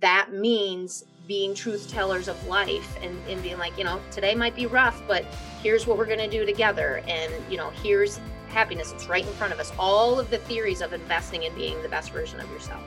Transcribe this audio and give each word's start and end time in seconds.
that 0.00 0.32
means 0.32 1.04
being 1.26 1.54
truth 1.54 1.90
tellers 1.90 2.28
of 2.28 2.46
life 2.46 2.96
and, 3.02 3.16
and 3.28 3.42
being 3.42 3.58
like, 3.58 3.76
you 3.76 3.84
know, 3.84 4.00
today 4.10 4.34
might 4.34 4.54
be 4.54 4.66
rough, 4.66 5.02
but 5.08 5.24
here's 5.62 5.86
what 5.86 5.98
we're 5.98 6.06
going 6.06 6.18
to 6.18 6.28
do 6.30 6.46
together. 6.46 7.02
And, 7.08 7.32
you 7.50 7.56
know, 7.56 7.70
here's 7.82 8.20
happiness. 8.48 8.92
It's 8.92 9.08
right 9.08 9.26
in 9.26 9.32
front 9.34 9.52
of 9.52 9.58
us. 9.58 9.72
All 9.78 10.20
of 10.20 10.30
the 10.30 10.38
theories 10.38 10.80
of 10.80 10.92
investing 10.92 11.42
in 11.42 11.54
being 11.54 11.82
the 11.82 11.88
best 11.88 12.10
version 12.10 12.40
of 12.40 12.50
yourself. 12.50 12.82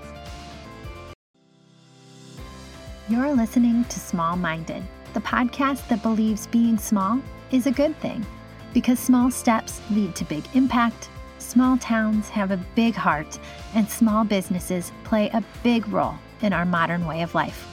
You're 3.10 3.34
listening 3.34 3.84
to 3.86 4.00
Small 4.00 4.36
Minded, 4.36 4.84
the 5.14 5.20
podcast 5.20 5.88
that 5.88 6.04
believes 6.04 6.48
being 6.48 6.78
small 6.78 7.20
is 7.52 7.66
a 7.66 7.71
good 7.71 7.98
thing 8.00 8.26
because 8.73 9.00
small 9.00 9.32
steps 9.32 9.82
lead 9.89 10.16
to 10.16 10.26
big 10.26 10.44
impact. 10.54 11.10
Small 11.39 11.78
towns 11.78 12.30
have 12.30 12.52
a 12.52 12.57
big 12.76 12.94
heart, 12.94 13.39
and 13.73 13.89
small 13.89 14.23
businesses 14.23 14.91
play 15.04 15.30
a 15.30 15.44
big 15.64 15.88
role 15.88 16.20
in 16.42 16.54
our 16.54 16.66
modern 16.66 17.06
way 17.06 17.21
of 17.21 17.36
life. 17.36 17.66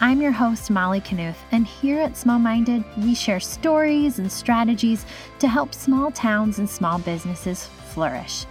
I'm 0.00 0.20
your 0.20 0.32
host, 0.32 0.70
Molly 0.70 1.00
Knuth, 1.00 1.36
and 1.52 1.66
here 1.66 2.00
at 2.00 2.16
Small 2.16 2.38
Minded, 2.38 2.84
we 2.98 3.14
share 3.14 3.38
stories 3.38 4.18
and 4.18 4.32
strategies 4.32 5.06
to 5.38 5.46
help 5.46 5.72
small 5.72 6.10
towns 6.10 6.58
and 6.58 6.68
small 6.68 6.98
businesses 6.98 7.66
flourish. 7.94 8.46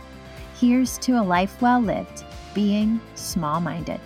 Here's 0.57 0.97
to 0.99 1.19
a 1.19 1.23
life 1.23 1.61
well 1.61 1.81
lived, 1.81 2.23
being 2.53 3.01
small 3.15 3.59
minded. 3.59 3.99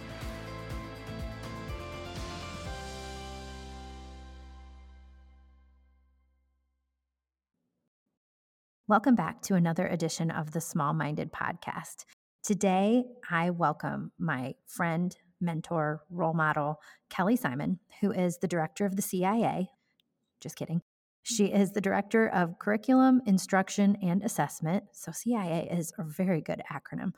Welcome 8.88 9.16
back 9.16 9.42
to 9.44 9.56
another 9.56 9.88
edition 9.88 10.30
of 10.30 10.52
the 10.52 10.62
Small 10.62 10.94
Minded 10.94 11.32
Podcast. 11.32 12.06
Today, 12.44 13.04
I 13.32 13.50
welcome 13.50 14.12
my 14.20 14.54
friend, 14.68 15.16
mentor, 15.42 16.04
role 16.10 16.34
model, 16.34 16.80
Kelly 17.10 17.36
Simon, 17.36 17.80
who 18.02 18.12
is 18.12 18.38
the 18.38 18.48
director 18.48 18.86
of 18.86 18.96
the 18.96 19.02
CIA. 19.02 19.70
Just 20.40 20.56
kidding. 20.56 20.82
She 21.24 21.46
is 21.46 21.72
the 21.72 21.82
director 21.82 22.28
of 22.28 22.60
curriculum, 22.60 23.22
instruction, 23.26 23.98
and 24.02 24.24
assessment. 24.24 24.84
So, 24.92 25.12
CIA 25.12 25.68
is 25.72 25.92
a 25.98 26.04
very 26.04 26.42
good 26.42 26.62
acronym 26.72 27.14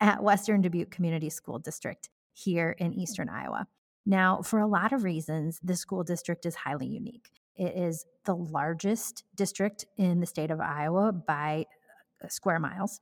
at 0.00 0.22
Western 0.22 0.60
Dubuque 0.60 0.90
Community 0.90 1.30
School 1.30 1.58
District 1.58 2.10
here 2.34 2.76
in 2.78 2.92
Eastern 2.92 3.30
Iowa. 3.30 3.66
Now, 4.04 4.42
for 4.42 4.60
a 4.60 4.66
lot 4.66 4.92
of 4.92 5.02
reasons, 5.02 5.58
the 5.62 5.74
school 5.74 6.04
district 6.04 6.46
is 6.46 6.54
highly 6.54 6.86
unique. 6.86 7.30
It 7.56 7.76
is 7.76 8.06
the 8.24 8.36
largest 8.36 9.24
district 9.34 9.86
in 9.96 10.20
the 10.20 10.26
state 10.26 10.50
of 10.50 10.60
Iowa 10.60 11.12
by 11.12 11.66
uh, 12.22 12.28
square 12.28 12.60
miles. 12.60 13.00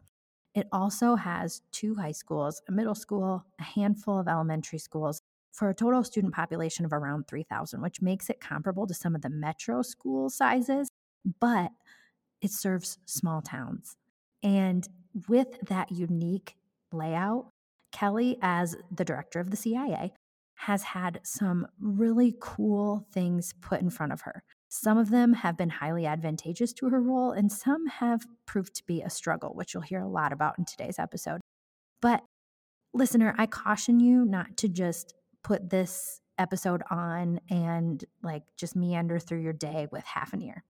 It 0.55 0.69
also 0.72 1.16
has 1.16 1.62
two 1.72 1.97
high 1.97 2.12
schools, 2.12 2.62
a 2.69 2.72
middle 2.72 2.94
school, 2.94 3.44
a 3.58 3.62
handful 3.62 4.19
of 4.19 4.28
elementary 4.28 4.78
schools, 4.78 5.20
for 5.52 5.69
a 5.69 5.74
total 5.74 6.02
student 6.02 6.34
population 6.34 6.84
of 6.84 6.92
around 6.92 7.28
3,000, 7.28 7.80
which 7.80 8.02
makes 8.02 8.28
it 8.28 8.41
comparable 8.41 8.86
to 8.86 8.94
some 8.94 9.14
of 9.14 9.22
the 9.22 9.30
metro 9.30 9.82
school 9.82 10.28
sizes, 10.28 10.88
but 11.41 11.70
it 12.41 12.50
serves 12.50 12.98
small 13.05 13.41
towns. 13.41 13.97
And 14.42 14.86
with 15.28 15.58
that 15.62 15.91
unique 15.92 16.56
layout, 16.92 17.48
Kelly, 17.92 18.36
as 18.42 18.77
the 18.91 19.05
director 19.05 19.38
of 19.38 19.50
the 19.50 19.56
CIA, 19.56 20.12
has 20.56 20.82
had 20.82 21.20
some 21.22 21.66
really 21.80 22.34
cool 22.41 23.06
things 23.12 23.52
put 23.60 23.80
in 23.80 23.91
front 23.91 24.12
of 24.12 24.22
her. 24.22 24.42
Some 24.69 24.98
of 24.98 25.11
them 25.11 25.34
have 25.34 25.57
been 25.57 25.70
highly 25.70 26.07
advantageous 26.07 26.73
to 26.75 26.89
her 26.89 27.01
role, 27.01 27.31
and 27.31 27.51
some 27.51 27.87
have 27.87 28.27
proved 28.47 28.75
to 28.77 28.84
be 28.87 29.03
a 29.03 29.11
struggle, 29.11 29.51
which 29.55 29.73
you'll 29.73 29.83
hear 29.83 30.01
a 30.01 30.09
lot 30.09 30.33
about 30.33 30.59
in 30.59 30.65
today's 30.65 30.98
episode. 30.98 31.41
But, 32.03 32.25
listener, 32.93 33.34
I 33.39 33.47
caution 33.47 34.01
you 34.01 34.25
not 34.25 34.56
to 34.59 34.69
just 34.69 35.15
put 35.43 35.71
this 35.71 36.21
episode 36.39 36.83
on 36.91 37.41
and 37.48 38.05
like 38.23 38.43
just 38.56 38.75
meander 38.75 39.19
through 39.19 39.41
your 39.41 39.53
day 39.53 39.87
with 39.93 40.05
half 40.05 40.33
an 40.33 40.43
ear. 40.43 40.65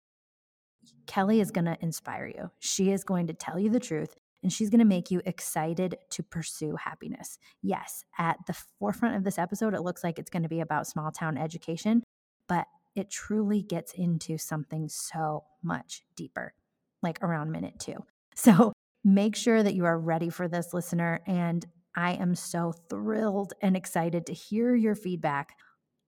Kelly 1.08 1.40
is 1.40 1.52
going 1.52 1.66
to 1.66 1.78
inspire 1.82 2.28
you. 2.28 2.52
She 2.60 2.92
is 2.92 3.04
going 3.04 3.28
to 3.28 3.34
tell 3.34 3.58
you 3.58 3.70
the 3.70 3.80
truth 3.80 4.16
and 4.42 4.52
she's 4.52 4.70
going 4.70 4.80
to 4.80 4.86
make 4.86 5.10
you 5.10 5.22
excited 5.26 5.98
to 6.10 6.22
pursue 6.22 6.76
happiness. 6.76 7.40
Yes, 7.62 8.04
at 8.18 8.38
the 8.46 8.56
forefront 8.80 9.16
of 9.16 9.24
this 9.24 9.40
episode, 9.40 9.74
it 9.74 9.82
looks 9.82 10.04
like 10.04 10.20
it's 10.20 10.30
going 10.30 10.44
to 10.44 10.50
be 10.50 10.60
about 10.60 10.86
small 10.86 11.12
town 11.12 11.38
education, 11.38 12.04
but 12.50 12.66
it 12.96 13.10
truly 13.10 13.62
gets 13.62 13.94
into 13.94 14.38
something 14.38 14.88
so 14.90 15.46
much 15.62 16.04
deeper, 16.16 16.54
like 17.02 17.22
around 17.24 17.52
minute 17.52 17.80
two. 17.80 17.96
So 18.36 18.74
make 19.04 19.36
sure 19.36 19.62
that 19.62 19.76
you 19.76 19.86
are 19.86 20.00
ready 20.00 20.32
for 20.32 20.48
this, 20.48 20.74
listener. 20.74 21.22
And 21.28 21.64
I 21.96 22.14
am 22.14 22.34
so 22.34 22.74
thrilled 22.90 23.54
and 23.62 23.78
excited 23.78 24.26
to 24.26 24.34
hear 24.34 24.74
your 24.74 24.96
feedback 24.96 25.56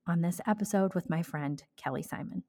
on 0.08 0.22
this 0.22 0.42
episode 0.48 0.96
with 0.96 1.08
my 1.08 1.22
friend, 1.22 1.64
Kelly 1.78 2.02
Simon. 2.02 2.42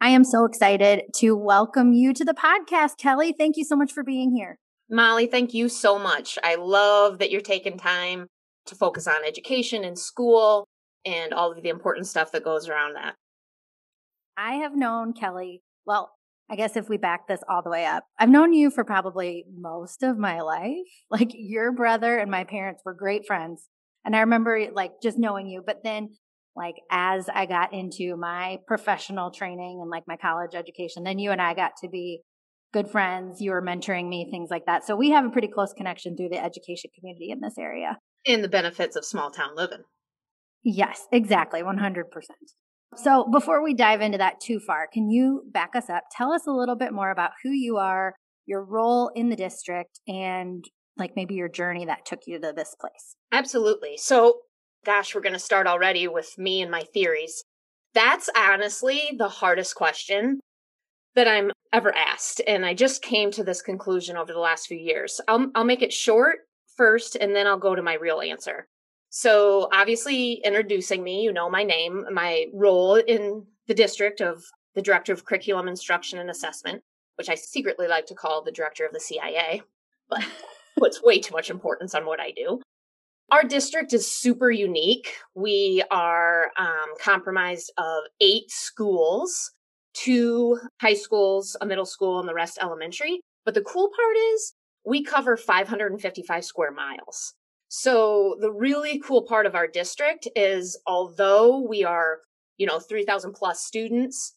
I 0.00 0.08
am 0.08 0.24
so 0.24 0.44
excited 0.44 1.04
to 1.18 1.36
welcome 1.36 1.92
you 1.92 2.12
to 2.14 2.24
the 2.24 2.34
podcast, 2.34 2.98
Kelly. 2.98 3.32
Thank 3.32 3.56
you 3.56 3.64
so 3.64 3.76
much 3.76 3.92
for 3.92 4.02
being 4.02 4.34
here. 4.34 4.58
Molly, 4.90 5.28
thank 5.28 5.54
you 5.54 5.68
so 5.68 5.96
much. 6.00 6.36
I 6.42 6.56
love 6.56 7.20
that 7.20 7.30
you're 7.30 7.40
taking 7.40 7.78
time 7.78 8.26
to 8.66 8.74
focus 8.74 9.06
on 9.06 9.24
education 9.26 9.84
and 9.84 9.98
school 9.98 10.66
and 11.04 11.32
all 11.32 11.52
of 11.52 11.62
the 11.62 11.68
important 11.68 12.06
stuff 12.06 12.32
that 12.32 12.44
goes 12.44 12.68
around 12.68 12.94
that. 12.94 13.14
I 14.36 14.54
have 14.54 14.74
known 14.74 15.12
Kelly, 15.12 15.62
well, 15.86 16.12
I 16.50 16.56
guess 16.56 16.76
if 16.76 16.88
we 16.88 16.96
back 16.96 17.26
this 17.28 17.40
all 17.48 17.62
the 17.62 17.70
way 17.70 17.86
up, 17.86 18.04
I've 18.18 18.28
known 18.28 18.52
you 18.52 18.70
for 18.70 18.84
probably 18.84 19.44
most 19.54 20.02
of 20.02 20.18
my 20.18 20.40
life. 20.40 20.76
Like 21.10 21.30
your 21.34 21.72
brother 21.72 22.16
and 22.18 22.30
my 22.30 22.44
parents 22.44 22.82
were 22.84 22.94
great 22.94 23.26
friends. 23.26 23.68
And 24.04 24.16
I 24.16 24.20
remember 24.20 24.66
like 24.72 24.92
just 25.02 25.18
knowing 25.18 25.46
you, 25.46 25.62
but 25.64 25.84
then 25.84 26.10
like 26.56 26.76
as 26.90 27.28
I 27.32 27.46
got 27.46 27.72
into 27.72 28.16
my 28.16 28.58
professional 28.66 29.30
training 29.30 29.78
and 29.80 29.90
like 29.90 30.04
my 30.06 30.16
college 30.16 30.54
education, 30.54 31.04
then 31.04 31.18
you 31.18 31.30
and 31.30 31.40
I 31.40 31.54
got 31.54 31.72
to 31.82 31.88
be 31.88 32.20
good 32.72 32.90
friends. 32.90 33.40
You 33.40 33.52
were 33.52 33.62
mentoring 33.62 34.08
me, 34.08 34.28
things 34.30 34.50
like 34.50 34.66
that. 34.66 34.84
So 34.84 34.96
we 34.96 35.10
have 35.10 35.24
a 35.24 35.30
pretty 35.30 35.48
close 35.48 35.72
connection 35.72 36.16
through 36.16 36.30
the 36.30 36.42
education 36.42 36.90
community 36.98 37.30
in 37.30 37.40
this 37.40 37.58
area. 37.58 37.98
And 38.26 38.42
the 38.42 38.48
benefits 38.48 38.96
of 38.96 39.04
small 39.04 39.30
town 39.30 39.56
living. 39.56 39.82
Yes, 40.62 41.06
exactly. 41.10 41.62
100%. 41.62 42.04
So 42.96 43.26
before 43.32 43.62
we 43.62 43.74
dive 43.74 44.00
into 44.00 44.18
that 44.18 44.40
too 44.40 44.60
far, 44.60 44.86
can 44.92 45.10
you 45.10 45.42
back 45.50 45.74
us 45.74 45.88
up? 45.90 46.04
Tell 46.16 46.32
us 46.32 46.46
a 46.46 46.52
little 46.52 46.76
bit 46.76 46.92
more 46.92 47.10
about 47.10 47.30
who 47.42 47.50
you 47.50 47.78
are, 47.78 48.14
your 48.46 48.62
role 48.62 49.10
in 49.14 49.30
the 49.30 49.36
district, 49.36 49.98
and 50.06 50.64
like 50.96 51.12
maybe 51.16 51.34
your 51.34 51.48
journey 51.48 51.86
that 51.86 52.04
took 52.04 52.20
you 52.26 52.38
to 52.38 52.52
this 52.54 52.76
place. 52.78 53.16
Absolutely. 53.32 53.96
So 53.96 54.40
gosh, 54.84 55.14
we're 55.14 55.20
going 55.20 55.32
to 55.32 55.38
start 55.38 55.66
already 55.66 56.08
with 56.08 56.36
me 56.38 56.60
and 56.60 56.70
my 56.70 56.82
theories. 56.92 57.44
That's 57.94 58.28
honestly 58.36 59.10
the 59.16 59.28
hardest 59.28 59.74
question 59.74 60.40
that 61.14 61.28
I'm 61.28 61.50
ever 61.72 61.94
asked. 61.94 62.40
And 62.46 62.64
I 62.64 62.74
just 62.74 63.02
came 63.02 63.30
to 63.32 63.44
this 63.44 63.62
conclusion 63.62 64.16
over 64.16 64.32
the 64.32 64.38
last 64.38 64.66
few 64.66 64.78
years. 64.78 65.20
I'll, 65.28 65.50
I'll 65.54 65.64
make 65.64 65.82
it 65.82 65.92
short 65.92 66.38
first, 66.82 67.14
and 67.14 67.32
then 67.32 67.46
I'll 67.46 67.60
go 67.68 67.76
to 67.76 67.82
my 67.82 67.94
real 67.94 68.20
answer. 68.20 68.66
So, 69.08 69.68
obviously, 69.72 70.40
introducing 70.44 71.04
me, 71.04 71.22
you 71.22 71.32
know 71.32 71.48
my 71.48 71.62
name, 71.62 72.06
my 72.12 72.46
role 72.52 72.96
in 72.96 73.46
the 73.68 73.74
district 73.74 74.20
of 74.20 74.42
the 74.74 74.82
Director 74.82 75.12
of 75.12 75.24
Curriculum 75.24 75.68
Instruction 75.68 76.18
and 76.18 76.28
Assessment, 76.28 76.82
which 77.14 77.28
I 77.28 77.36
secretly 77.36 77.86
like 77.86 78.06
to 78.06 78.16
call 78.16 78.42
the 78.42 78.50
Director 78.50 78.84
of 78.84 78.92
the 78.92 78.98
CIA, 78.98 79.62
but 80.10 80.24
puts 80.76 81.00
way 81.00 81.20
too 81.20 81.32
much 81.32 81.50
importance 81.50 81.94
on 81.94 82.04
what 82.04 82.18
I 82.18 82.32
do. 82.32 82.60
Our 83.30 83.44
district 83.44 83.92
is 83.92 84.10
super 84.10 84.50
unique. 84.50 85.14
We 85.36 85.84
are 85.92 86.50
um, 86.58 86.96
compromised 87.00 87.72
of 87.78 88.02
eight 88.20 88.50
schools, 88.50 89.52
two 89.94 90.58
high 90.80 90.94
schools, 90.94 91.56
a 91.60 91.66
middle 91.66 91.86
school, 91.86 92.18
and 92.18 92.28
the 92.28 92.34
rest 92.34 92.58
elementary. 92.60 93.20
But 93.44 93.54
the 93.54 93.62
cool 93.62 93.88
part 93.88 94.16
is 94.34 94.54
we 94.84 95.02
cover 95.02 95.36
555 95.36 96.44
square 96.44 96.72
miles. 96.72 97.34
So 97.68 98.36
the 98.40 98.52
really 98.52 98.98
cool 98.98 99.22
part 99.22 99.46
of 99.46 99.54
our 99.54 99.66
district 99.66 100.28
is 100.36 100.78
although 100.86 101.58
we 101.58 101.84
are, 101.84 102.18
you 102.58 102.66
know, 102.66 102.78
3000 102.78 103.32
plus 103.32 103.64
students, 103.64 104.34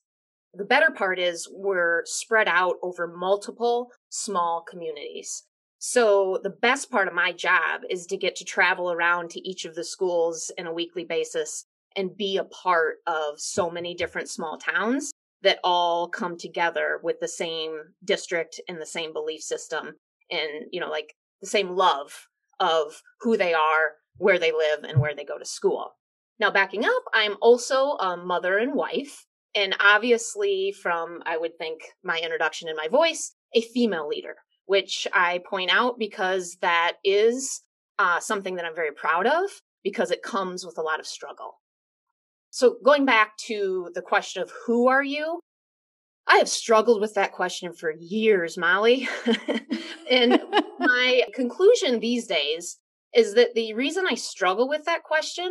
the 0.54 0.64
better 0.64 0.92
part 0.92 1.19
is 1.19 1.50
we're 1.52 2.04
spread 2.06 2.48
out 2.48 2.75
over 2.81 3.08
multiple 3.08 3.90
small 4.10 4.64
communities. 4.68 5.44
So 5.80 6.40
the 6.42 6.50
best 6.50 6.90
part 6.90 7.08
of 7.08 7.14
my 7.14 7.34
job 7.34 7.81
is 7.90 8.06
to 8.08 8.18
get 8.18 8.38
to 8.38 8.46
travel 8.46 8.92
around 8.92 9.31
to 9.31 9.48
each 9.48 9.66
of 9.66 9.75
the 9.75 9.84
schools 9.84 10.50
in 10.58 10.66
a 10.66 10.74
weekly 10.74 11.04
basis 11.04 11.66
and 11.96 12.16
be 12.16 12.38
a 12.38 12.46
part 12.46 12.98
of 13.06 13.40
so 13.40 13.69
many 13.69 13.94
different 13.94 14.30
small 14.30 14.58
towns 14.58 15.12
that 15.44 15.60
all 15.64 16.08
come 16.08 16.38
together 16.38 17.00
with 17.04 17.19
the 17.19 17.28
same 17.28 17.80
district 18.04 18.62
and 18.68 18.80
the 18.80 18.86
same 18.86 19.14
belief 19.14 19.42
system 19.42 19.96
and 20.31 20.66
you 20.72 20.80
know 20.80 20.89
like 20.89 21.16
the 21.42 21.48
same 21.48 21.69
love 21.69 22.27
of 22.60 23.01
who 23.22 23.38
they 23.38 23.54
are, 23.54 23.94
where 24.18 24.39
they 24.39 24.51
live 24.51 24.83
and 24.83 25.00
where 25.00 25.16
they 25.16 25.25
go 25.25 25.38
to 25.38 25.45
school. 25.45 25.95
Now 26.39 26.51
backing 26.51 26.86
up, 26.86 27.04
I'm 27.13 27.36
also 27.42 27.92
a 27.98 28.18
mother 28.18 28.57
and 28.57 28.74
wife 28.74 29.25
and 29.54 29.75
obviously 29.80 30.74
from 30.81 31.22
I 31.25 31.38
would 31.38 31.57
think 31.57 31.81
my 32.04 32.19
introduction 32.19 32.68
and 32.68 32.77
my 32.77 32.88
voice, 32.88 33.33
a 33.54 33.62
female 33.62 34.07
leader 34.07 34.36
which 34.66 35.07
I 35.13 35.42
point 35.48 35.72
out 35.72 35.98
because 36.00 36.57
that 36.62 36.94
is 37.04 37.62
uh, 38.00 38.19
something 38.19 38.56
that 38.56 38.66
I'm 38.66 38.75
very 38.75 38.92
proud 38.92 39.28
of 39.28 39.50
because 39.83 40.12
it 40.12 40.24
comes 40.24 40.66
with 40.66 40.78
a 40.78 40.81
lot 40.81 41.00
of 41.00 41.06
struggle. 41.06 41.60
So, 42.50 42.78
going 42.83 43.06
back 43.06 43.38
to 43.48 43.92
the 43.94 44.01
question 44.01 44.42
of 44.42 44.51
who 44.66 44.88
are 44.88 45.04
you, 45.04 45.39
I 46.27 46.38
have 46.38 46.50
struggled 46.50 47.01
with 47.01 47.13
that 47.13 47.31
question 47.31 47.74
for 47.74 47.94
years, 48.00 48.57
Molly. 48.57 49.07
and 50.10 50.42
my 50.80 51.24
conclusion 51.33 52.00
these 52.00 52.25
days 52.25 52.77
is 53.13 53.36
that 53.36 53.54
the 53.54 53.74
reason 53.74 54.06
I 54.10 54.16
struggle 54.16 54.68
with 54.68 54.86
that 54.86 55.04
question 55.04 55.50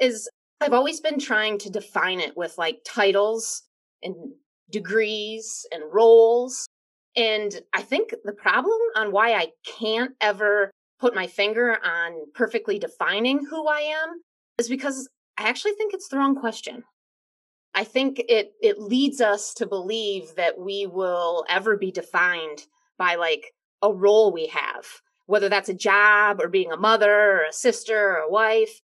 is 0.00 0.28
I've 0.60 0.72
always 0.72 1.00
been 1.00 1.18
trying 1.18 1.58
to 1.58 1.70
define 1.70 2.20
it 2.20 2.36
with 2.36 2.56
like 2.56 2.78
titles 2.86 3.62
and 4.02 4.14
degrees 4.70 5.66
and 5.70 5.84
roles. 5.92 6.66
And 7.16 7.60
I 7.72 7.82
think 7.82 8.14
the 8.24 8.32
problem 8.32 8.78
on 8.96 9.12
why 9.12 9.34
I 9.34 9.48
can't 9.78 10.12
ever 10.20 10.70
put 10.98 11.14
my 11.14 11.26
finger 11.26 11.78
on 11.84 12.32
perfectly 12.34 12.78
defining 12.78 13.44
who 13.44 13.68
I 13.68 13.80
am 13.80 14.20
is 14.58 14.68
because 14.68 15.08
I 15.36 15.48
actually 15.48 15.72
think 15.72 15.92
it's 15.92 16.08
the 16.08 16.16
wrong 16.16 16.34
question. 16.34 16.84
I 17.74 17.84
think 17.84 18.22
it 18.28 18.52
it 18.62 18.78
leads 18.78 19.20
us 19.20 19.52
to 19.54 19.66
believe 19.66 20.34
that 20.36 20.58
we 20.58 20.86
will 20.86 21.44
ever 21.48 21.76
be 21.76 21.90
defined 21.90 22.66
by 22.98 23.16
like 23.16 23.52
a 23.82 23.92
role 23.92 24.32
we 24.32 24.46
have, 24.46 24.86
whether 25.26 25.48
that's 25.48 25.68
a 25.68 25.74
job 25.74 26.40
or 26.40 26.48
being 26.48 26.72
a 26.72 26.76
mother 26.76 27.12
or 27.12 27.44
a 27.44 27.52
sister 27.52 27.98
or 27.98 28.16
a 28.16 28.30
wife. 28.30 28.80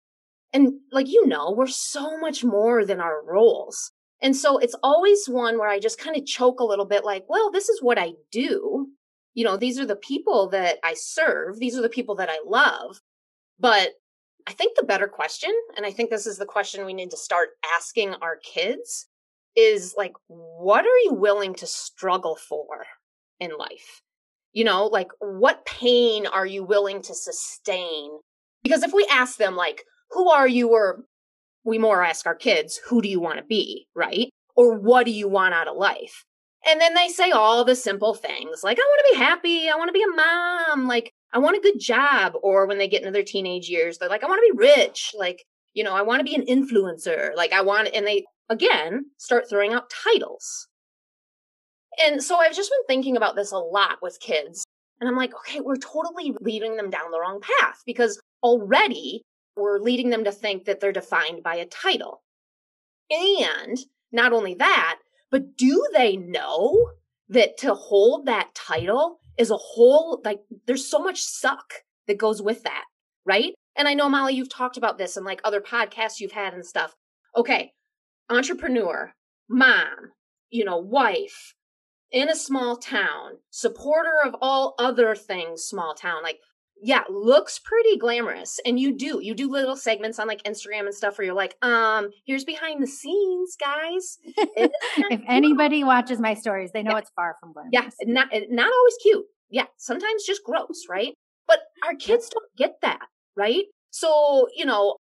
And 0.53 0.73
like 0.91 1.07
you 1.07 1.25
know, 1.25 1.51
we're 1.51 1.67
so 1.67 2.17
much 2.19 2.43
more 2.43 2.85
than 2.85 2.99
our 2.99 3.23
roles. 3.23 3.91
And 4.21 4.35
so 4.35 4.57
it's 4.57 4.75
always 4.81 5.27
one 5.27 5.57
where 5.57 5.69
I 5.69 5.79
just 5.79 5.99
kind 5.99 6.15
of 6.15 6.25
choke 6.25 6.59
a 6.59 6.65
little 6.65 6.85
bit 6.85 7.03
like, 7.03 7.25
well, 7.27 7.51
this 7.51 7.69
is 7.69 7.81
what 7.81 7.97
I 7.97 8.13
do. 8.31 8.87
You 9.33 9.43
know, 9.43 9.57
these 9.57 9.79
are 9.79 9.85
the 9.85 9.97
people 9.97 10.47
that 10.49 10.77
I 10.83 10.93
serve. 10.93 11.59
These 11.59 11.77
are 11.77 11.81
the 11.81 11.89
people 11.89 12.15
that 12.15 12.29
I 12.29 12.39
love. 12.45 13.01
But 13.59 13.89
I 14.47 14.53
think 14.53 14.75
the 14.75 14.85
better 14.85 15.07
question, 15.07 15.51
and 15.75 15.85
I 15.85 15.91
think 15.91 16.09
this 16.09 16.27
is 16.27 16.37
the 16.37 16.45
question 16.45 16.85
we 16.85 16.93
need 16.93 17.11
to 17.11 17.17
start 17.17 17.49
asking 17.75 18.13
our 18.21 18.37
kids, 18.37 19.07
is 19.55 19.95
like, 19.97 20.13
what 20.27 20.85
are 20.85 20.99
you 21.03 21.13
willing 21.13 21.55
to 21.55 21.65
struggle 21.65 22.35
for 22.35 22.85
in 23.39 23.51
life? 23.57 24.01
You 24.53 24.63
know, 24.63 24.85
like, 24.85 25.07
what 25.19 25.65
pain 25.65 26.27
are 26.27 26.45
you 26.45 26.63
willing 26.63 27.01
to 27.03 27.13
sustain? 27.13 28.19
Because 28.63 28.83
if 28.83 28.93
we 28.93 29.07
ask 29.11 29.37
them, 29.37 29.55
like, 29.55 29.83
who 30.11 30.29
are 30.29 30.47
you, 30.47 30.69
or 30.69 31.03
we 31.63 31.77
more 31.77 32.03
ask 32.03 32.25
our 32.25 32.35
kids, 32.35 32.79
who 32.87 33.01
do 33.01 33.09
you 33.09 33.19
want 33.19 33.37
to 33.39 33.43
be, 33.43 33.87
right? 33.95 34.29
Or 34.55 34.77
what 34.77 35.05
do 35.05 35.11
you 35.11 35.27
want 35.27 35.53
out 35.53 35.67
of 35.67 35.75
life? 35.75 36.23
And 36.67 36.79
then 36.79 36.93
they 36.93 37.09
say 37.09 37.31
all 37.31 37.63
the 37.63 37.75
simple 37.75 38.13
things 38.13 38.61
like, 38.63 38.77
I 38.79 38.81
want 38.81 39.01
to 39.05 39.13
be 39.13 39.23
happy. 39.23 39.69
I 39.69 39.75
want 39.75 39.89
to 39.89 39.93
be 39.93 40.03
a 40.03 40.15
mom. 40.15 40.87
Like, 40.87 41.11
I 41.35 41.39
want 41.39 41.57
a 41.57 41.61
good 41.61 41.79
job. 41.79 42.33
Or 42.41 42.65
when 42.65 42.77
they 42.77 42.87
get 42.87 43.01
into 43.01 43.11
their 43.11 43.23
teenage 43.23 43.69
years, 43.69 43.97
they're 43.97 44.09
like, 44.09 44.23
I 44.23 44.27
want 44.27 44.39
to 44.39 44.53
be 44.53 44.67
rich. 44.67 45.11
Like, 45.13 45.43
you 45.73 45.83
know, 45.83 45.93
I 45.93 46.01
want 46.01 46.21
to 46.21 46.23
be 46.23 46.35
an 46.35 46.45
influencer. 46.45 47.35
Like, 47.35 47.51
I 47.51 47.61
want, 47.61 47.89
and 47.93 48.07
they 48.07 48.25
again 48.49 49.05
start 49.17 49.49
throwing 49.49 49.73
out 49.73 49.91
titles. 49.91 50.67
And 52.03 52.23
so 52.23 52.37
I've 52.37 52.55
just 52.55 52.71
been 52.71 52.87
thinking 52.87 53.17
about 53.17 53.35
this 53.35 53.51
a 53.51 53.57
lot 53.57 53.97
with 54.01 54.19
kids. 54.19 54.63
And 54.99 55.09
I'm 55.09 55.17
like, 55.17 55.33
okay, 55.35 55.59
we're 55.59 55.75
totally 55.75 56.33
leading 56.39 56.77
them 56.77 56.89
down 56.89 57.11
the 57.11 57.19
wrong 57.19 57.41
path 57.41 57.83
because 57.85 58.19
already 58.41 59.21
we're 59.57 59.79
leading 59.79 60.09
them 60.09 60.23
to 60.23 60.31
think 60.31 60.65
that 60.65 60.79
they're 60.79 60.93
defined 60.93 61.43
by 61.43 61.55
a 61.55 61.65
title. 61.65 62.21
And 63.09 63.77
not 64.11 64.31
only 64.31 64.55
that, 64.55 64.99
but 65.31 65.57
do 65.57 65.85
they 65.93 66.15
know 66.15 66.91
that 67.29 67.57
to 67.57 67.73
hold 67.73 68.25
that 68.25 68.55
title 68.55 69.19
is 69.37 69.51
a 69.51 69.57
whole, 69.57 70.21
like, 70.23 70.41
there's 70.65 70.87
so 70.87 70.99
much 70.99 71.21
suck 71.21 71.73
that 72.07 72.17
goes 72.17 72.41
with 72.41 72.63
that, 72.63 72.85
right? 73.25 73.53
And 73.75 73.87
I 73.87 73.93
know, 73.93 74.09
Molly, 74.09 74.35
you've 74.35 74.49
talked 74.49 74.77
about 74.77 74.97
this 74.97 75.17
and 75.17 75.25
like 75.25 75.41
other 75.43 75.61
podcasts 75.61 76.19
you've 76.19 76.31
had 76.31 76.53
and 76.53 76.65
stuff. 76.65 76.95
Okay, 77.35 77.73
entrepreneur, 78.29 79.13
mom, 79.49 80.13
you 80.49 80.63
know, 80.63 80.77
wife, 80.77 81.53
in 82.11 82.29
a 82.29 82.35
small 82.35 82.77
town, 82.77 83.31
supporter 83.49 84.13
of 84.25 84.35
all 84.41 84.75
other 84.79 85.15
things 85.15 85.63
small 85.63 85.93
town. 85.93 86.23
Like 86.23 86.39
yeah, 86.81 87.03
looks 87.09 87.59
pretty 87.59 87.97
glamorous. 87.97 88.59
And 88.65 88.79
you 88.79 88.95
do, 88.95 89.19
you 89.21 89.33
do 89.33 89.49
little 89.49 89.75
segments 89.75 90.19
on 90.19 90.27
like 90.27 90.43
Instagram 90.43 90.81
and 90.81 90.93
stuff 90.93 91.17
where 91.17 91.25
you're 91.25 91.35
like, 91.35 91.55
um, 91.61 92.09
here's 92.25 92.43
behind 92.43 92.81
the 92.83 92.87
scenes, 92.87 93.55
guys. 93.59 94.17
if 94.35 95.21
anybody 95.27 95.83
watches 95.83 96.19
my 96.19 96.33
stories, 96.33 96.71
they 96.71 96.83
know 96.83 96.91
yeah. 96.91 96.99
it's 96.99 97.11
far 97.15 97.37
from 97.39 97.53
glamorous. 97.53 97.71
Yeah, 97.73 97.89
not 98.05 98.27
not 98.49 98.71
always 98.71 98.95
cute. 99.01 99.25
Yeah, 99.49 99.65
sometimes 99.77 100.25
just 100.25 100.43
gross, 100.43 100.85
right? 100.89 101.13
But 101.47 101.59
our 101.85 101.95
kids 101.95 102.29
don't 102.29 102.55
get 102.57 102.81
that, 102.81 103.07
right? 103.35 103.65
So, 103.91 104.47
you 104.53 104.65
know, 104.65 104.97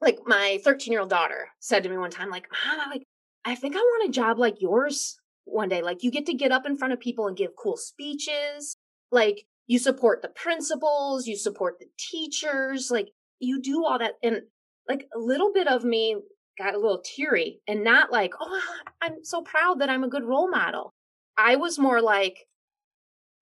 like 0.00 0.18
my 0.26 0.58
13 0.64 0.92
year 0.92 1.00
old 1.00 1.10
daughter 1.10 1.48
said 1.60 1.82
to 1.82 1.88
me 1.88 1.96
one 1.96 2.10
time, 2.10 2.30
like, 2.30 2.48
Mom, 2.50 2.80
I 2.80 2.90
like, 2.90 3.04
I 3.44 3.54
think 3.54 3.76
I 3.76 3.78
want 3.78 4.08
a 4.08 4.12
job 4.12 4.38
like 4.38 4.60
yours 4.60 5.16
one 5.44 5.68
day. 5.68 5.82
Like, 5.82 6.02
you 6.02 6.10
get 6.10 6.26
to 6.26 6.34
get 6.34 6.52
up 6.52 6.66
in 6.66 6.76
front 6.76 6.92
of 6.92 7.00
people 7.00 7.28
and 7.28 7.36
give 7.36 7.50
cool 7.56 7.76
speeches. 7.76 8.76
Like, 9.12 9.44
you 9.66 9.78
support 9.78 10.22
the 10.22 10.28
principals, 10.28 11.26
you 11.26 11.36
support 11.36 11.78
the 11.78 11.86
teachers, 11.98 12.90
like 12.90 13.08
you 13.38 13.60
do 13.60 13.84
all 13.84 13.98
that. 13.98 14.14
And 14.22 14.42
like 14.88 15.06
a 15.14 15.18
little 15.18 15.52
bit 15.52 15.68
of 15.68 15.84
me 15.84 16.16
got 16.58 16.74
a 16.74 16.78
little 16.78 17.02
teary 17.04 17.60
and 17.66 17.82
not 17.82 18.12
like, 18.12 18.34
oh, 18.40 18.60
I'm 19.00 19.24
so 19.24 19.42
proud 19.42 19.80
that 19.80 19.90
I'm 19.90 20.04
a 20.04 20.08
good 20.08 20.24
role 20.24 20.50
model. 20.50 20.92
I 21.36 21.56
was 21.56 21.78
more 21.78 22.00
like, 22.00 22.38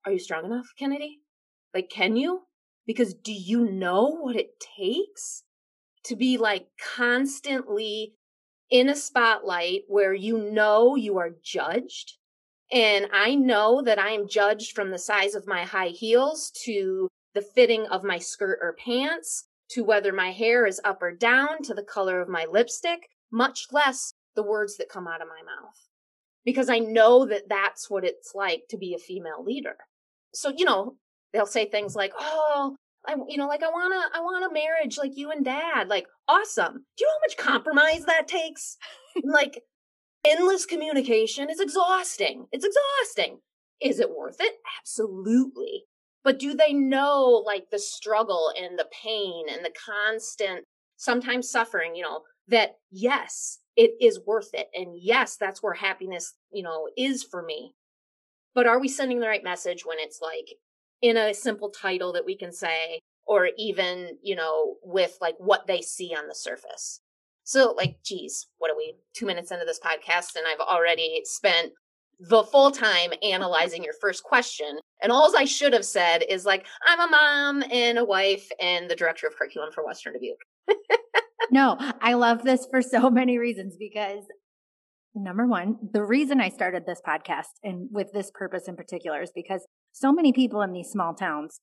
are 0.06 0.12
you 0.12 0.18
strong 0.18 0.44
enough, 0.44 0.66
Kennedy? 0.78 1.20
Like, 1.74 1.90
can 1.90 2.16
you? 2.16 2.42
Because 2.86 3.14
do 3.14 3.32
you 3.32 3.70
know 3.70 4.18
what 4.20 4.36
it 4.36 4.50
takes 4.76 5.44
to 6.04 6.16
be 6.16 6.36
like 6.36 6.66
constantly 6.96 8.14
in 8.70 8.88
a 8.88 8.96
spotlight 8.96 9.82
where 9.86 10.14
you 10.14 10.38
know 10.38 10.96
you 10.96 11.18
are 11.18 11.30
judged 11.44 12.14
and 12.72 13.06
I 13.12 13.34
know 13.34 13.82
that 13.82 13.98
I 13.98 14.10
am 14.10 14.28
judged 14.28 14.74
from 14.74 14.90
the 14.90 14.98
size 14.98 15.34
of 15.34 15.46
my 15.46 15.64
high 15.64 15.88
heels 15.88 16.50
to 16.64 17.08
the 17.34 17.42
fitting 17.42 17.86
of 17.86 18.02
my 18.02 18.18
skirt 18.18 18.58
or 18.62 18.74
pants 18.74 19.44
to 19.70 19.84
whether 19.84 20.12
my 20.12 20.32
hair 20.32 20.66
is 20.66 20.80
up 20.84 21.02
or 21.02 21.12
down 21.12 21.62
to 21.64 21.74
the 21.74 21.82
color 21.82 22.20
of 22.20 22.28
my 22.28 22.46
lipstick, 22.50 23.08
much 23.30 23.66
less 23.72 24.12
the 24.36 24.42
words 24.42 24.76
that 24.76 24.88
come 24.88 25.06
out 25.06 25.22
of 25.22 25.28
my 25.28 25.42
mouth. 25.42 25.76
Because 26.44 26.68
I 26.68 26.78
know 26.78 27.26
that 27.26 27.48
that's 27.48 27.88
what 27.88 28.04
it's 28.04 28.34
like 28.34 28.62
to 28.70 28.76
be 28.76 28.94
a 28.94 28.98
female 28.98 29.44
leader. 29.44 29.76
So, 30.34 30.52
you 30.56 30.64
know, 30.64 30.96
they'll 31.32 31.46
say 31.46 31.66
things 31.66 31.94
like, 31.94 32.12
oh, 32.18 32.76
I, 33.06 33.16
you 33.28 33.36
know, 33.36 33.48
like 33.48 33.62
I 33.62 33.68
want 33.68 33.92
to, 33.92 34.18
I 34.18 34.22
want 34.22 34.50
a 34.50 34.52
marriage 34.52 34.98
like 34.98 35.16
you 35.16 35.30
and 35.30 35.44
dad. 35.44 35.88
Like, 35.88 36.06
awesome. 36.28 36.84
Do 36.96 37.04
you 37.04 37.06
know 37.06 37.12
how 37.12 37.26
much 37.26 37.36
compromise 37.36 38.04
that 38.06 38.28
takes? 38.28 38.76
like, 39.24 39.62
endless 40.26 40.66
communication 40.66 41.50
is 41.50 41.60
exhausting. 41.60 42.46
It's 42.52 42.64
exhausting. 42.64 43.40
Is 43.80 44.00
it 44.00 44.16
worth 44.16 44.36
it? 44.40 44.54
Absolutely. 44.80 45.84
But 46.24 46.38
do 46.38 46.54
they 46.54 46.72
know 46.72 47.42
like 47.44 47.70
the 47.70 47.78
struggle 47.78 48.52
and 48.56 48.78
the 48.78 48.88
pain 49.02 49.46
and 49.50 49.64
the 49.64 49.72
constant, 49.86 50.64
sometimes 50.96 51.50
suffering, 51.50 51.96
you 51.96 52.02
know, 52.02 52.20
that 52.48 52.76
yes, 52.90 53.58
it 53.76 53.92
is 54.00 54.20
worth 54.24 54.50
it. 54.54 54.68
And 54.74 54.96
yes, 54.96 55.36
that's 55.36 55.62
where 55.62 55.74
happiness, 55.74 56.34
you 56.52 56.62
know, 56.62 56.88
is 56.96 57.24
for 57.24 57.42
me. 57.42 57.74
But 58.54 58.66
are 58.66 58.78
we 58.78 58.88
sending 58.88 59.20
the 59.20 59.28
right 59.28 59.42
message 59.42 59.84
when 59.84 59.98
it's 59.98 60.20
like 60.20 60.56
in 61.00 61.16
a 61.16 61.34
simple 61.34 61.70
title 61.70 62.12
that 62.12 62.26
we 62.26 62.36
can 62.36 62.52
say, 62.52 63.00
or 63.26 63.50
even, 63.56 64.18
you 64.22 64.36
know, 64.36 64.76
with 64.82 65.18
like 65.20 65.36
what 65.38 65.66
they 65.66 65.80
see 65.80 66.14
on 66.16 66.28
the 66.28 66.34
surface? 66.34 67.00
So, 67.44 67.74
like, 67.76 67.96
geez, 68.04 68.46
what 68.58 68.70
are 68.70 68.76
we, 68.76 68.94
two 69.14 69.26
minutes 69.26 69.50
into 69.50 69.64
this 69.64 69.80
podcast, 69.80 70.36
and 70.36 70.46
I've 70.46 70.60
already 70.60 71.22
spent 71.24 71.72
the 72.20 72.44
full 72.44 72.70
time 72.70 73.12
analyzing 73.22 73.82
your 73.82 73.94
first 74.00 74.22
question. 74.22 74.78
And 75.02 75.10
all 75.10 75.32
I 75.36 75.44
should 75.44 75.72
have 75.72 75.84
said 75.84 76.24
is, 76.28 76.44
like, 76.44 76.66
I'm 76.86 77.00
a 77.00 77.10
mom 77.10 77.64
and 77.70 77.98
a 77.98 78.04
wife 78.04 78.48
and 78.60 78.88
the 78.88 78.94
director 78.94 79.26
of 79.26 79.36
curriculum 79.36 79.70
for 79.72 79.84
Western 79.84 80.12
Dubuque. 80.12 80.38
no, 81.50 81.76
I 82.00 82.14
love 82.14 82.44
this 82.44 82.66
for 82.70 82.80
so 82.80 83.10
many 83.10 83.38
reasons 83.38 83.76
because 83.76 84.24
number 85.14 85.46
one, 85.46 85.76
the 85.92 86.04
reason 86.04 86.40
I 86.40 86.48
started 86.48 86.84
this 86.86 87.02
podcast 87.06 87.58
and 87.62 87.88
with 87.90 88.12
this 88.12 88.30
purpose 88.32 88.68
in 88.68 88.76
particular 88.76 89.22
is 89.22 89.32
because 89.34 89.66
so 89.92 90.12
many 90.12 90.32
people 90.32 90.62
in 90.62 90.72
these 90.72 90.90
small 90.90 91.14
towns 91.14 91.60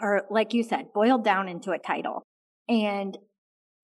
are, 0.00 0.24
like 0.30 0.54
you 0.54 0.62
said, 0.62 0.92
boiled 0.94 1.24
down 1.24 1.48
into 1.48 1.70
a 1.72 1.78
title. 1.78 2.22
And 2.68 3.16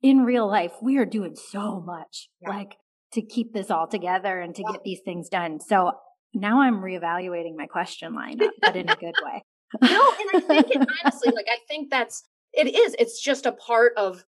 in 0.03 0.25
real 0.25 0.47
life, 0.47 0.73
we 0.83 0.99
are 0.99 1.05
doing 1.05 1.37
so 1.37 1.81
much 1.81 2.29
yeah. 2.41 2.51
like 2.51 2.77
to 3.13 3.23
keep 3.23 3.53
this 3.53 3.71
all 3.71 3.87
together 3.87 4.41
and 4.41 4.55
to 4.55 4.63
yeah. 4.63 4.73
get 4.73 4.85
these 4.85 5.01
things 5.05 5.29
done. 5.29 5.61
So 5.61 5.93
now 6.33 6.61
I'm 6.61 6.81
reevaluating 6.81 7.57
my 7.57 7.67
question 7.67 8.15
lineup, 8.15 8.51
but 8.61 8.77
in 8.77 8.89
a 8.89 8.97
good 8.97 9.15
way. 9.23 9.45
no, 9.83 10.15
and 10.21 10.31
I 10.35 10.41
think 10.41 10.71
it, 10.71 10.89
honestly, 11.05 11.33
like 11.35 11.47
I 11.51 11.59
think 11.69 11.91
that's 11.91 12.25
it 12.53 12.75
is. 12.75 12.97
It's 12.99 13.21
just 13.23 13.47
a 13.47 13.53
part 13.53 13.93
of 13.97 14.25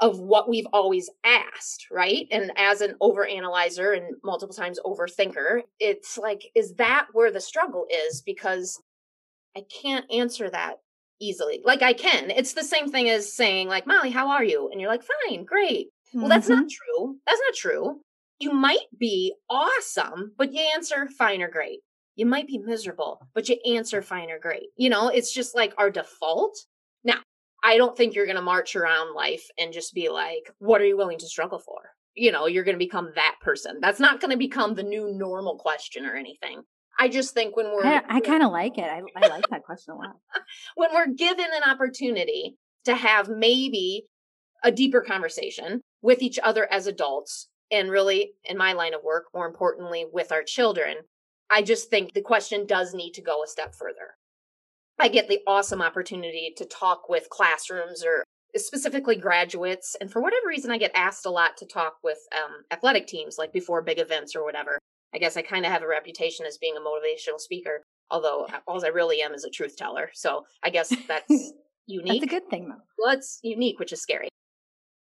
of 0.00 0.18
what 0.18 0.48
we've 0.48 0.66
always 0.72 1.08
asked, 1.24 1.86
right? 1.90 2.26
And 2.30 2.52
as 2.56 2.82
an 2.82 2.96
overanalyzer 3.00 3.96
and 3.96 4.14
multiple 4.22 4.54
times 4.54 4.78
overthinker, 4.84 5.62
it's 5.80 6.18
like, 6.18 6.42
is 6.54 6.74
that 6.74 7.06
where 7.12 7.32
the 7.32 7.40
struggle 7.40 7.86
is? 7.90 8.20
Because 8.20 8.78
I 9.56 9.62
can't 9.82 10.04
answer 10.12 10.50
that 10.50 10.80
easily. 11.20 11.62
Like 11.64 11.82
I 11.82 11.92
can. 11.92 12.30
It's 12.30 12.54
the 12.54 12.64
same 12.64 12.90
thing 12.90 13.08
as 13.08 13.32
saying 13.32 13.68
like, 13.68 13.86
"Molly, 13.86 14.10
how 14.10 14.28
are 14.28 14.44
you?" 14.44 14.68
and 14.70 14.80
you're 14.80 14.90
like, 14.90 15.04
"Fine, 15.28 15.44
great." 15.44 15.88
Mm-hmm. 16.08 16.20
Well, 16.20 16.28
that's 16.28 16.48
not 16.48 16.64
mm-hmm. 16.64 17.02
true. 17.02 17.16
That's 17.26 17.40
not 17.46 17.54
true. 17.54 18.00
You 18.38 18.52
might 18.52 18.86
be 18.98 19.34
awesome, 19.48 20.32
but 20.36 20.52
you 20.52 20.60
answer 20.74 21.08
fine 21.18 21.40
or 21.40 21.50
great. 21.50 21.80
You 22.16 22.26
might 22.26 22.46
be 22.46 22.58
miserable, 22.58 23.20
but 23.34 23.48
you 23.48 23.56
answer 23.66 24.02
fine 24.02 24.30
or 24.30 24.38
great. 24.38 24.68
You 24.76 24.90
know, 24.90 25.08
it's 25.08 25.32
just 25.32 25.54
like 25.54 25.74
our 25.78 25.90
default. 25.90 26.56
Now, 27.04 27.18
I 27.62 27.76
don't 27.76 27.96
think 27.96 28.14
you're 28.14 28.26
going 28.26 28.36
to 28.36 28.42
march 28.42 28.76
around 28.76 29.14
life 29.14 29.44
and 29.58 29.72
just 29.72 29.94
be 29.94 30.08
like, 30.08 30.50
what 30.58 30.80
are 30.80 30.86
you 30.86 30.96
willing 30.96 31.18
to 31.18 31.26
struggle 31.26 31.58
for? 31.58 31.90
You 32.14 32.32
know, 32.32 32.46
you're 32.46 32.64
going 32.64 32.74
to 32.74 32.84
become 32.84 33.12
that 33.14 33.36
person. 33.42 33.78
That's 33.80 34.00
not 34.00 34.20
going 34.20 34.30
to 34.30 34.38
become 34.38 34.74
the 34.74 34.82
new 34.82 35.12
normal 35.12 35.56
question 35.58 36.06
or 36.06 36.14
anything. 36.14 36.62
I 36.98 37.08
just 37.08 37.34
think 37.34 37.56
when 37.56 37.66
we're. 37.66 37.84
I, 37.84 38.02
I 38.08 38.20
kind 38.20 38.42
of 38.42 38.50
like 38.50 38.78
it. 38.78 38.84
I, 38.84 39.02
I 39.16 39.28
like 39.28 39.48
that 39.50 39.64
question 39.64 39.94
a 39.94 39.96
lot. 39.96 40.16
when 40.76 40.90
we're 40.94 41.12
given 41.12 41.46
an 41.46 41.70
opportunity 41.70 42.56
to 42.84 42.94
have 42.94 43.28
maybe 43.28 44.06
a 44.64 44.72
deeper 44.72 45.02
conversation 45.02 45.80
with 46.02 46.22
each 46.22 46.38
other 46.42 46.66
as 46.70 46.86
adults, 46.86 47.48
and 47.70 47.90
really, 47.90 48.32
in 48.44 48.56
my 48.56 48.72
line 48.72 48.94
of 48.94 49.02
work, 49.02 49.24
more 49.34 49.46
importantly, 49.46 50.06
with 50.10 50.32
our 50.32 50.42
children, 50.42 50.98
I 51.50 51.62
just 51.62 51.90
think 51.90 52.12
the 52.12 52.22
question 52.22 52.66
does 52.66 52.94
need 52.94 53.12
to 53.12 53.22
go 53.22 53.42
a 53.42 53.48
step 53.48 53.74
further. 53.74 54.14
I 54.98 55.08
get 55.08 55.28
the 55.28 55.40
awesome 55.46 55.82
opportunity 55.82 56.54
to 56.56 56.64
talk 56.64 57.08
with 57.08 57.28
classrooms 57.28 58.02
or 58.04 58.24
specifically 58.56 59.16
graduates. 59.16 59.96
And 60.00 60.10
for 60.10 60.22
whatever 60.22 60.46
reason, 60.48 60.70
I 60.70 60.78
get 60.78 60.92
asked 60.94 61.26
a 61.26 61.30
lot 61.30 61.56
to 61.58 61.66
talk 61.66 61.96
with 62.02 62.18
um, 62.34 62.64
athletic 62.70 63.06
teams, 63.06 63.36
like 63.38 63.52
before 63.52 63.82
big 63.82 63.98
events 63.98 64.34
or 64.34 64.44
whatever. 64.44 64.78
I 65.16 65.18
guess 65.18 65.38
I 65.38 65.42
kind 65.42 65.64
of 65.64 65.72
have 65.72 65.82
a 65.82 65.88
reputation 65.88 66.44
as 66.44 66.58
being 66.58 66.74
a 66.76 66.80
motivational 66.80 67.40
speaker, 67.40 67.86
although 68.10 68.46
all 68.68 68.84
I 68.84 68.88
really 68.88 69.22
am 69.22 69.32
is 69.32 69.44
a 69.44 69.50
truth 69.50 69.74
teller. 69.74 70.10
So 70.12 70.44
I 70.62 70.68
guess 70.68 70.94
that's 71.08 71.52
unique. 71.86 72.20
That's 72.20 72.34
a 72.34 72.38
good 72.38 72.50
thing, 72.50 72.68
though. 72.68 72.82
Well, 72.98 73.14
it's 73.14 73.40
unique, 73.42 73.78
which 73.78 73.94
is 73.94 74.02
scary. 74.02 74.28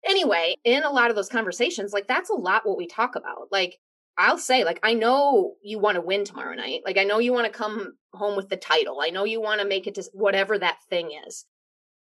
Anyway, 0.07 0.55
in 0.63 0.83
a 0.83 0.89
lot 0.89 1.09
of 1.09 1.17
those 1.17 1.27
conversations, 1.27 1.91
like 1.91 2.07
that's 2.07 2.29
a 2.29 2.35
lot 2.35 2.65
what 2.65 2.77
we 2.77 2.87
talk 2.87 3.17
about. 3.17 3.49
Like, 3.51 3.79
I'll 4.17 4.37
say, 4.37 4.63
like, 4.63 4.79
I 4.81 4.93
know 4.93 5.55
you 5.61 5.77
want 5.77 5.95
to 5.95 6.01
win 6.01 6.23
tomorrow 6.23 6.55
night. 6.55 6.83
Like, 6.85 6.97
I 6.97 7.03
know 7.03 7.19
you 7.19 7.33
want 7.33 7.51
to 7.51 7.57
come 7.57 7.97
home 8.13 8.37
with 8.37 8.47
the 8.47 8.55
title. 8.55 9.01
I 9.01 9.09
know 9.09 9.25
you 9.25 9.41
want 9.41 9.59
to 9.59 9.67
make 9.67 9.87
it 9.87 9.95
to 9.95 10.09
whatever 10.13 10.57
that 10.57 10.77
thing 10.89 11.11
is. 11.27 11.45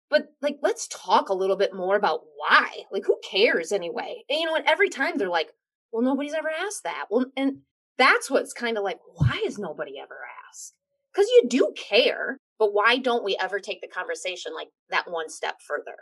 But, 0.09 0.29
like, 0.41 0.59
let's 0.63 0.89
talk 0.89 1.29
a 1.29 1.35
little 1.35 1.57
bit 1.57 1.75
more 1.75 1.97
about 1.97 2.21
why. 2.37 2.85
Like, 2.93 3.05
who 3.05 3.19
cares 3.29 3.73
anyway? 3.73 4.23
And, 4.31 4.39
you 4.39 4.47
know, 4.47 4.55
and 4.55 4.65
every 4.67 4.89
time 4.89 5.19
they're 5.19 5.29
like, 5.29 5.51
well, 5.93 6.03
nobody's 6.03 6.33
ever 6.33 6.49
asked 6.49 6.85
that. 6.85 7.07
Well, 7.11 7.27
and 7.37 7.59
that's 7.99 8.31
what's 8.31 8.53
kind 8.53 8.77
of 8.77 8.85
like, 8.85 8.99
why 9.15 9.41
has 9.45 9.59
nobody 9.59 9.99
ever 9.99 10.19
asked? 10.49 10.75
Because 11.13 11.29
you 11.29 11.45
do 11.49 11.73
care, 11.77 12.39
but 12.59 12.73
why 12.73 12.99
don't 12.99 13.25
we 13.25 13.37
ever 13.41 13.59
take 13.59 13.81
the 13.81 13.89
conversation 13.89 14.53
like 14.55 14.69
that 14.91 15.11
one 15.11 15.31
step 15.31 15.57
further? 15.67 15.97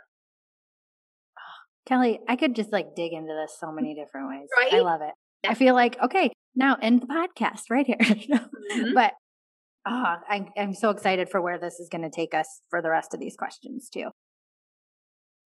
Kelly, 1.85 2.19
I 2.27 2.35
could 2.35 2.55
just 2.55 2.71
like 2.71 2.95
dig 2.95 3.13
into 3.13 3.33
this 3.33 3.57
so 3.59 3.71
many 3.71 3.93
different 3.93 4.27
ways. 4.29 4.49
Right? 4.57 4.73
I 4.73 4.79
love 4.79 5.01
it. 5.01 5.13
I 5.47 5.53
feel 5.53 5.75
like, 5.75 5.97
okay, 6.03 6.31
now 6.55 6.77
end 6.81 7.01
the 7.01 7.07
podcast 7.07 7.69
right 7.69 7.85
here. 7.85 7.97
mm-hmm. 7.99 8.93
But 8.93 9.13
oh, 9.85 10.15
I, 10.27 10.47
I'm 10.57 10.73
so 10.73 10.89
excited 10.89 11.29
for 11.29 11.41
where 11.41 11.59
this 11.59 11.79
is 11.79 11.89
going 11.89 12.01
to 12.01 12.09
take 12.09 12.33
us 12.33 12.61
for 12.69 12.81
the 12.81 12.89
rest 12.89 13.13
of 13.13 13.19
these 13.19 13.35
questions 13.35 13.89
too. 13.89 14.09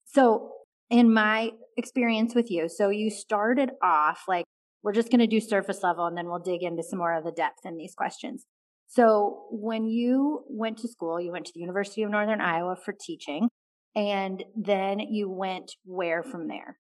So, 0.06 0.53
in 0.89 1.13
my 1.13 1.51
experience 1.77 2.34
with 2.34 2.50
you, 2.50 2.68
so 2.68 2.89
you 2.89 3.12
started 3.12 3.72
off 3.84 4.24
like 4.27 4.46
we're 4.83 4.93
just 4.93 5.09
going 5.09 5.19
to 5.19 5.27
do 5.27 5.39
surface 5.39 5.83
level 5.83 6.05
and 6.05 6.17
then 6.17 6.27
we'll 6.27 6.39
dig 6.39 6.63
into 6.63 6.83
some 6.83 7.00
more 7.00 7.13
of 7.15 7.24
the 7.24 7.31
depth 7.31 7.65
in 7.65 7.77
these 7.77 7.93
questions. 7.93 8.45
So, 8.88 9.45
when 9.51 9.86
you 9.86 10.43
went 10.50 10.79
to 10.79 10.88
school, 10.88 11.21
you 11.21 11.31
went 11.31 11.45
to 11.45 11.51
the 11.53 11.59
University 11.59 12.01
of 12.01 12.09
Northern 12.09 12.41
Iowa 12.41 12.75
for 12.75 12.91
teaching, 12.91 13.48
and 13.95 14.43
then 14.55 15.00
you 15.00 15.29
went 15.29 15.74
where 15.86 16.24
from 16.24 16.48
there? 16.48 16.79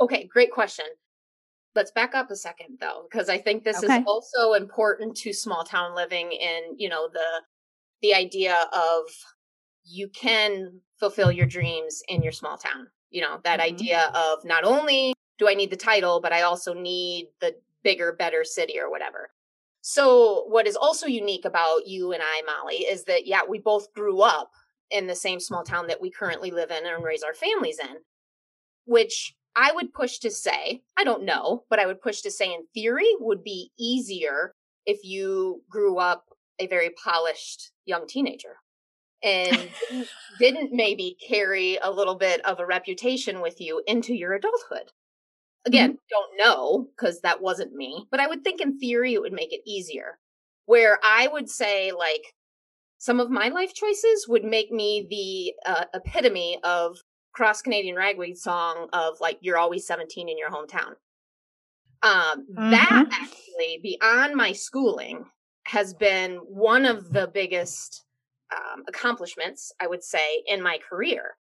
Okay, 0.00 0.28
great 0.30 0.50
question. 0.50 0.84
Let's 1.74 1.92
back 1.92 2.14
up 2.14 2.30
a 2.30 2.36
second 2.36 2.78
though, 2.80 3.06
because 3.10 3.28
I 3.28 3.38
think 3.38 3.64
this 3.64 3.82
okay. 3.82 4.00
is 4.00 4.04
also 4.06 4.52
important 4.52 5.16
to 5.18 5.32
small 5.32 5.64
town 5.64 5.94
living 5.94 6.30
and, 6.42 6.78
you 6.78 6.88
know, 6.88 7.08
the 7.12 7.42
the 8.02 8.14
idea 8.14 8.56
of 8.72 9.04
you 9.84 10.08
can 10.08 10.80
fulfill 10.98 11.30
your 11.30 11.46
dreams 11.46 12.02
in 12.08 12.22
your 12.22 12.32
small 12.32 12.56
town. 12.56 12.88
You 13.10 13.22
know, 13.22 13.40
that 13.44 13.60
mm-hmm. 13.60 13.74
idea 13.74 14.10
of 14.14 14.44
not 14.44 14.64
only 14.64 15.14
do 15.40 15.48
I 15.48 15.54
need 15.54 15.70
the 15.70 15.76
title, 15.76 16.20
but 16.20 16.32
I 16.32 16.42
also 16.42 16.74
need 16.74 17.28
the 17.40 17.56
bigger, 17.82 18.12
better 18.12 18.44
city 18.44 18.78
or 18.78 18.90
whatever. 18.90 19.30
So, 19.80 20.44
what 20.48 20.66
is 20.66 20.76
also 20.76 21.06
unique 21.06 21.46
about 21.46 21.86
you 21.86 22.12
and 22.12 22.22
I, 22.22 22.42
Molly, 22.42 22.76
is 22.76 23.04
that, 23.04 23.26
yeah, 23.26 23.40
we 23.48 23.58
both 23.58 23.92
grew 23.94 24.20
up 24.20 24.52
in 24.90 25.06
the 25.06 25.14
same 25.14 25.40
small 25.40 25.64
town 25.64 25.86
that 25.86 26.00
we 26.00 26.10
currently 26.10 26.50
live 26.50 26.70
in 26.70 26.84
and 26.84 27.02
raise 27.02 27.22
our 27.22 27.32
families 27.32 27.78
in, 27.78 27.96
which 28.84 29.34
I 29.56 29.72
would 29.72 29.94
push 29.94 30.18
to 30.18 30.30
say, 30.30 30.82
I 30.98 31.04
don't 31.04 31.24
know, 31.24 31.64
but 31.70 31.78
I 31.78 31.86
would 31.86 32.02
push 32.02 32.20
to 32.20 32.30
say 32.30 32.52
in 32.52 32.66
theory 32.74 33.08
would 33.18 33.42
be 33.42 33.72
easier 33.78 34.54
if 34.84 35.02
you 35.02 35.62
grew 35.70 35.96
up 35.96 36.26
a 36.58 36.66
very 36.66 36.90
polished 37.02 37.72
young 37.86 38.06
teenager 38.06 38.56
and 39.22 39.70
didn't 40.38 40.72
maybe 40.72 41.16
carry 41.26 41.78
a 41.82 41.90
little 41.90 42.16
bit 42.16 42.44
of 42.44 42.60
a 42.60 42.66
reputation 42.66 43.40
with 43.40 43.60
you 43.60 43.82
into 43.86 44.14
your 44.14 44.34
adulthood. 44.34 44.92
Again, 45.66 45.92
mm-hmm. 45.92 45.96
don't 46.10 46.38
know 46.38 46.88
because 46.96 47.20
that 47.20 47.42
wasn't 47.42 47.74
me, 47.74 48.06
but 48.10 48.20
I 48.20 48.26
would 48.26 48.42
think 48.42 48.60
in 48.60 48.78
theory 48.78 49.14
it 49.14 49.20
would 49.20 49.32
make 49.32 49.52
it 49.52 49.60
easier. 49.66 50.18
Where 50.66 50.98
I 51.02 51.28
would 51.28 51.50
say, 51.50 51.92
like, 51.92 52.22
some 52.98 53.18
of 53.18 53.30
my 53.30 53.48
life 53.48 53.74
choices 53.74 54.26
would 54.28 54.44
make 54.44 54.70
me 54.70 55.06
the 55.08 55.70
uh, 55.70 55.84
epitome 55.94 56.58
of 56.62 56.98
cross 57.32 57.62
Canadian 57.62 57.96
ragweed 57.96 58.36
song 58.36 58.88
of 58.92 59.14
like 59.20 59.38
you're 59.40 59.58
always 59.58 59.86
17 59.86 60.28
in 60.28 60.38
your 60.38 60.50
hometown. 60.50 60.94
Um, 62.02 62.46
mm-hmm. 62.46 62.70
That 62.70 63.08
actually, 63.10 63.80
beyond 63.82 64.34
my 64.34 64.52
schooling, 64.52 65.24
has 65.66 65.94
been 65.94 66.36
one 66.36 66.84
of 66.84 67.12
the 67.12 67.30
biggest 67.32 68.04
um, 68.54 68.82
accomplishments 68.88 69.72
I 69.80 69.86
would 69.86 70.02
say 70.02 70.42
in 70.46 70.62
my 70.62 70.78
career. 70.78 71.36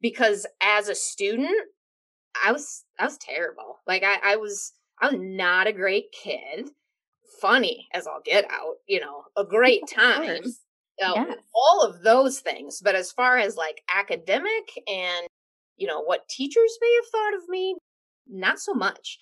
Because 0.00 0.46
as 0.62 0.88
a 0.88 0.94
student, 0.94 1.68
I 2.42 2.52
was 2.52 2.84
I 2.98 3.04
was 3.04 3.18
terrible. 3.18 3.78
Like 3.86 4.02
I, 4.02 4.32
I 4.32 4.36
was 4.36 4.72
I 5.00 5.10
was 5.10 5.16
not 5.18 5.66
a 5.66 5.72
great 5.72 6.06
kid. 6.12 6.70
Funny 7.40 7.88
as 7.94 8.06
I'll 8.06 8.20
get 8.24 8.44
out, 8.50 8.74
you 8.86 9.00
know, 9.00 9.24
a 9.36 9.44
great 9.44 9.82
time 9.88 10.42
uh, 11.02 11.12
yes. 11.16 11.38
all 11.54 11.82
of 11.82 12.02
those 12.02 12.40
things. 12.40 12.80
But 12.82 12.94
as 12.94 13.12
far 13.12 13.38
as 13.38 13.56
like 13.56 13.82
academic 13.92 14.78
and, 14.86 15.26
you 15.76 15.86
know, 15.86 16.02
what 16.02 16.28
teachers 16.28 16.78
may 16.80 16.94
have 16.96 17.10
thought 17.10 17.42
of 17.42 17.48
me, 17.48 17.76
not 18.28 18.60
so 18.60 18.74
much. 18.74 19.18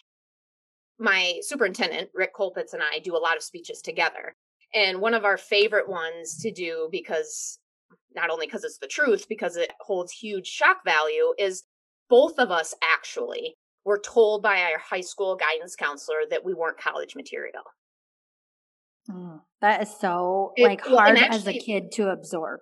My 0.99 1.39
superintendent, 1.43 2.11
Rick 2.13 2.35
Colpitts, 2.35 2.73
and 2.73 2.83
I 2.83 2.99
do 2.99 3.17
a 3.17 3.19
lot 3.19 3.37
of 3.37 3.43
speeches 3.43 3.81
together. 3.81 4.35
And 4.75 5.01
one 5.01 5.15
of 5.15 5.25
our 5.25 5.37
favorite 5.39 5.89
ones 5.89 6.39
to 6.43 6.51
do 6.51 6.89
because 6.91 7.59
not 8.15 8.31
only 8.31 8.47
because 8.47 8.65
it's 8.65 8.79
the 8.79 8.89
truth, 8.89 9.27
because 9.29 9.57
it 9.57 9.73
holds 9.81 10.13
huge 10.13 10.47
shock 10.47 10.79
value, 10.85 11.33
is 11.39 11.63
both 12.09 12.39
of 12.39 12.51
us 12.51 12.75
actually 12.83 13.57
were 13.85 13.99
told 13.99 14.43
by 14.43 14.63
our 14.63 14.79
high 14.79 15.01
school 15.01 15.37
guidance 15.37 15.77
counselor 15.77 16.19
that 16.31 16.45
we 16.45 16.55
weren't 16.55 16.79
college 16.79 17.15
material. 17.17 17.63
Mm, 19.11 19.41
that 19.61 19.83
is 19.83 20.01
so 20.01 20.53
it, 20.57 20.65
like 20.65 20.81
hard 20.83 21.19
actually, 21.19 21.37
as 21.37 21.47
a 21.47 21.59
kid 21.59 21.93
to 21.93 22.11
absorb. 22.11 22.61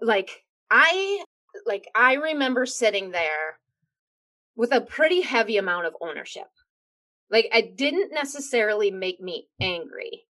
Like 0.00 0.30
I 0.70 1.22
like 1.66 1.86
I 1.94 2.14
remember 2.14 2.64
sitting 2.66 3.10
there 3.10 3.58
with 4.56 4.72
a 4.72 4.80
pretty 4.80 5.20
heavy 5.20 5.58
amount 5.58 5.86
of 5.86 5.96
ownership. 6.00 6.48
Like 7.30 7.48
it 7.54 7.76
didn't 7.76 8.12
necessarily 8.12 8.90
make 8.90 9.20
me 9.20 9.48
angry. 9.60 10.24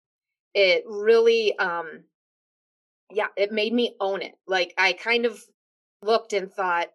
It 0.54 0.84
really 0.86 1.58
um 1.60 2.04
yeah, 3.12 3.28
it 3.36 3.52
made 3.52 3.74
me 3.74 3.96
own 4.00 4.22
it. 4.22 4.36
Like 4.48 4.74
I 4.78 4.94
kind 4.94 5.26
of 5.26 5.40
looked 6.02 6.34
and 6.34 6.52
thought, 6.52 6.88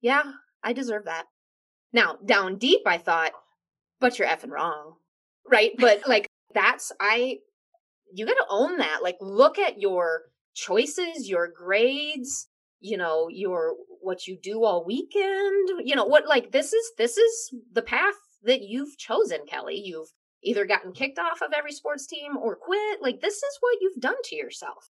yeah, 0.00 0.22
I 0.62 0.72
deserve 0.72 1.04
that. 1.04 1.24
Now, 1.92 2.16
down 2.24 2.58
deep 2.58 2.82
I 2.86 2.98
thought, 2.98 3.32
but 4.00 4.18
you're 4.18 4.28
effing 4.28 4.50
wrong. 4.50 4.94
Right? 5.50 5.72
But 5.78 6.06
like 6.06 6.26
that's 6.54 6.92
I 7.00 7.38
you 8.12 8.26
got 8.26 8.34
to 8.34 8.46
own 8.48 8.78
that. 8.78 9.02
Like 9.02 9.16
look 9.20 9.58
at 9.58 9.80
your 9.80 10.22
choices, 10.54 11.28
your 11.28 11.48
grades, 11.48 12.48
you 12.80 12.96
know, 12.96 13.28
your 13.30 13.74
what 14.00 14.26
you 14.26 14.38
do 14.42 14.64
all 14.64 14.84
weekend, 14.84 15.82
you 15.84 15.94
know, 15.94 16.04
what 16.04 16.26
like 16.26 16.52
this 16.52 16.72
is 16.72 16.92
this 16.98 17.16
is 17.16 17.54
the 17.72 17.82
path 17.82 18.14
that 18.44 18.62
you've 18.62 18.96
chosen, 18.96 19.40
Kelly. 19.46 19.80
You've 19.82 20.08
either 20.42 20.64
gotten 20.64 20.92
kicked 20.92 21.18
off 21.18 21.42
of 21.42 21.52
every 21.56 21.72
sports 21.72 22.06
team 22.06 22.36
or 22.36 22.56
quit. 22.56 23.02
Like 23.02 23.20
this 23.20 23.34
is 23.34 23.58
what 23.60 23.78
you've 23.80 24.00
done 24.00 24.16
to 24.24 24.36
yourself. 24.36 24.90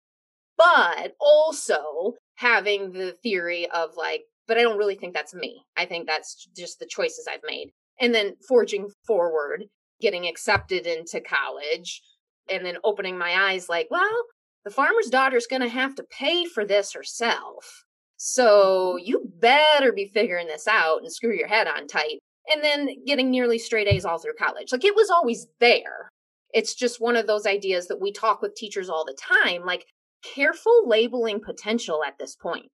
But 0.57 1.15
also 1.21 2.15
having 2.37 2.93
the 2.93 3.13
theory 3.13 3.69
of 3.71 3.97
like, 3.97 4.23
but 4.47 4.59
I 4.59 4.63
don't 4.63 4.79
really 4.79 4.97
think 4.97 5.15
that's 5.15 5.35
me. 5.35 5.65
I 5.77 5.87
think 5.87 6.07
that's 6.07 6.49
just 6.57 6.79
the 6.79 6.87
choices 6.87 7.27
I've 7.31 7.41
made. 7.47 7.71
And 8.01 8.15
then 8.15 8.35
forging 8.49 8.89
forward 9.07 9.65
getting 10.01 10.27
accepted 10.27 10.87
into 10.87 11.21
college 11.21 12.03
and 12.51 12.65
then 12.67 12.77
opening 12.85 13.17
my 13.17 13.51
eyes 13.51 13.69
like, 13.69 13.89
well, 13.91 14.25
the 14.65 14.71
farmer's 14.71 15.09
daughter's 15.09 15.47
going 15.47 15.63
to 15.63 15.69
have 15.69 15.95
to 15.95 16.05
pay 16.05 16.45
for 16.45 16.65
this 16.65 16.93
herself. 16.93 17.85
So 18.17 18.97
mm-hmm. 18.99 19.07
you 19.07 19.33
better 19.39 19.93
be 19.93 20.11
figuring 20.13 20.47
this 20.47 20.67
out 20.67 20.99
and 21.03 21.13
screw 21.13 21.35
your 21.35 21.49
head 21.49 21.67
on 21.67 21.87
tight. 21.87 22.19
And 22.53 22.63
then 22.63 22.89
getting 23.07 23.31
nearly 23.31 23.59
straight 23.59 23.89
A's 23.89 24.05
all 24.05 24.19
through 24.19 24.35
college. 24.39 24.73
Like 24.73 24.85
it 24.85 24.95
was 24.95 25.09
always 25.09 25.47
there. 25.61 26.11
It's 26.53 26.75
just 26.75 27.01
one 27.01 27.17
of 27.17 27.27
those 27.27 27.47
ideas 27.47 27.89
that 27.89 28.01
we 28.01 28.13
talk 28.13 28.43
with 28.43 28.55
teachers 28.55 28.91
all 28.91 29.05
the 29.05 29.17
time. 29.19 29.65
Like, 29.65 29.87
careful 30.35 30.89
labeling 30.89 31.41
potential 31.41 32.03
at 32.07 32.19
this 32.19 32.37
point. 32.37 32.67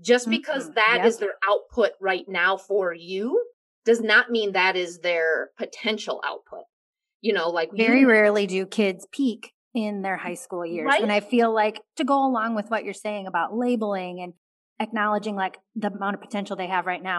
Just 0.00 0.28
because 0.28 0.64
mm-hmm. 0.64 0.74
that 0.74 0.96
yep. 0.98 1.06
is 1.06 1.18
their 1.18 1.34
output 1.48 1.92
right 2.00 2.24
now 2.28 2.56
for 2.56 2.92
you 2.92 3.44
does 3.84 4.00
not 4.00 4.30
mean 4.30 4.52
that 4.52 4.76
is 4.76 4.98
their 4.98 5.50
potential 5.58 6.20
output. 6.24 6.64
You 7.20 7.32
know, 7.32 7.50
like 7.50 7.70
very 7.72 8.00
you, 8.00 8.08
rarely 8.08 8.46
do 8.46 8.66
kids 8.66 9.06
peak 9.12 9.52
in 9.74 10.02
their 10.02 10.16
high 10.16 10.34
school 10.34 10.66
years. 10.66 10.86
Right? 10.86 11.02
And 11.02 11.12
I 11.12 11.20
feel 11.20 11.52
like 11.54 11.80
to 11.96 12.04
go 12.04 12.26
along 12.26 12.54
with 12.54 12.68
what 12.68 12.84
you're 12.84 12.94
saying 12.94 13.26
about 13.26 13.56
labeling 13.56 14.20
and 14.20 14.34
acknowledging 14.80 15.36
like 15.36 15.58
the 15.76 15.88
amount 15.88 16.14
of 16.14 16.20
potential 16.20 16.56
they 16.56 16.66
have 16.66 16.86
right 16.86 17.02
now, 17.02 17.18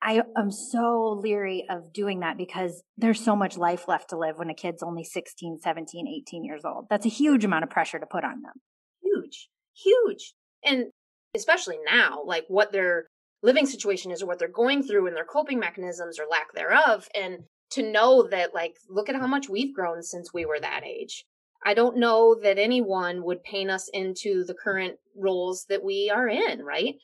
I 0.00 0.22
am 0.36 0.50
so 0.50 1.18
leery 1.20 1.66
of 1.68 1.92
doing 1.92 2.20
that 2.20 2.36
because 2.36 2.82
there's 2.96 3.22
so 3.22 3.34
much 3.34 3.56
life 3.56 3.88
left 3.88 4.10
to 4.10 4.18
live 4.18 4.38
when 4.38 4.50
a 4.50 4.54
kid's 4.54 4.82
only 4.82 5.02
16, 5.02 5.58
17, 5.60 6.06
18 6.06 6.44
years 6.44 6.64
old. 6.64 6.86
That's 6.88 7.06
a 7.06 7.10
huge 7.10 7.44
amount 7.44 7.64
of 7.64 7.70
pressure 7.70 7.98
to 7.98 8.06
put 8.06 8.22
on 8.22 8.42
them. 8.42 8.54
Huge, 9.02 9.48
huge. 9.74 10.34
And 10.64 10.86
especially 11.34 11.78
now, 11.84 12.22
like 12.24 12.44
what 12.48 12.72
their 12.72 13.06
living 13.42 13.66
situation 13.66 14.10
is 14.10 14.22
or 14.22 14.26
what 14.26 14.38
they're 14.38 14.48
going 14.48 14.82
through 14.82 15.06
and 15.06 15.16
their 15.16 15.24
coping 15.24 15.58
mechanisms 15.58 16.18
or 16.18 16.24
lack 16.30 16.52
thereof. 16.54 17.08
And 17.14 17.44
to 17.70 17.82
know 17.82 18.26
that, 18.30 18.54
like, 18.54 18.76
look 18.88 19.08
at 19.08 19.16
how 19.16 19.26
much 19.26 19.48
we've 19.48 19.74
grown 19.74 20.02
since 20.02 20.32
we 20.32 20.46
were 20.46 20.58
that 20.60 20.84
age. 20.84 21.24
I 21.64 21.74
don't 21.74 21.98
know 21.98 22.36
that 22.42 22.58
anyone 22.58 23.24
would 23.24 23.42
paint 23.42 23.70
us 23.70 23.88
into 23.92 24.44
the 24.44 24.54
current 24.54 24.96
roles 25.16 25.66
that 25.68 25.84
we 25.84 26.10
are 26.12 26.28
in, 26.28 26.64
right? 26.64 26.94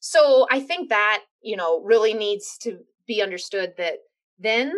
So 0.00 0.46
I 0.50 0.60
think 0.60 0.88
that, 0.88 1.22
you 1.42 1.56
know, 1.56 1.80
really 1.82 2.14
needs 2.14 2.56
to 2.62 2.78
be 3.06 3.22
understood 3.22 3.74
that 3.76 3.98
then 4.38 4.72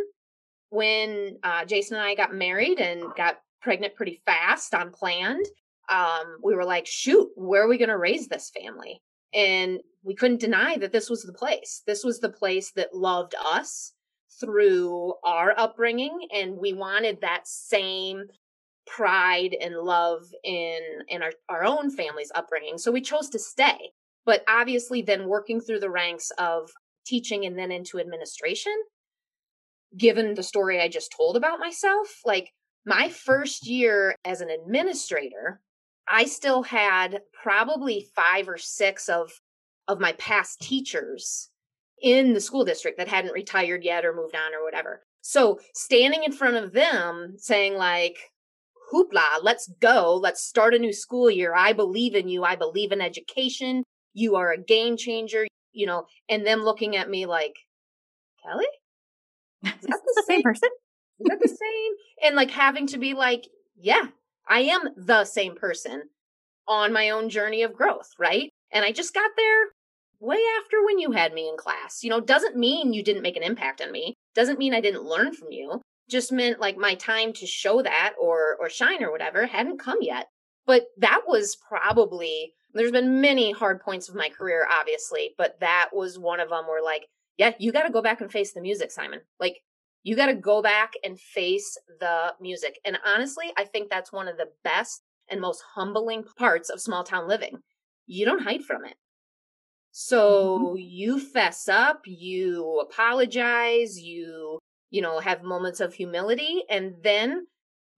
when 0.71 1.39
uh, 1.43 1.65
Jason 1.65 1.97
and 1.97 2.07
I 2.07 2.15
got 2.15 2.35
married 2.35 2.81
and 2.81 3.03
got 3.17 3.37
pregnant 3.61 3.95
pretty 3.95 4.21
fast, 4.27 4.73
unplanned, 4.75 5.47
um, 5.89 6.39
we 6.43 6.55
were 6.55 6.65
like, 6.65 6.87
shoot, 6.87 7.29
where 7.37 7.63
are 7.63 7.69
we 7.69 7.79
going 7.79 7.89
to 7.89 7.99
raise 7.99 8.29
this 8.29 8.51
family? 8.51 9.03
And 9.35 9.81
we 10.03 10.15
couldn't 10.15 10.41
deny 10.41 10.77
that 10.79 10.93
this 10.93 11.11
was 11.11 11.23
the 11.23 11.33
place. 11.33 11.83
This 11.87 12.05
was 12.05 12.21
the 12.21 12.31
place 12.31 12.73
that 12.73 12.95
loved 12.95 13.35
us 13.45 13.93
through 14.41 15.15
our 15.25 15.55
upbringing. 15.57 16.29
And 16.33 16.57
we 16.57 16.73
wanted 16.73 17.21
that 17.21 17.47
same 17.47 18.25
pride 18.87 19.57
and 19.61 19.77
love 19.77 20.23
in, 20.45 20.79
in 21.09 21.23
our, 21.23 21.33
our 21.49 21.65
own 21.65 21.91
family's 21.91 22.33
upbringing. 22.35 22.79
So 22.79 22.93
we 22.93 23.01
chose 23.01 23.29
to 23.31 23.39
stay. 23.39 23.93
But 24.25 24.43
obviously, 24.49 25.03
then 25.03 25.29
working 25.29 25.61
through 25.61 25.81
the 25.81 25.91
ranks 25.91 26.31
of 26.39 26.71
teaching 27.07 27.45
and 27.45 27.59
then 27.59 27.71
into 27.71 28.01
administration, 28.01 28.73
given 29.97 30.35
the 30.35 30.43
story 30.43 30.81
I 30.81 30.89
just 30.89 31.15
told 31.17 31.37
about 31.37 31.61
myself, 31.61 32.21
like 32.25 32.53
my 32.85 33.09
first 33.09 33.69
year 33.69 34.17
as 34.25 34.41
an 34.41 34.51
administrator, 34.51 35.61
I 36.09 36.25
still 36.25 36.63
had 36.63 37.23
probably 37.33 38.07
five 38.15 38.49
or 38.49 38.59
six 38.59 39.09
of 39.09 39.33
of 39.89 40.01
my 40.01 40.13
past 40.13 40.61
teachers 40.61 41.51
in 42.03 42.35
the 42.35 42.41
school 42.41 42.65
district 42.65 42.99
that 42.99 43.09
hadn't 43.09 43.33
retired 43.33 43.85
yet 43.85 44.05
or 44.05 44.15
moved 44.15 44.35
on 44.35 44.55
or 44.55 44.65
whatever. 44.65 45.03
So 45.23 45.61
standing 45.75 46.25
in 46.25 46.33
front 46.33 46.57
of 46.57 46.73
them 46.73 47.35
saying 47.37 47.75
like, 47.75 48.17
hoopla, 48.93 49.43
let's 49.43 49.69
go. 49.81 50.17
Let's 50.17 50.43
start 50.43 50.75
a 50.75 50.79
new 50.79 50.93
school 50.93 51.31
year. 51.31 51.55
I 51.55 51.73
believe 51.73 52.15
in 52.15 52.29
you. 52.29 52.45
I 52.45 52.57
believe 52.57 52.93
in 52.93 53.01
education. 53.01 53.83
You 54.15 54.37
are 54.37 54.53
a 54.53 54.61
game 54.61 54.97
changer, 54.97 55.47
you 55.73 55.87
know, 55.87 56.07
and 56.29 56.47
them 56.47 56.63
looking 56.63 56.97
at 56.97 57.11
me 57.11 57.27
like, 57.27 57.57
Kelly? 58.45 58.67
Is 59.65 59.73
that 59.73 59.81
the, 59.83 59.89
the 60.17 60.25
same 60.27 60.43
person? 60.43 60.71
Is 61.21 61.27
that 61.29 61.41
the 61.41 61.49
same? 61.49 61.93
And 62.23 62.37
like 62.37 62.51
having 62.51 62.87
to 62.89 62.99
be 62.99 63.15
like, 63.15 63.47
yeah, 63.77 64.07
I 64.49 64.61
am 64.61 64.89
the 64.97 65.25
same 65.25 65.55
person 65.55 66.11
on 66.69 66.93
my 66.93 67.11
own 67.11 67.29
journey 67.29 67.63
of 67.63 67.75
growth, 67.75 68.11
right? 68.19 68.51
And 68.73 68.85
I 68.85 68.93
just 68.93 69.15
got 69.15 69.31
there 69.37 69.67
way 70.21 70.41
after 70.61 70.85
when 70.85 70.99
you 70.99 71.13
had 71.13 71.33
me 71.33 71.49
in 71.49 71.57
class. 71.57 72.03
You 72.03 72.11
know, 72.11 72.21
doesn't 72.21 72.57
mean 72.57 72.93
you 72.93 73.03
didn't 73.03 73.23
make 73.23 73.37
an 73.37 73.43
impact 73.43 73.81
on 73.81 73.93
me. 73.93 74.15
Doesn't 74.35 74.59
mean 74.59 74.75
I 74.75 74.81
didn't 74.81 75.05
learn 75.05 75.33
from 75.33 75.51
you. 75.51 75.81
Just 76.09 76.33
meant 76.33 76.61
like 76.61 76.77
my 76.77 76.95
time 76.95 77.33
to 77.35 77.47
show 77.47 77.83
that 77.83 78.15
or 78.21 78.57
or 78.61 78.69
shine 78.69 79.03
or 79.03 79.11
whatever 79.11 79.47
hadn't 79.47 79.79
come 79.79 79.99
yet. 80.01 80.29
But 80.67 80.87
that 80.99 81.23
was 81.27 81.57
probably 81.57 82.53
there's 82.73 82.93
been 82.93 83.21
many 83.21 83.53
hard 83.53 83.81
points 83.81 84.09
of 84.09 84.15
my 84.15 84.29
career 84.29 84.67
obviously, 84.71 85.35
but 85.37 85.59
that 85.61 85.91
was 85.93 86.19
one 86.19 86.41
of 86.41 86.51
them 86.51 86.67
where 86.69 86.83
like, 86.83 87.07
yeah, 87.39 87.53
you 87.59 87.73
got 87.73 87.85
to 87.85 87.93
go 87.93 88.03
back 88.03 88.21
and 88.21 88.31
face 88.31 88.53
the 88.53 88.61
music, 88.61 88.91
Simon. 88.91 89.21
Like 89.41 89.63
you 90.07 90.15
got 90.15 90.27
to 90.27 90.35
go 90.35 90.63
back 90.63 90.93
and 91.03 91.19
face 91.19 91.77
the 91.99 92.33
music. 92.41 92.79
And 92.85 92.97
honestly, 93.05 93.47
I 93.59 93.65
think 93.65 93.91
that's 93.91 94.13
one 94.13 94.29
of 94.29 94.37
the 94.37 94.47
best 94.63 95.03
and 95.29 95.41
most 95.41 95.65
humbling 95.75 96.23
parts 96.39 96.71
of 96.71 96.81
small 96.81 97.03
town 97.03 97.27
living. 97.27 97.59
You 98.07 98.25
don't 98.25 98.45
hide 98.45 98.63
from 98.63 98.85
it. 98.85 98.95
So 99.91 100.61
mm-hmm. 100.61 100.77
you 100.79 101.19
fess 101.19 101.69
up, 101.69 102.03
you 102.07 102.79
apologize, 102.89 103.99
you, 104.01 104.61
you 104.91 105.03
know, 105.03 105.19
have 105.19 105.43
moments 105.43 105.81
of 105.81 105.93
humility, 105.93 106.63
and 106.71 106.95
then 107.03 107.49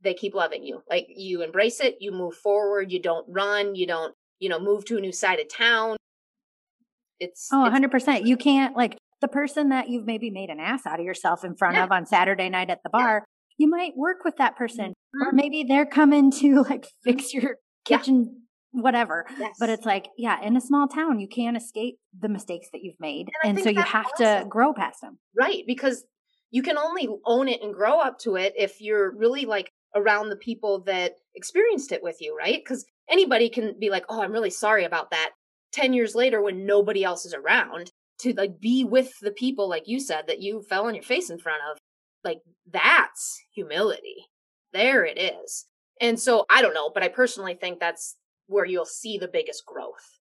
they 0.00 0.14
keep 0.14 0.34
loving 0.34 0.64
you. 0.64 0.80
Like 0.88 1.08
you 1.14 1.42
embrace 1.42 1.78
it, 1.78 1.96
you 2.00 2.10
move 2.10 2.36
forward, 2.36 2.90
you 2.90 3.02
don't 3.02 3.26
run, 3.28 3.74
you 3.74 3.86
don't, 3.86 4.14
you 4.38 4.48
know, 4.48 4.58
move 4.58 4.86
to 4.86 4.96
a 4.96 5.00
new 5.00 5.12
side 5.12 5.40
of 5.40 5.48
town. 5.54 5.98
It's 7.20 7.50
Oh, 7.52 7.68
100%. 7.70 8.24
You 8.24 8.38
can't 8.38 8.74
like 8.74 8.96
the 9.20 9.28
person 9.28 9.70
that 9.70 9.88
you've 9.88 10.06
maybe 10.06 10.30
made 10.30 10.50
an 10.50 10.60
ass 10.60 10.86
out 10.86 11.00
of 11.00 11.04
yourself 11.04 11.44
in 11.44 11.56
front 11.56 11.76
yeah. 11.76 11.84
of 11.84 11.92
on 11.92 12.06
Saturday 12.06 12.48
night 12.48 12.70
at 12.70 12.82
the 12.82 12.90
bar, 12.90 13.24
yeah. 13.24 13.64
you 13.64 13.70
might 13.70 13.96
work 13.96 14.18
with 14.24 14.36
that 14.36 14.56
person. 14.56 14.88
Mm-hmm. 14.88 15.22
Or 15.22 15.32
maybe 15.32 15.64
they're 15.66 15.86
coming 15.86 16.30
to 16.32 16.62
like 16.68 16.86
fix 17.04 17.32
your 17.34 17.56
kitchen, 17.84 18.42
yeah. 18.72 18.82
whatever. 18.82 19.26
Yes. 19.38 19.56
But 19.58 19.70
it's 19.70 19.86
like, 19.86 20.08
yeah, 20.16 20.40
in 20.42 20.56
a 20.56 20.60
small 20.60 20.88
town, 20.88 21.18
you 21.18 21.28
can't 21.28 21.56
escape 21.56 21.98
the 22.18 22.28
mistakes 22.28 22.68
that 22.72 22.82
you've 22.82 23.00
made. 23.00 23.28
And, 23.42 23.58
and 23.58 23.64
so 23.64 23.70
you 23.70 23.82
have 23.82 24.06
awesome. 24.14 24.42
to 24.42 24.46
grow 24.48 24.72
past 24.72 25.00
them. 25.00 25.18
Right. 25.36 25.64
Because 25.66 26.04
you 26.50 26.62
can 26.62 26.78
only 26.78 27.08
own 27.26 27.48
it 27.48 27.62
and 27.62 27.74
grow 27.74 28.00
up 28.00 28.18
to 28.20 28.36
it 28.36 28.54
if 28.56 28.80
you're 28.80 29.14
really 29.14 29.44
like 29.44 29.70
around 29.94 30.28
the 30.28 30.36
people 30.36 30.82
that 30.84 31.14
experienced 31.34 31.92
it 31.92 32.02
with 32.02 32.16
you, 32.20 32.36
right? 32.36 32.60
Because 32.62 32.84
anybody 33.10 33.48
can 33.48 33.74
be 33.78 33.90
like, 33.90 34.04
oh, 34.08 34.22
I'm 34.22 34.32
really 34.32 34.50
sorry 34.50 34.84
about 34.84 35.10
that. 35.10 35.30
10 35.72 35.92
years 35.92 36.14
later 36.14 36.40
when 36.40 36.64
nobody 36.64 37.04
else 37.04 37.26
is 37.26 37.34
around 37.34 37.92
to 38.20 38.32
like 38.34 38.60
be 38.60 38.84
with 38.84 39.12
the 39.20 39.30
people 39.30 39.68
like 39.68 39.84
you 39.86 40.00
said 40.00 40.24
that 40.26 40.40
you 40.40 40.62
fell 40.68 40.86
on 40.86 40.94
your 40.94 41.02
face 41.02 41.30
in 41.30 41.38
front 41.38 41.60
of 41.70 41.78
like 42.24 42.38
that's 42.70 43.40
humility 43.54 44.26
there 44.72 45.04
it 45.04 45.18
is 45.18 45.66
and 46.00 46.18
so 46.18 46.44
i 46.50 46.60
don't 46.62 46.74
know 46.74 46.90
but 46.92 47.02
i 47.02 47.08
personally 47.08 47.54
think 47.54 47.78
that's 47.78 48.16
where 48.46 48.64
you'll 48.64 48.84
see 48.84 49.18
the 49.18 49.28
biggest 49.28 49.64
growth 49.66 50.20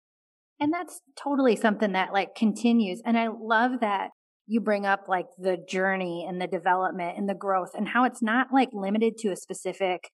and 0.59 0.71
that's 0.71 1.01
totally 1.21 1.55
something 1.55 1.93
that 1.93 2.13
like 2.13 2.35
continues 2.35 3.01
and 3.05 3.17
i 3.17 3.27
love 3.27 3.79
that 3.81 4.09
you 4.47 4.59
bring 4.59 4.85
up 4.85 5.05
like 5.07 5.27
the 5.37 5.57
journey 5.69 6.25
and 6.27 6.41
the 6.41 6.47
development 6.47 7.17
and 7.17 7.29
the 7.29 7.33
growth 7.33 7.71
and 7.73 7.87
how 7.87 8.03
it's 8.03 8.21
not 8.21 8.47
like 8.51 8.69
limited 8.73 9.17
to 9.17 9.29
a 9.29 9.35
specific 9.35 10.09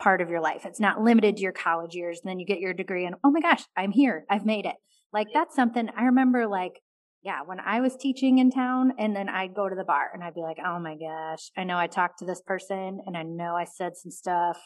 part 0.00 0.20
of 0.20 0.30
your 0.30 0.40
life. 0.40 0.64
It's 0.64 0.80
not 0.80 1.02
limited 1.02 1.36
to 1.36 1.42
your 1.42 1.52
college 1.52 1.94
years. 1.94 2.20
And 2.22 2.30
then 2.30 2.38
you 2.38 2.46
get 2.46 2.60
your 2.60 2.72
degree 2.72 3.04
and, 3.04 3.16
oh 3.22 3.30
my 3.30 3.40
gosh, 3.40 3.62
I'm 3.76 3.92
here. 3.92 4.24
I've 4.30 4.46
made 4.46 4.64
it. 4.64 4.76
Like 5.12 5.28
that's 5.34 5.54
something 5.54 5.88
I 5.96 6.04
remember 6.04 6.46
like 6.46 6.80
yeah, 7.24 7.40
when 7.44 7.58
I 7.58 7.80
was 7.80 7.96
teaching 7.96 8.38
in 8.38 8.50
town 8.50 8.92
and 8.98 9.16
then 9.16 9.30
I'd 9.30 9.54
go 9.54 9.66
to 9.66 9.74
the 9.74 9.84
bar 9.84 10.10
and 10.12 10.22
I'd 10.22 10.34
be 10.34 10.42
like, 10.42 10.58
oh 10.64 10.78
my 10.78 10.94
gosh, 10.94 11.50
I 11.56 11.64
know 11.64 11.78
I 11.78 11.86
talked 11.86 12.18
to 12.18 12.26
this 12.26 12.42
person 12.42 13.00
and 13.06 13.16
I 13.16 13.22
know 13.22 13.56
I 13.56 13.64
said 13.64 13.96
some 13.96 14.10
stuff 14.10 14.58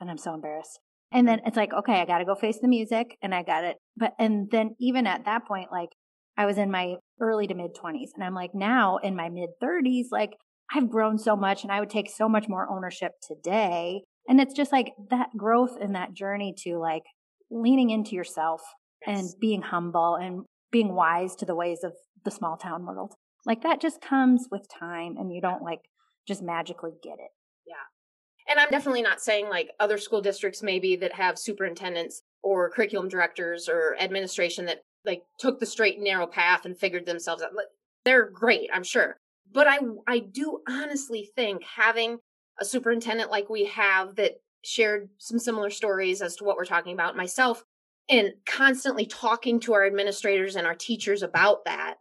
and 0.00 0.10
I'm 0.10 0.16
so 0.16 0.32
embarrassed. 0.32 0.80
And 1.12 1.28
then 1.28 1.42
it's 1.44 1.56
like, 1.56 1.74
okay, 1.74 2.00
I 2.00 2.06
got 2.06 2.18
to 2.18 2.24
go 2.24 2.34
face 2.34 2.58
the 2.62 2.68
music 2.68 3.18
and 3.22 3.34
I 3.34 3.42
got 3.42 3.64
it. 3.64 3.76
But, 3.94 4.14
and 4.18 4.50
then 4.50 4.74
even 4.80 5.06
at 5.06 5.26
that 5.26 5.46
point, 5.46 5.70
like 5.70 5.90
I 6.38 6.46
was 6.46 6.56
in 6.56 6.70
my 6.70 6.94
early 7.20 7.46
to 7.46 7.54
mid 7.54 7.72
20s 7.74 8.08
and 8.14 8.24
I'm 8.24 8.34
like 8.34 8.54
now 8.54 8.96
in 8.96 9.14
my 9.14 9.28
mid 9.28 9.50
30s, 9.62 10.06
like 10.10 10.30
I've 10.74 10.88
grown 10.88 11.18
so 11.18 11.36
much 11.36 11.62
and 11.62 11.70
I 11.70 11.80
would 11.80 11.90
take 11.90 12.08
so 12.08 12.26
much 12.26 12.46
more 12.48 12.66
ownership 12.70 13.12
today. 13.28 14.04
And 14.26 14.40
it's 14.40 14.54
just 14.54 14.72
like 14.72 14.94
that 15.10 15.28
growth 15.36 15.76
and 15.78 15.94
that 15.94 16.14
journey 16.14 16.54
to 16.64 16.78
like 16.78 17.02
leaning 17.50 17.90
into 17.90 18.14
yourself 18.16 18.62
yes. 19.06 19.18
and 19.18 19.28
being 19.38 19.60
humble 19.60 20.14
and 20.14 20.44
being 20.72 20.94
wise 20.94 21.36
to 21.36 21.46
the 21.46 21.54
ways 21.54 21.84
of 21.84 21.92
the 22.24 22.30
small 22.32 22.56
town 22.56 22.84
world. 22.84 23.14
Like 23.46 23.62
that 23.62 23.80
just 23.80 24.00
comes 24.00 24.48
with 24.50 24.66
time 24.68 25.16
and 25.16 25.32
you 25.32 25.40
don't 25.40 25.62
like 25.62 25.82
just 26.26 26.42
magically 26.42 26.92
get 27.02 27.14
it. 27.14 27.30
Yeah. 27.66 27.74
And 28.48 28.58
I'm 28.58 28.70
definitely 28.70 29.02
not 29.02 29.20
saying 29.20 29.48
like 29.48 29.70
other 29.78 29.98
school 29.98 30.20
districts 30.20 30.62
maybe 30.62 30.96
that 30.96 31.12
have 31.12 31.38
superintendents 31.38 32.22
or 32.42 32.70
curriculum 32.70 33.08
directors 33.08 33.68
or 33.68 33.96
administration 34.00 34.66
that 34.66 34.82
like 35.04 35.22
took 35.38 35.60
the 35.60 35.66
straight 35.66 35.96
and 35.96 36.04
narrow 36.04 36.26
path 36.26 36.64
and 36.64 36.76
figured 36.76 37.06
themselves 37.06 37.42
out. 37.42 37.50
They're 38.04 38.30
great, 38.30 38.68
I'm 38.72 38.82
sure. 38.82 39.16
But 39.52 39.66
I 39.68 39.78
I 40.06 40.20
do 40.20 40.60
honestly 40.68 41.28
think 41.36 41.62
having 41.76 42.18
a 42.60 42.64
superintendent 42.64 43.30
like 43.30 43.50
we 43.50 43.66
have 43.66 44.16
that 44.16 44.40
shared 44.64 45.08
some 45.18 45.38
similar 45.38 45.70
stories 45.70 46.22
as 46.22 46.36
to 46.36 46.44
what 46.44 46.56
we're 46.56 46.64
talking 46.64 46.94
about 46.94 47.16
myself 47.16 47.64
and 48.12 48.34
constantly 48.44 49.06
talking 49.06 49.58
to 49.58 49.72
our 49.72 49.86
administrators 49.86 50.54
and 50.54 50.66
our 50.66 50.74
teachers 50.74 51.22
about 51.22 51.64
that 51.64 51.94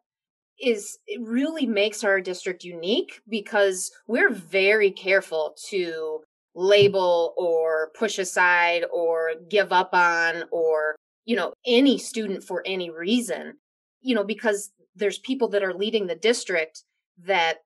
is 0.60 1.00
it 1.08 1.20
really 1.22 1.66
makes 1.66 2.04
our 2.04 2.20
district 2.20 2.64
unique 2.64 3.22
because 3.30 3.92
we're 4.08 4.30
very 4.30 4.92
careful 4.92 5.56
to 5.70 6.20
label 6.54 7.34
or 7.38 7.92
push 7.98 8.20
aside 8.20 8.84
or 8.94 9.32
give 9.50 9.72
up 9.72 9.92
on 9.94 10.44
or 10.52 10.96
you 11.24 11.36
know 11.36 11.54
any 11.66 11.98
student 11.98 12.44
for 12.44 12.62
any 12.66 12.90
reason 12.90 13.54
you 14.02 14.14
know 14.14 14.24
because 14.24 14.72
there's 14.94 15.18
people 15.18 15.48
that 15.48 15.64
are 15.64 15.74
leading 15.74 16.08
the 16.08 16.16
district 16.16 16.84
that 17.26 17.60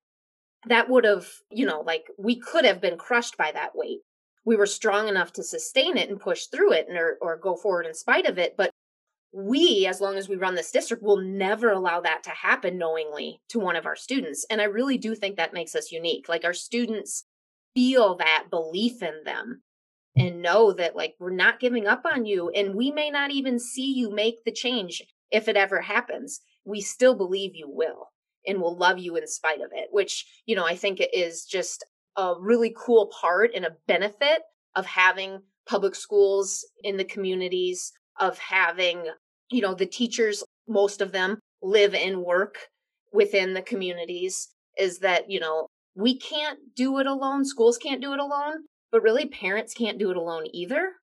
that 0.68 0.88
would 0.88 1.04
have 1.04 1.28
you 1.50 1.66
know 1.66 1.82
like 1.82 2.06
we 2.20 2.40
could 2.40 2.64
have 2.64 2.80
been 2.80 2.96
crushed 2.96 3.38
by 3.38 3.52
that 3.52 3.76
weight 3.76 4.02
we 4.46 4.56
were 4.56 4.66
strong 4.66 5.08
enough 5.08 5.34
to 5.34 5.44
sustain 5.44 5.98
it 5.98 6.10
and 6.10 6.20
push 6.20 6.46
through 6.46 6.72
it 6.72 6.88
and, 6.88 6.98
or, 6.98 7.18
or 7.22 7.38
go 7.38 7.56
forward 7.56 7.86
in 7.86 7.94
spite 7.94 8.26
of 8.26 8.38
it 8.38 8.56
but 8.58 8.72
we 9.34 9.86
as 9.86 10.00
long 10.00 10.16
as 10.16 10.30
we 10.30 10.38
run 10.38 10.56
this 10.56 10.72
district 10.72 11.04
will 11.04 11.18
never 11.18 11.70
allow 11.72 12.00
that 12.00 12.24
to 12.24 12.30
happen 12.30 12.78
knowingly 12.78 13.42
to 13.50 13.60
one 13.60 13.76
of 13.76 13.86
our 13.86 13.96
students 13.96 14.46
and 14.50 14.62
i 14.62 14.66
really 14.66 14.98
do 14.98 15.14
think 15.14 15.36
that 15.36 15.54
makes 15.54 15.76
us 15.76 15.92
unique. 15.92 16.30
Like 16.30 16.46
our 16.46 16.54
students 16.54 17.26
feel 17.74 18.16
that 18.16 18.46
belief 18.50 19.04
in 19.04 19.24
them 19.26 19.62
and 20.16 20.42
know 20.42 20.72
that 20.72 20.96
like 20.96 21.16
we're 21.20 21.32
not 21.32 21.60
giving 21.60 21.88
up 21.88 22.04
on 22.06 22.26
you 22.26 22.50
and 22.50 22.76
we 22.76 22.92
may 22.92 23.10
not 23.10 23.32
even 23.32 23.60
see 23.60 23.94
you 23.94 24.10
make 24.10 24.44
the 24.46 24.52
change 24.52 25.04
if 25.32 25.48
it 25.48 25.58
ever 25.58 25.82
happens. 25.82 26.40
We 26.64 26.82
still 26.82 27.16
believe 27.16 27.56
you 27.56 27.70
will 27.70 28.12
and 28.48 28.62
will 28.62 28.78
love 28.78 29.00
you 29.00 29.16
in 29.16 29.28
spite 29.28 29.62
of 29.62 29.72
it 29.74 29.88
which 29.90 30.26
you 30.46 30.56
know 30.56 30.66
i 30.66 30.76
think 30.76 31.00
it 31.00 31.12
is 31.14 31.46
just 31.46 31.84
a 32.18 32.34
really 32.40 32.74
cool 32.78 33.12
part 33.20 33.52
and 33.56 33.66
a 33.66 33.76
benefit 33.88 34.42
of 34.76 34.86
having 34.86 35.40
public 35.68 35.96
schools 35.96 36.66
in 36.84 36.98
the 36.98 37.04
communities 37.04 37.92
of 38.20 38.38
having 38.38 39.06
you 39.50 39.62
know 39.62 39.74
the 39.74 39.86
teachers 39.86 40.44
most 40.68 41.02
of 41.02 41.12
them 41.12 41.40
live 41.62 41.94
and 41.94 42.22
work 42.22 42.58
within 43.14 43.54
the 43.54 43.62
communities 43.62 44.50
is 44.78 45.00
that 45.00 45.30
you 45.30 45.40
know 45.40 45.68
we 45.96 46.18
can't 46.18 46.60
do 46.76 47.00
it 47.00 47.08
alone 47.08 47.44
schools 47.44 47.78
can't 47.78 48.02
do 48.02 48.14
it 48.14 48.20
alone 48.20 48.66
but 48.92 49.02
really 49.02 49.26
parents 49.26 49.74
can't 49.74 50.00
do 50.00 50.10
it 50.10 50.16
alone 50.16 50.46
either. 50.54 50.94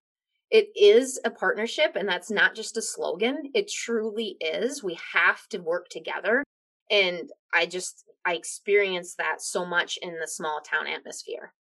It 0.50 0.68
is 0.74 1.20
a 1.26 1.30
partnership 1.30 1.94
and 1.94 2.08
that's 2.08 2.30
not 2.30 2.54
just 2.54 2.78
a 2.78 2.82
slogan 2.82 3.50
it 3.54 3.70
truly 3.70 4.36
is. 4.40 4.82
We 4.82 4.98
have 5.12 5.46
to 5.48 5.58
work 5.58 5.88
together 5.90 6.42
and 6.90 7.30
i 7.52 7.66
just 7.66 8.04
i 8.26 8.34
experience 8.34 9.14
that 9.16 9.40
so 9.40 9.64
much 9.64 9.98
in 10.02 10.18
the 10.20 10.28
small 10.28 10.60
town 10.60 10.86
atmosphere 10.86 11.52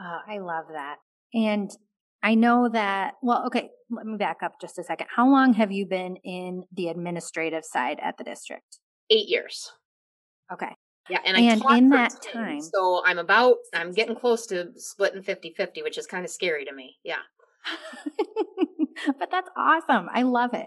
oh, 0.00 0.18
i 0.28 0.38
love 0.38 0.66
that 0.72 0.96
and 1.34 1.70
I 2.22 2.34
know 2.34 2.68
that, 2.68 3.14
well, 3.22 3.44
okay, 3.46 3.70
let 3.90 4.06
me 4.06 4.16
back 4.16 4.38
up 4.42 4.60
just 4.60 4.78
a 4.78 4.82
second. 4.82 5.06
How 5.14 5.28
long 5.28 5.52
have 5.54 5.70
you 5.70 5.86
been 5.86 6.16
in 6.24 6.64
the 6.72 6.88
administrative 6.88 7.64
side 7.64 7.98
at 8.02 8.18
the 8.18 8.24
district? 8.24 8.78
Eight 9.10 9.28
years. 9.28 9.70
Okay. 10.52 10.74
Yeah, 11.08 11.20
and, 11.24 11.36
and 11.36 11.62
I 11.66 11.78
in 11.78 11.88
that 11.90 12.20
time, 12.20 12.60
so 12.60 13.02
I'm 13.06 13.18
about 13.18 13.56
I'm 13.74 13.92
getting 13.92 14.14
close 14.14 14.46
to 14.48 14.72
splitting 14.76 15.22
50-50, 15.22 15.82
which 15.82 15.96
is 15.96 16.06
kind 16.06 16.22
of 16.22 16.30
scary 16.30 16.66
to 16.66 16.72
me. 16.72 16.96
Yeah. 17.02 17.20
but 19.18 19.30
that's 19.30 19.48
awesome. 19.56 20.08
I 20.12 20.22
love 20.22 20.52
it. 20.52 20.66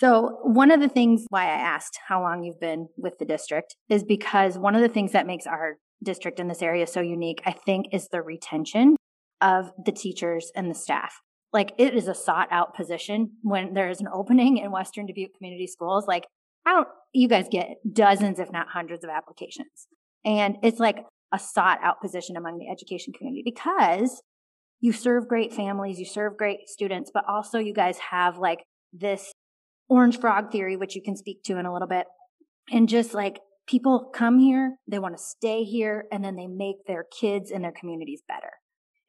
So, 0.00 0.38
one 0.44 0.70
of 0.70 0.80
the 0.80 0.88
things 0.88 1.26
why 1.28 1.44
I 1.44 1.58
asked 1.58 1.98
how 2.08 2.22
long 2.22 2.42
you've 2.42 2.58
been 2.58 2.88
with 2.96 3.18
the 3.18 3.26
district 3.26 3.76
is 3.90 4.02
because 4.02 4.56
one 4.56 4.74
of 4.74 4.80
the 4.80 4.88
things 4.88 5.12
that 5.12 5.26
makes 5.26 5.46
our 5.46 5.76
district 6.02 6.40
in 6.40 6.48
this 6.48 6.62
area 6.62 6.86
so 6.86 7.02
unique, 7.02 7.42
I 7.44 7.52
think, 7.52 7.88
is 7.92 8.08
the 8.08 8.22
retention 8.22 8.96
of 9.42 9.72
the 9.84 9.92
teachers 9.92 10.50
and 10.56 10.70
the 10.70 10.74
staff. 10.74 11.20
Like 11.52 11.72
it 11.76 11.92
is 11.92 12.08
a 12.08 12.14
sought 12.14 12.48
out 12.50 12.74
position 12.74 13.32
when 13.42 13.74
there 13.74 13.90
is 13.90 14.00
an 14.00 14.08
opening 14.10 14.56
in 14.56 14.70
Western 14.70 15.04
Dubuque 15.04 15.36
Community 15.36 15.66
Schools. 15.66 16.06
Like 16.08 16.24
I 16.64 16.70
don't, 16.70 16.88
you 17.12 17.28
guys 17.28 17.48
get 17.50 17.68
dozens, 17.92 18.38
if 18.38 18.50
not 18.50 18.68
hundreds 18.68 19.04
of 19.04 19.10
applications. 19.10 19.86
And 20.24 20.56
it's 20.62 20.80
like 20.80 21.04
a 21.30 21.38
sought 21.38 21.78
out 21.82 22.00
position 22.00 22.38
among 22.38 22.56
the 22.56 22.70
education 22.70 23.12
community 23.12 23.42
because 23.44 24.22
you 24.80 24.92
serve 24.92 25.28
great 25.28 25.52
families, 25.52 25.98
you 25.98 26.06
serve 26.06 26.38
great 26.38 26.68
students, 26.70 27.10
but 27.12 27.24
also 27.28 27.58
you 27.58 27.74
guys 27.74 27.98
have 28.10 28.38
like 28.38 28.60
this 28.94 29.32
orange 29.90 30.18
frog 30.18 30.50
theory, 30.50 30.76
which 30.76 30.96
you 30.96 31.02
can 31.02 31.16
speak 31.16 31.42
to 31.44 31.58
in 31.58 31.66
a 31.66 31.72
little 31.72 31.88
bit. 31.88 32.06
And 32.70 32.88
just 32.88 33.12
like 33.12 33.40
people 33.66 34.10
come 34.14 34.38
here, 34.38 34.76
they 34.88 34.98
want 34.98 35.16
to 35.16 35.22
stay 35.22 35.64
here, 35.64 36.06
and 36.10 36.24
then 36.24 36.36
they 36.36 36.46
make 36.46 36.86
their 36.86 37.04
kids 37.20 37.50
and 37.50 37.62
their 37.62 37.72
communities 37.72 38.22
better 38.26 38.52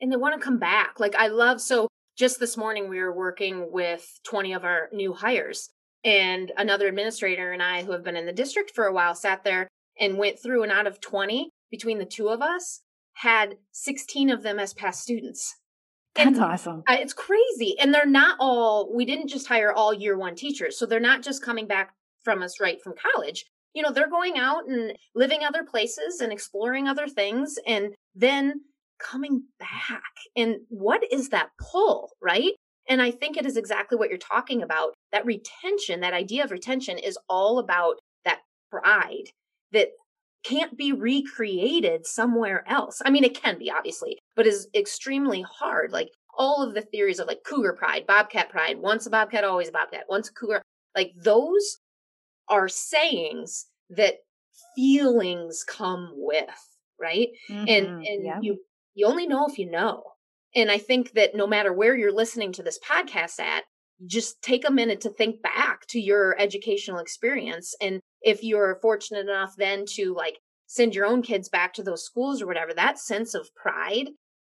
and 0.01 0.11
they 0.11 0.17
want 0.17 0.37
to 0.37 0.43
come 0.43 0.57
back. 0.57 0.99
Like 0.99 1.15
I 1.15 1.27
love 1.27 1.61
so 1.61 1.87
just 2.17 2.39
this 2.39 2.57
morning 2.57 2.89
we 2.89 2.99
were 2.99 3.15
working 3.15 3.71
with 3.71 4.19
20 4.25 4.53
of 4.53 4.65
our 4.65 4.89
new 4.91 5.13
hires 5.13 5.69
and 6.03 6.51
another 6.57 6.87
administrator 6.87 7.51
and 7.51 7.61
I 7.61 7.83
who 7.83 7.91
have 7.91 8.03
been 8.03 8.17
in 8.17 8.25
the 8.25 8.33
district 8.33 8.71
for 8.75 8.85
a 8.85 8.93
while 8.93 9.15
sat 9.15 9.43
there 9.43 9.67
and 9.99 10.17
went 10.17 10.41
through 10.41 10.63
and 10.63 10.71
out 10.71 10.87
of 10.87 10.99
20 10.99 11.49
between 11.69 11.99
the 11.99 12.05
two 12.05 12.29
of 12.29 12.41
us 12.41 12.81
had 13.13 13.57
16 13.71 14.29
of 14.29 14.41
them 14.41 14.59
as 14.59 14.73
past 14.73 15.01
students. 15.01 15.55
That's 16.15 16.27
and 16.27 16.39
awesome. 16.39 16.83
It's 16.89 17.13
crazy. 17.13 17.75
And 17.79 17.93
they're 17.93 18.05
not 18.05 18.37
all, 18.39 18.93
we 18.93 19.05
didn't 19.05 19.29
just 19.29 19.47
hire 19.47 19.71
all 19.71 19.93
year 19.93 20.17
one 20.17 20.35
teachers. 20.35 20.77
So 20.77 20.85
they're 20.85 20.99
not 20.99 21.23
just 21.23 21.43
coming 21.43 21.67
back 21.67 21.93
from 22.23 22.43
us 22.43 22.59
right 22.59 22.81
from 22.81 22.93
college. 23.13 23.45
You 23.73 23.81
know, 23.81 23.91
they're 23.91 24.09
going 24.09 24.37
out 24.37 24.67
and 24.67 24.93
living 25.15 25.43
other 25.43 25.63
places 25.63 26.19
and 26.19 26.31
exploring 26.31 26.87
other 26.87 27.07
things. 27.07 27.55
And 27.65 27.93
then 28.13 28.61
coming 28.99 29.43
back. 29.59 30.03
And 30.35 30.57
what 30.69 31.01
is 31.11 31.29
that 31.29 31.49
pull, 31.59 32.11
right? 32.21 32.53
And 32.89 33.01
I 33.01 33.11
think 33.11 33.37
it 33.37 33.45
is 33.45 33.57
exactly 33.57 33.97
what 33.97 34.09
you're 34.09 34.17
talking 34.17 34.61
about. 34.61 34.93
That 35.11 35.25
retention, 35.25 36.01
that 36.01 36.13
idea 36.13 36.43
of 36.43 36.51
retention 36.51 36.97
is 36.97 37.17
all 37.29 37.57
about 37.57 37.95
that 38.25 38.39
pride 38.69 39.31
that 39.71 39.89
can't 40.43 40.77
be 40.77 40.91
recreated 40.91 42.05
somewhere 42.05 42.63
else. 42.67 43.01
I 43.05 43.09
mean, 43.09 43.23
it 43.23 43.39
can 43.39 43.57
be, 43.57 43.71
obviously, 43.71 44.17
but 44.35 44.47
is 44.47 44.67
extremely 44.73 45.43
hard. 45.43 45.91
Like 45.91 46.09
all 46.37 46.63
of 46.63 46.73
the 46.73 46.81
theories 46.81 47.19
of 47.19 47.27
like 47.27 47.43
cougar 47.45 47.73
pride, 47.73 48.05
bobcat 48.07 48.49
pride, 48.49 48.79
once 48.79 49.05
a 49.05 49.09
bobcat, 49.09 49.43
always 49.43 49.69
a 49.69 49.71
bobcat, 49.71 50.05
once 50.09 50.29
a 50.29 50.33
cougar, 50.33 50.61
like 50.95 51.11
those 51.15 51.77
are 52.49 52.67
sayings 52.67 53.67
that 53.89 54.15
feelings 54.75 55.63
come 55.67 56.11
with 56.15 56.45
right 56.99 57.29
mm-hmm. 57.49 57.65
and 57.67 57.87
and 58.05 58.25
yeah. 58.25 58.39
you 58.41 58.57
you 58.93 59.05
only 59.07 59.27
know 59.27 59.45
if 59.47 59.57
you 59.57 59.69
know. 59.69 60.03
And 60.53 60.69
I 60.69 60.77
think 60.77 61.13
that 61.13 61.33
no 61.33 61.47
matter 61.47 61.71
where 61.71 61.95
you're 61.95 62.13
listening 62.13 62.51
to 62.53 62.63
this 62.63 62.77
podcast 62.79 63.39
at, 63.39 63.63
just 64.05 64.41
take 64.41 64.67
a 64.67 64.71
minute 64.71 65.01
to 65.01 65.09
think 65.09 65.41
back 65.41 65.87
to 65.87 65.99
your 65.99 66.35
educational 66.39 66.99
experience. 66.99 67.73
And 67.79 68.01
if 68.21 68.43
you're 68.43 68.79
fortunate 68.81 69.21
enough 69.21 69.55
then 69.57 69.85
to 69.85 70.13
like 70.13 70.39
send 70.67 70.95
your 70.95 71.05
own 71.05 71.21
kids 71.21 71.49
back 71.49 71.73
to 71.73 71.83
those 71.83 72.05
schools 72.05 72.41
or 72.41 72.47
whatever, 72.47 72.73
that 72.73 72.99
sense 72.99 73.33
of 73.33 73.53
pride, 73.55 74.09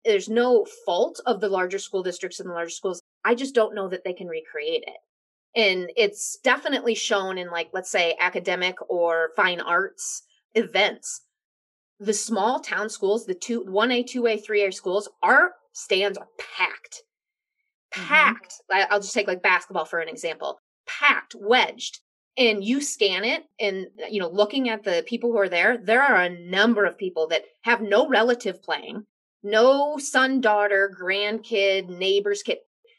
there's 0.06 0.30
no 0.30 0.66
fault 0.86 1.20
of 1.26 1.42
the 1.42 1.50
larger 1.50 1.80
school 1.80 2.04
districts 2.04 2.40
and 2.40 2.50
the 2.50 2.54
larger 2.54 2.70
schools. 2.70 3.02
I 3.24 3.36
just 3.36 3.56
don't 3.56 3.76
know 3.76 3.88
that 3.88 4.04
they 4.04 4.14
can 4.14 4.28
recreate 4.28 4.84
it. 4.86 4.98
And 5.56 5.92
it's 5.96 6.38
definitely 6.44 6.96
shown 6.96 7.38
in 7.38 7.50
like, 7.50 7.70
let's 7.74 7.90
say 7.90 8.16
academic 8.20 8.76
or 8.90 9.32
fine 9.36 9.62
arts 9.62 10.24
events 10.56 11.22
the 12.00 12.14
small 12.14 12.60
town 12.60 12.90
schools, 12.90 13.26
the 13.26 13.34
two, 13.34 13.64
1A, 13.64 14.04
2A, 14.04 14.46
3A 14.46 14.74
schools, 14.74 15.10
our 15.22 15.54
stands 15.72 16.18
are 16.18 16.28
packed. 16.38 17.04
Mm-hmm. 17.94 18.08
Packed. 18.08 18.54
Mm-hmm. 18.72 18.94
I'll 18.94 19.00
just 19.00 19.14
take 19.14 19.28
like 19.28 19.42
basketball 19.42 19.86
for 19.86 20.00
an 20.00 20.10
example. 20.10 20.60
Packed, 20.86 21.36
wedged. 21.40 22.00
And 22.36 22.64
you 22.64 22.82
scan 22.82 23.24
it 23.26 23.44
and, 23.60 23.88
you 24.10 24.20
know, 24.20 24.30
looking 24.30 24.70
at 24.70 24.84
the 24.84 25.04
people 25.06 25.32
who 25.32 25.38
are 25.38 25.50
there, 25.50 25.78
there 25.78 26.02
are 26.02 26.24
a 26.24 26.30
number 26.30 26.86
of 26.86 26.98
people 26.98 27.28
that 27.28 27.44
have 27.62 27.82
no 27.82 28.08
relative 28.08 28.64
playing, 28.64 29.04
no 29.44 29.98
son, 29.98 30.42
daughter, 30.42 30.92
grandkid, 31.00 31.90
neighbor's 31.90 32.42
kid. 32.42 32.58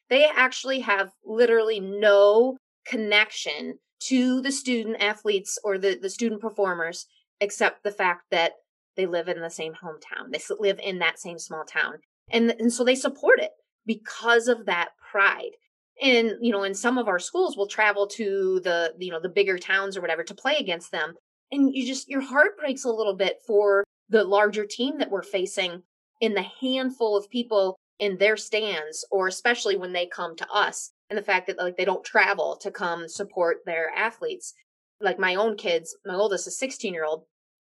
They 0.09 0.27
actually 0.27 0.81
have 0.81 1.11
literally 1.25 1.81
no 1.81 2.59
connection 2.87 3.79
to 4.09 4.41
the 4.43 4.53
student 4.53 4.97
athletes 5.01 5.59
or 5.65 5.79
the, 5.79 5.99
the 6.01 6.11
student 6.11 6.41
performers 6.41 7.07
except 7.41 7.83
the 7.83 7.91
fact 7.91 8.23
that 8.31 8.53
they 8.97 9.07
live 9.07 9.29
in 9.29 9.41
the 9.41 9.51
same 9.51 9.73
hometown. 9.73 10.31
They 10.31 10.41
live 10.61 10.79
in 10.79 10.99
that 10.99 11.19
same 11.19 11.39
small 11.39 11.65
town. 11.65 11.95
And, 12.31 12.55
and 12.59 12.73
so 12.73 12.85
they 12.85 12.95
support 12.95 13.41
it 13.41 13.51
because 13.87 14.47
of 14.49 14.67
that 14.67 14.91
pride. 15.11 15.53
And, 16.03 16.33
you 16.41 16.51
know, 16.51 16.65
in 16.65 16.75
some 16.75 16.99
of 16.99 17.09
our 17.09 17.19
schools, 17.19 17.57
we'll 17.57 17.67
travel 17.67 18.07
to 18.09 18.61
the, 18.65 18.95
you 18.99 19.11
know, 19.11 19.21
the 19.21 19.29
bigger 19.29 19.59
towns 19.59 19.97
or 19.97 20.01
whatever 20.01 20.25
to 20.25 20.35
play 20.35 20.57
against 20.57 20.91
them. 20.91 21.15
And 21.53 21.75
you 21.75 21.87
just, 21.87 22.09
your 22.09 22.21
heart 22.21 22.59
breaks 22.59 22.85
a 22.85 22.91
little 22.91 23.15
bit 23.15 23.39
for 23.47 23.85
the 24.09 24.25
larger 24.25 24.67
team 24.67 24.99
that 24.99 25.11
we're 25.11 25.23
facing 25.23 25.83
in 26.21 26.35
the 26.35 26.47
handful 26.61 27.17
of 27.17 27.31
people 27.31 27.77
in 27.99 28.19
their 28.19 28.37
stands, 28.37 29.05
or 29.11 29.29
especially 29.29 29.77
when 29.77 29.93
they 29.93 30.07
come 30.07 30.35
to 30.37 30.49
us 30.51 30.91
and 31.11 31.19
the 31.19 31.23
fact 31.23 31.47
that 31.47 31.59
like 31.59 31.77
they 31.77 31.85
don't 31.85 32.05
travel 32.05 32.57
to 32.61 32.71
come 32.71 33.09
support 33.09 33.59
their 33.67 33.91
athletes. 33.91 34.53
Like 35.01 35.19
my 35.19 35.37
own 35.37 35.57
kids, 35.57 35.97
my 36.05 36.15
oldest 36.15 36.47
is 36.47 36.59
16 36.59 36.93
year 36.93 37.05
old, 37.05 37.25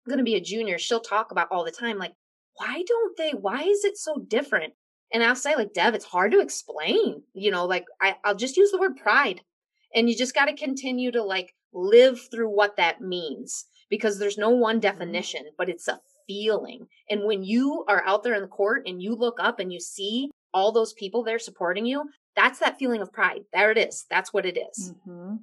going 0.06 0.18
to 0.18 0.24
be 0.24 0.36
a 0.36 0.40
junior, 0.40 0.78
she'll 0.78 1.00
talk 1.00 1.30
about 1.30 1.48
all 1.50 1.64
the 1.64 1.70
time, 1.70 1.98
like, 1.98 2.12
why 2.56 2.82
don't 2.86 3.16
they, 3.16 3.32
why 3.32 3.62
is 3.62 3.84
it 3.84 3.96
so 3.96 4.24
different? 4.28 4.74
And 5.14 5.22
I'll 5.22 5.36
say, 5.36 5.54
like, 5.54 5.72
Dev, 5.72 5.94
it's 5.94 6.04
hard 6.04 6.32
to 6.32 6.40
explain. 6.40 7.22
You 7.32 7.50
know, 7.50 7.64
like, 7.64 7.86
I, 8.02 8.16
I'll 8.24 8.34
just 8.34 8.58
use 8.58 8.70
the 8.70 8.78
word 8.78 8.96
pride. 8.96 9.40
And 9.94 10.10
you 10.10 10.16
just 10.16 10.34
got 10.34 10.46
to 10.46 10.56
continue 10.56 11.12
to 11.12 11.22
like 11.22 11.54
live 11.72 12.20
through 12.30 12.48
what 12.48 12.76
that 12.76 13.00
means 13.00 13.66
because 13.88 14.18
there's 14.18 14.36
no 14.36 14.50
one 14.50 14.76
mm-hmm. 14.76 14.80
definition, 14.80 15.44
but 15.56 15.68
it's 15.68 15.88
a 15.88 16.00
feeling. 16.26 16.88
And 17.08 17.24
when 17.24 17.44
you 17.44 17.84
are 17.88 18.02
out 18.04 18.24
there 18.24 18.34
in 18.34 18.42
the 18.42 18.48
court 18.48 18.82
and 18.86 19.00
you 19.00 19.14
look 19.14 19.38
up 19.38 19.60
and 19.60 19.72
you 19.72 19.78
see 19.80 20.30
all 20.52 20.72
those 20.72 20.92
people 20.94 21.22
there 21.22 21.38
supporting 21.38 21.86
you, 21.86 22.04
that's 22.34 22.58
that 22.58 22.78
feeling 22.78 23.00
of 23.00 23.12
pride. 23.12 23.42
There 23.52 23.70
it 23.70 23.78
is. 23.78 24.04
That's 24.10 24.32
what 24.32 24.46
it 24.46 24.58
is. 24.58 24.92
Mm-hmm. 25.06 25.36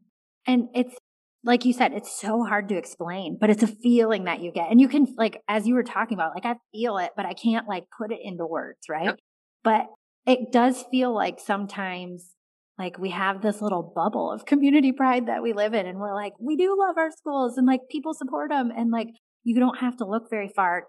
And 0.47 0.67
it's 0.75 0.97
like 1.43 1.65
you 1.65 1.73
said, 1.73 1.93
it's 1.93 2.19
so 2.19 2.43
hard 2.43 2.69
to 2.69 2.77
explain, 2.77 3.37
but 3.39 3.49
it's 3.49 3.63
a 3.63 3.67
feeling 3.67 4.25
that 4.25 4.41
you 4.41 4.51
get. 4.51 4.69
And 4.69 4.79
you 4.79 4.87
can, 4.87 5.07
like, 5.17 5.41
as 5.47 5.65
you 5.67 5.73
were 5.73 5.83
talking 5.83 6.15
about, 6.15 6.35
like, 6.35 6.45
I 6.45 6.55
feel 6.71 6.97
it, 6.97 7.11
but 7.15 7.25
I 7.25 7.33
can't, 7.33 7.67
like, 7.67 7.85
put 7.97 8.11
it 8.11 8.19
into 8.21 8.45
words, 8.45 8.87
right? 8.89 9.05
Yep. 9.05 9.19
But 9.63 9.87
it 10.25 10.51
does 10.51 10.83
feel 10.91 11.13
like 11.13 11.39
sometimes, 11.39 12.35
like, 12.77 12.97
we 12.97 13.11
have 13.11 13.41
this 13.41 13.61
little 13.61 13.93
bubble 13.95 14.31
of 14.31 14.45
community 14.45 14.91
pride 14.91 15.27
that 15.27 15.43
we 15.43 15.53
live 15.53 15.73
in. 15.73 15.85
And 15.85 15.99
we're 15.99 16.15
like, 16.15 16.33
we 16.39 16.55
do 16.55 16.75
love 16.77 16.97
our 16.97 17.11
schools 17.11 17.57
and, 17.57 17.67
like, 17.67 17.81
people 17.89 18.13
support 18.13 18.49
them. 18.49 18.71
And, 18.75 18.91
like, 18.91 19.07
you 19.43 19.59
don't 19.59 19.79
have 19.79 19.97
to 19.97 20.05
look 20.05 20.29
very 20.29 20.49
far. 20.55 20.87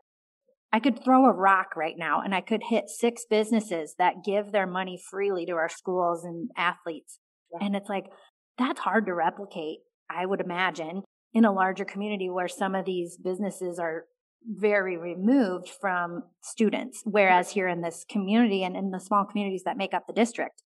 I 0.73 0.81
could 0.81 1.05
throw 1.05 1.27
a 1.27 1.33
rock 1.33 1.77
right 1.77 1.97
now 1.99 2.23
and 2.23 2.35
I 2.35 2.41
could 2.41 2.63
hit 2.71 2.89
six 2.89 3.25
businesses 3.29 3.95
that 3.99 4.25
give 4.25 4.53
their 4.53 4.67
money 4.67 4.99
freely 5.11 5.45
to 5.47 5.53
our 5.53 5.69
schools 5.69 6.25
and 6.25 6.51
athletes. 6.57 7.19
Yeah. 7.53 7.67
And 7.67 7.77
it's 7.77 7.91
like, 7.91 8.07
that's 8.59 8.81
hard 8.81 9.05
to 9.07 9.15
replicate, 9.15 9.81
I 10.11 10.25
would 10.25 10.41
imagine, 10.41 11.03
in 11.35 11.45
a 11.45 11.53
larger 11.53 11.85
community 11.85 12.31
where 12.31 12.49
some 12.49 12.75
of 12.75 12.87
these 12.87 13.19
businesses 13.23 13.79
are 13.79 14.05
very 14.47 14.97
removed 14.97 15.69
from 15.81 16.25
students. 16.41 17.03
Whereas 17.05 17.51
here 17.51 17.69
in 17.69 17.83
this 17.83 18.05
community 18.09 18.65
and 18.65 18.77
in 18.77 18.91
the 18.91 19.01
small 19.01 19.25
communities 19.25 19.63
that 19.65 19.77
make 19.77 19.95
up 19.95 20.07
the 20.07 20.13
district, 20.13 20.63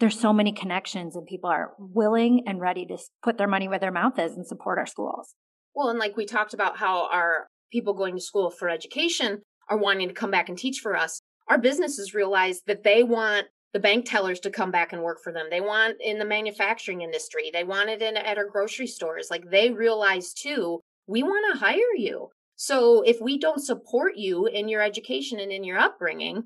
there's 0.00 0.18
so 0.18 0.32
many 0.32 0.52
connections 0.52 1.16
and 1.16 1.26
people 1.26 1.50
are 1.50 1.72
willing 1.78 2.44
and 2.46 2.60
ready 2.60 2.86
to 2.86 2.98
put 3.22 3.38
their 3.38 3.48
money 3.48 3.68
where 3.68 3.78
their 3.78 3.92
mouth 3.92 4.18
is 4.18 4.36
and 4.36 4.46
support 4.46 4.78
our 4.78 4.86
schools. 4.86 5.34
Well, 5.74 5.90
and 5.90 5.98
like 5.98 6.16
we 6.16 6.24
talked 6.24 6.54
about 6.54 6.78
how 6.78 7.08
our 7.10 7.48
people 7.72 7.94
going 7.94 8.16
to 8.16 8.22
school 8.22 8.50
for 8.50 8.68
education 8.68 9.42
are 9.68 9.78
wanting 9.78 10.08
to 10.08 10.14
come 10.14 10.30
back 10.30 10.48
and 10.48 10.56
teach 10.56 10.80
for 10.80 10.96
us, 10.96 11.20
our 11.48 11.58
businesses 11.58 12.14
realize 12.14 12.62
that 12.66 12.84
they 12.84 13.02
want 13.02 13.46
the 13.72 13.80
bank 13.80 14.08
tellers 14.08 14.40
to 14.40 14.50
come 14.50 14.70
back 14.70 14.92
and 14.92 15.02
work 15.02 15.18
for 15.22 15.32
them. 15.32 15.46
They 15.50 15.60
want 15.60 15.96
in 16.00 16.18
the 16.18 16.24
manufacturing 16.24 17.02
industry. 17.02 17.50
They 17.52 17.64
want 17.64 17.90
it 17.90 18.00
in 18.00 18.16
at 18.16 18.38
our 18.38 18.48
grocery 18.48 18.86
stores. 18.86 19.28
Like 19.30 19.50
they 19.50 19.70
realize 19.70 20.32
too, 20.32 20.80
we 21.06 21.22
want 21.22 21.52
to 21.52 21.58
hire 21.58 21.94
you. 21.96 22.28
So 22.60 23.02
if 23.02 23.20
we 23.20 23.38
don't 23.38 23.64
support 23.64 24.16
you 24.16 24.46
in 24.46 24.68
your 24.68 24.82
education 24.82 25.38
and 25.38 25.52
in 25.52 25.62
your 25.62 25.78
upbringing, 25.78 26.42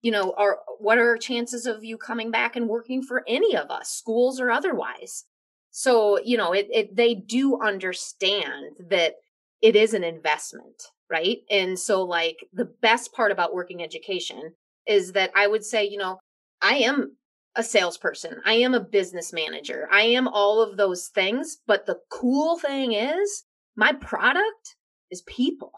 you 0.00 0.10
know, 0.10 0.32
are 0.38 0.60
what 0.78 0.96
are 0.96 1.18
chances 1.18 1.66
of 1.66 1.84
you 1.84 1.98
coming 1.98 2.30
back 2.30 2.56
and 2.56 2.66
working 2.66 3.02
for 3.02 3.22
any 3.28 3.54
of 3.54 3.70
us, 3.70 3.90
schools 3.90 4.40
or 4.40 4.50
otherwise? 4.50 5.24
So, 5.70 6.18
you 6.24 6.38
know, 6.38 6.54
it, 6.54 6.68
it 6.72 6.96
they 6.96 7.14
do 7.14 7.60
understand 7.60 8.76
that 8.88 9.16
it 9.60 9.76
is 9.76 9.92
an 9.92 10.02
investment, 10.02 10.82
right? 11.10 11.40
And 11.50 11.78
so 11.78 12.04
like 12.04 12.38
the 12.54 12.72
best 12.80 13.12
part 13.12 13.30
about 13.30 13.52
working 13.52 13.82
education 13.82 14.54
is 14.86 15.12
that 15.12 15.30
I 15.36 15.46
would 15.46 15.62
say, 15.62 15.84
you 15.86 15.98
know, 15.98 16.20
I 16.62 16.76
am 16.76 17.18
a 17.54 17.62
salesperson. 17.62 18.40
I 18.46 18.54
am 18.54 18.72
a 18.72 18.80
business 18.80 19.30
manager. 19.30 19.90
I 19.92 20.04
am 20.04 20.26
all 20.26 20.62
of 20.62 20.78
those 20.78 21.08
things, 21.08 21.58
but 21.66 21.84
the 21.84 21.98
cool 22.08 22.58
thing 22.58 22.94
is 22.94 23.44
my 23.76 23.92
product 23.92 24.76
is 25.10 25.22
people. 25.22 25.72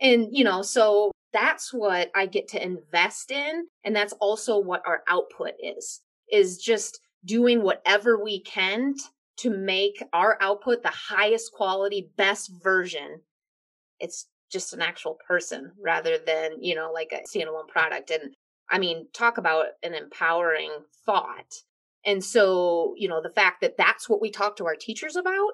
And, 0.00 0.28
you 0.32 0.44
know, 0.44 0.62
so 0.62 1.12
that's 1.32 1.72
what 1.72 2.10
I 2.14 2.26
get 2.26 2.48
to 2.48 2.62
invest 2.62 3.30
in. 3.30 3.66
And 3.84 3.94
that's 3.94 4.12
also 4.14 4.58
what 4.58 4.82
our 4.86 5.02
output 5.08 5.52
is, 5.62 6.00
is 6.30 6.58
just 6.58 7.00
doing 7.24 7.62
whatever 7.62 8.22
we 8.22 8.40
can 8.40 8.94
to 9.38 9.50
make 9.50 10.02
our 10.12 10.36
output 10.40 10.82
the 10.82 10.90
highest 10.90 11.52
quality, 11.52 12.10
best 12.16 12.50
version. 12.62 13.20
It's 14.00 14.26
just 14.50 14.74
an 14.74 14.82
actual 14.82 15.18
person 15.26 15.72
rather 15.82 16.18
than, 16.18 16.62
you 16.62 16.74
know, 16.74 16.90
like 16.92 17.12
a 17.12 17.26
standalone 17.26 17.68
product. 17.68 18.10
And 18.10 18.34
I 18.70 18.78
mean, 18.78 19.06
talk 19.14 19.38
about 19.38 19.66
an 19.82 19.94
empowering 19.94 20.70
thought. 21.06 21.54
And 22.04 22.22
so, 22.22 22.94
you 22.96 23.08
know, 23.08 23.22
the 23.22 23.30
fact 23.30 23.60
that 23.60 23.76
that's 23.78 24.08
what 24.08 24.20
we 24.20 24.30
talk 24.30 24.56
to 24.56 24.66
our 24.66 24.76
teachers 24.76 25.16
about, 25.16 25.52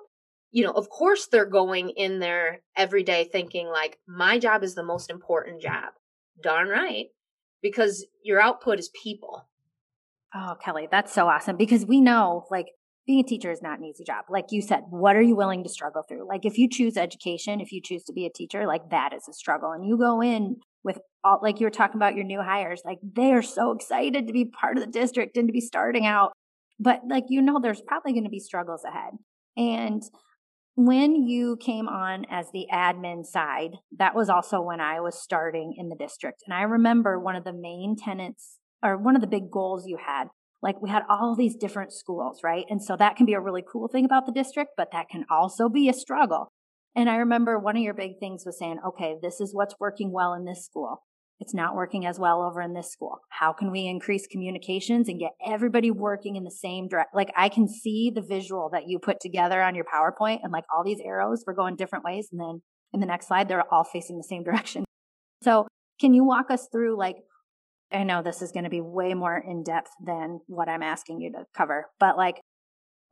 you 0.51 0.65
know, 0.65 0.73
of 0.73 0.89
course 0.89 1.29
they're 1.31 1.47
going 1.47 1.91
in 1.91 2.21
there 2.21 2.61
every 2.77 3.03
day 3.03 3.29
thinking 3.31 3.69
like, 3.69 3.99
my 4.07 4.39
job 4.39 4.63
is 4.63 4.75
the 4.75 4.83
most 4.83 5.11
important 5.11 5.61
job. 5.61 5.93
Darn 6.43 6.69
right. 6.69 7.07
Because 7.63 8.07
your 8.23 8.41
output 8.41 8.79
is 8.79 8.91
people. 9.03 9.49
Oh, 10.35 10.55
Kelly, 10.63 10.89
that's 10.91 11.13
so 11.13 11.27
awesome 11.27 11.57
because 11.57 11.87
we 11.87 12.01
know 12.01 12.47
like 12.51 12.67
being 13.07 13.21
a 13.21 13.27
teacher 13.27 13.51
is 13.51 13.63
not 13.63 13.79
an 13.79 13.87
easy 13.87 14.05
job. 14.05 14.27
Like 14.29 14.47
you 14.51 14.61
said, 14.61 14.85
what 14.91 15.17
are 15.17 15.23
you 15.23 15.35
willing 15.35 15.65
to 15.65 15.69
struggle 15.69 16.03
through? 16.07 16.29
Like 16.29 16.45
if 16.45 16.59
you 16.59 16.69
choose 16.69 16.97
education, 16.97 17.61
if 17.61 17.73
you 17.73 17.81
choose 17.81 18.05
to 18.05 18.13
be 18.13 18.27
a 18.27 18.31
teacher, 18.31 18.67
like 18.67 18.91
that 18.91 19.15
is 19.15 19.27
a 19.29 19.33
struggle. 19.33 19.73
And 19.73 19.87
you 19.87 19.97
go 19.97 20.23
in 20.23 20.57
with 20.85 20.99
all, 21.25 21.41
like 21.43 21.59
you 21.59 21.67
were 21.67 21.71
talking 21.71 21.97
about 21.97 22.15
your 22.15 22.25
new 22.25 22.43
hires, 22.43 22.83
like 22.85 22.99
they 23.03 23.33
are 23.33 23.43
so 23.43 23.73
excited 23.73 24.27
to 24.27 24.33
be 24.33 24.45
part 24.45 24.77
of 24.77 24.85
the 24.85 24.91
district 24.91 25.37
and 25.37 25.49
to 25.49 25.53
be 25.53 25.61
starting 25.61 26.07
out. 26.07 26.33
But 26.79 27.01
like, 27.09 27.25
you 27.29 27.43
know, 27.43 27.59
there's 27.61 27.81
probably 27.81 28.13
going 28.13 28.25
to 28.25 28.31
be 28.31 28.41
struggles 28.41 28.85
ahead. 28.85 29.15
And 29.57 30.03
when 30.79 31.27
you 31.27 31.57
came 31.57 31.89
on 31.89 32.25
as 32.31 32.47
the 32.53 32.67
admin 32.73 33.27
side, 33.27 33.79
that 33.99 34.15
was 34.15 34.29
also 34.29 34.61
when 34.61 34.81
I 34.81 35.01
was 35.01 35.21
starting 35.21 35.75
in 35.77 35.89
the 35.89 35.97
district. 35.97 36.45
And 36.47 36.55
I 36.55 36.63
remember 36.63 37.19
one 37.19 37.35
of 37.35 37.43
the 37.43 37.53
main 37.53 37.97
tenants 37.97 38.59
or 38.81 38.97
one 38.97 39.17
of 39.17 39.21
the 39.21 39.27
big 39.27 39.51
goals 39.51 39.87
you 39.87 39.99
had 40.07 40.29
like 40.63 40.81
we 40.83 40.91
had 40.91 41.03
all 41.09 41.37
these 41.37 41.55
different 41.55 41.93
schools, 41.93 42.41
right? 42.43 42.65
And 42.69 42.83
so 42.83 42.97
that 42.97 43.17
can 43.17 43.27
be 43.27 43.35
a 43.35 43.41
really 43.41 43.63
cool 43.71 43.89
thing 43.89 44.05
about 44.05 44.27
the 44.27 44.33
district, 44.33 44.73
but 44.77 44.91
that 44.93 45.09
can 45.09 45.25
also 45.31 45.69
be 45.69 45.89
a 45.89 45.93
struggle. 45.93 46.53
And 46.97 47.09
I 47.09 47.17
remember 47.17 47.59
one 47.59 47.77
of 47.77 47.83
your 47.83 47.95
big 47.95 48.19
things 48.19 48.45
was 48.45 48.59
saying, 48.59 48.79
okay, 48.87 49.17
this 49.23 49.41
is 49.41 49.55
what's 49.55 49.77
working 49.79 50.11
well 50.13 50.35
in 50.35 50.45
this 50.45 50.65
school. 50.65 51.05
It's 51.41 51.55
not 51.55 51.77
working 51.77 52.05
as 52.05 52.19
well 52.19 52.43
over 52.43 52.61
in 52.61 52.75
this 52.75 52.91
school. 52.91 53.21
How 53.29 53.53
can 53.53 53.71
we 53.71 53.87
increase 53.87 54.27
communications 54.27 55.09
and 55.09 55.21
get 55.21 55.33
everybody 55.47 55.91
working 55.91 56.35
in 56.35 56.45
the 56.45 56.51
same 56.51 56.89
direction? 56.89 57.11
Like 57.15 57.33
I 57.37 57.49
can 57.49 57.69
see 57.69 58.11
the 58.13 58.23
visual 58.23 58.71
that 58.73 58.89
you 58.89 58.99
put 58.99 59.21
together 59.21 59.63
on 59.63 59.75
your 59.75 59.85
PowerPoint 59.85 60.41
and 60.43 60.53
like 60.53 60.65
all 60.75 60.83
these 60.85 61.01
arrows 61.05 61.45
were 61.47 61.55
going 61.55 61.77
different 61.77 62.05
ways. 62.05 62.29
And 62.33 62.41
then 62.41 62.63
in 62.93 63.01
the 63.01 63.07
next 63.07 63.29
slide, 63.29 63.49
they're 63.49 63.73
all 63.73 63.85
facing 63.85 64.17
the 64.17 64.25
same 64.25 64.43
direction. 64.45 64.85
So 65.43 65.69
can 66.01 66.13
you 66.13 66.25
walk 66.25 66.51
us 66.51 66.69
through 66.73 66.99
like 66.99 67.17
I 67.93 68.05
know 68.05 68.23
this 68.23 68.43
is 68.43 68.53
going 68.53 68.65
to 68.65 68.71
be 68.71 68.81
way 68.81 69.15
more 69.15 69.37
in 69.37 69.63
depth 69.63 69.91
than 70.05 70.41
what 70.47 70.69
I'm 70.69 70.83
asking 70.83 71.21
you 71.21 71.33
to 71.33 71.45
cover, 71.57 71.87
but 71.99 72.17
like, 72.17 72.41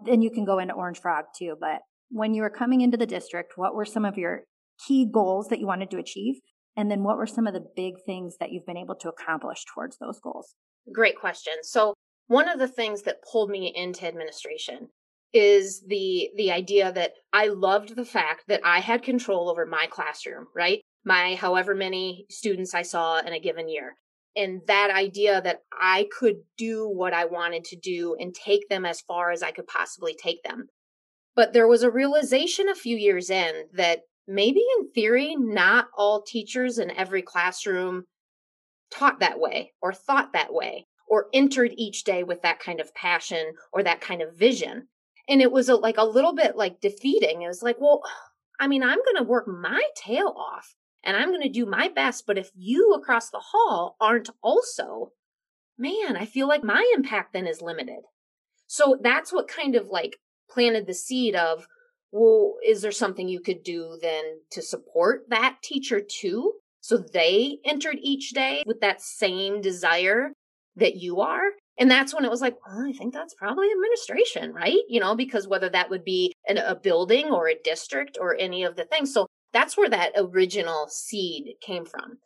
then 0.05 0.21
you 0.21 0.31
can 0.31 0.45
go 0.45 0.59
into 0.59 0.75
Orange 0.75 1.01
Frog 1.01 1.25
too. 1.37 1.57
But 1.59 1.81
when 2.11 2.35
you 2.35 2.43
were 2.43 2.51
coming 2.51 2.83
into 2.83 2.99
the 2.99 3.07
district, 3.07 3.55
what 3.57 3.75
were 3.75 3.87
some 3.87 4.05
of 4.05 4.19
your 4.19 4.43
key 4.87 5.09
goals 5.11 5.49
that 5.49 5.59
you 5.59 5.67
wanted 5.67 5.91
to 5.93 5.99
achieve? 5.99 6.37
And 6.77 6.91
then 6.91 7.03
what 7.03 7.17
were 7.17 7.27
some 7.27 7.47
of 7.47 7.55
the 7.55 7.67
big 7.75 7.95
things 8.05 8.37
that 8.39 8.53
you've 8.53 8.67
been 8.67 8.77
able 8.77 8.97
to 8.97 9.09
accomplish 9.09 9.65
towards 9.65 9.97
those 9.99 10.21
goals? 10.21 10.55
Great 10.93 11.19
question. 11.19 11.55
So, 11.63 11.95
one 12.29 12.49
of 12.49 12.59
the 12.59 12.69
things 12.69 13.03
that 13.03 13.23
pulled 13.23 13.51
me 13.51 13.73
into 13.75 14.07
administration 14.07 14.89
is 15.33 15.83
the 15.87 16.31
the 16.37 16.51
idea 16.51 16.93
that 16.93 17.13
I 17.33 17.49
loved 17.49 17.95
the 17.95 18.05
fact 18.05 18.45
that 18.49 18.61
I 18.65 18.81
had 18.81 19.03
control 19.03 19.49
over 19.49 19.65
my 19.67 19.87
classroom, 19.91 20.47
right? 20.55 20.81
My 21.05 21.35
however 21.35 21.75
many 21.75 22.27
students 22.31 22.75
I 22.75 22.83
saw 22.83 23.19
in 23.19 23.33
a 23.33 23.41
given 23.41 23.69
year 23.69 23.97
and 24.37 24.61
that 24.67 24.91
idea 24.91 25.41
that 25.41 25.63
I 25.73 26.09
could 26.17 26.37
do 26.59 26.87
what 26.87 27.15
I 27.15 27.25
wanted 27.25 27.65
to 27.65 27.77
do 27.77 28.17
and 28.21 28.35
take 28.35 28.69
them 28.69 28.85
as 28.85 29.01
far 29.01 29.31
as 29.31 29.43
I 29.43 29.51
could 29.51 29.67
possibly 29.67 30.15
take 30.15 30.43
them. 30.43 30.69
But 31.35 31.53
there 31.53 31.67
was 31.67 31.83
a 31.83 31.91
realization 31.91 32.69
a 32.69 32.75
few 32.75 32.97
years 32.97 33.31
in 33.31 33.65
that 33.75 34.01
maybe 34.27 34.63
in 34.79 34.91
theory, 34.91 35.37
not 35.37 35.89
all 35.97 36.23
teachers 36.23 36.79
in 36.79 36.91
every 36.91 37.23
classroom 37.23 38.05
taught 38.91 39.21
that 39.21 39.39
way 39.39 39.73
or 39.81 39.93
thought 39.93 40.33
that 40.33 40.53
way 40.53 40.87
or 41.09 41.27
entered 41.33 41.73
each 41.77 42.05
day 42.05 42.25
with 42.25 42.43
that 42.43 42.61
kind 42.61 42.81
of 42.81 42.95
passion 42.95 43.55
or 43.73 43.83
that 43.83 44.01
kind 44.01 44.23
of 44.23 44.37
vision. 44.37 44.89
And 45.29 45.41
it 45.41 45.53
was 45.53 45.69
a, 45.69 45.77
like 45.77 45.99
a 45.99 46.05
little 46.05 46.35
bit 46.35 46.57
like 46.57 46.81
defeating. 46.81 47.43
It 47.43 47.49
was 47.49 47.63
like, 47.63 47.77
well, 47.81 48.03
I 48.61 48.69
mean, 48.69 48.83
I'm 48.83 48.99
going 49.05 49.17
to 49.17 49.23
work 49.23 49.47
my 49.47 49.83
tail 49.95 50.35
off 50.35 50.75
and 51.05 51.15
I'm 51.15 51.29
going 51.29 51.43
to 51.43 51.49
do 51.49 51.67
my 51.67 51.89
best. 51.89 52.27
But 52.27 52.39
if 52.39 52.51
you 52.55 52.95
across 52.95 53.31
the 53.31 53.43
hall 53.53 53.97
aren't 54.01 54.31
also, 54.43 55.13
man, 55.79 56.17
I 56.17 56.25
feel 56.25 56.49
like 56.49 56.65
my 56.65 56.91
impact 56.95 57.35
then 57.35 57.47
is 57.47 57.61
limited. 57.61 58.01
So 58.67 58.99
that's 59.01 59.33
what 59.33 59.47
kind 59.47 59.77
of 59.77 59.89
like 59.89 60.17
planted 60.51 60.87
the 60.87 60.95
seed 60.95 61.37
of, 61.37 61.67
well, 62.13 62.55
is 62.67 62.83
there 62.83 62.93
something 62.93 63.29
you 63.29 63.41
could 63.41 63.63
do 63.63 63.99
then 64.01 64.41
to 64.53 64.63
support 64.63 65.25
that 65.29 65.57
teacher 65.63 66.01
too? 66.01 66.53
So 66.81 66.99
they 66.99 67.59
entered 67.65 67.99
each 68.01 68.31
day 68.31 68.63
with 68.67 68.81
that 68.81 69.01
same 69.03 69.61
desire 69.61 70.33
that 70.77 70.97
you 70.97 71.21
are. 71.21 71.51
And 71.79 71.91
that's 71.91 72.15
when 72.15 72.25
it 72.25 72.31
was 72.31 72.41
like, 72.41 72.57
well, 72.67 72.87
I 72.89 72.93
think 72.93 73.13
that's 73.13 73.35
probably 73.35 73.69
administration, 73.71 74.53
right? 74.55 74.81
You 74.89 75.01
know, 75.01 75.15
because 75.15 75.49
whether 75.49 75.69
that 75.71 75.91
would 75.91 76.05
be 76.05 76.33
an, 76.49 76.59
a 76.59 76.75
building 76.75 77.27
or 77.31 77.49
a 77.49 77.59
district 77.63 78.17
or 78.21 78.37
any 78.39 78.65
of 78.65 78.77
the 78.77 78.85
things. 78.85 79.13
So 79.13 79.27
that's 79.53 79.77
where 79.77 79.91
that 79.91 80.13
original 80.17 80.87
seed 80.89 81.55
came 81.61 81.85
from. 81.85 82.19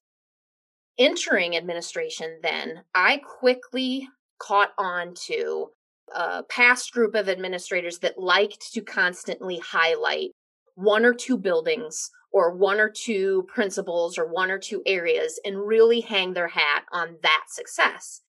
entering 0.99 1.57
administration, 1.57 2.39
then 2.43 2.83
I 2.95 3.19
quickly 3.19 4.09
caught 4.39 4.71
on 4.79 5.15
to 5.27 5.71
a 6.15 6.43
past 6.45 6.93
group 6.93 7.15
of 7.15 7.29
administrators 7.29 7.99
that 7.99 8.19
liked 8.19 8.73
to 8.73 8.81
constantly 8.81 9.59
highlight 9.59 10.31
one 10.75 11.05
or 11.05 11.15
two 11.15 11.37
buildings 11.37 12.11
or 12.33 12.57
one 12.57 12.81
or 12.81 12.89
two 12.89 13.45
principals 13.53 14.17
or 14.17 14.31
one 14.31 14.51
or 14.51 14.59
two 14.59 14.83
areas 14.87 15.41
and 15.45 15.67
really 15.67 16.01
hang 16.01 16.33
their 16.33 16.49
hat 16.49 16.85
on 16.93 17.17
that 17.23 17.45
success. 17.49 18.23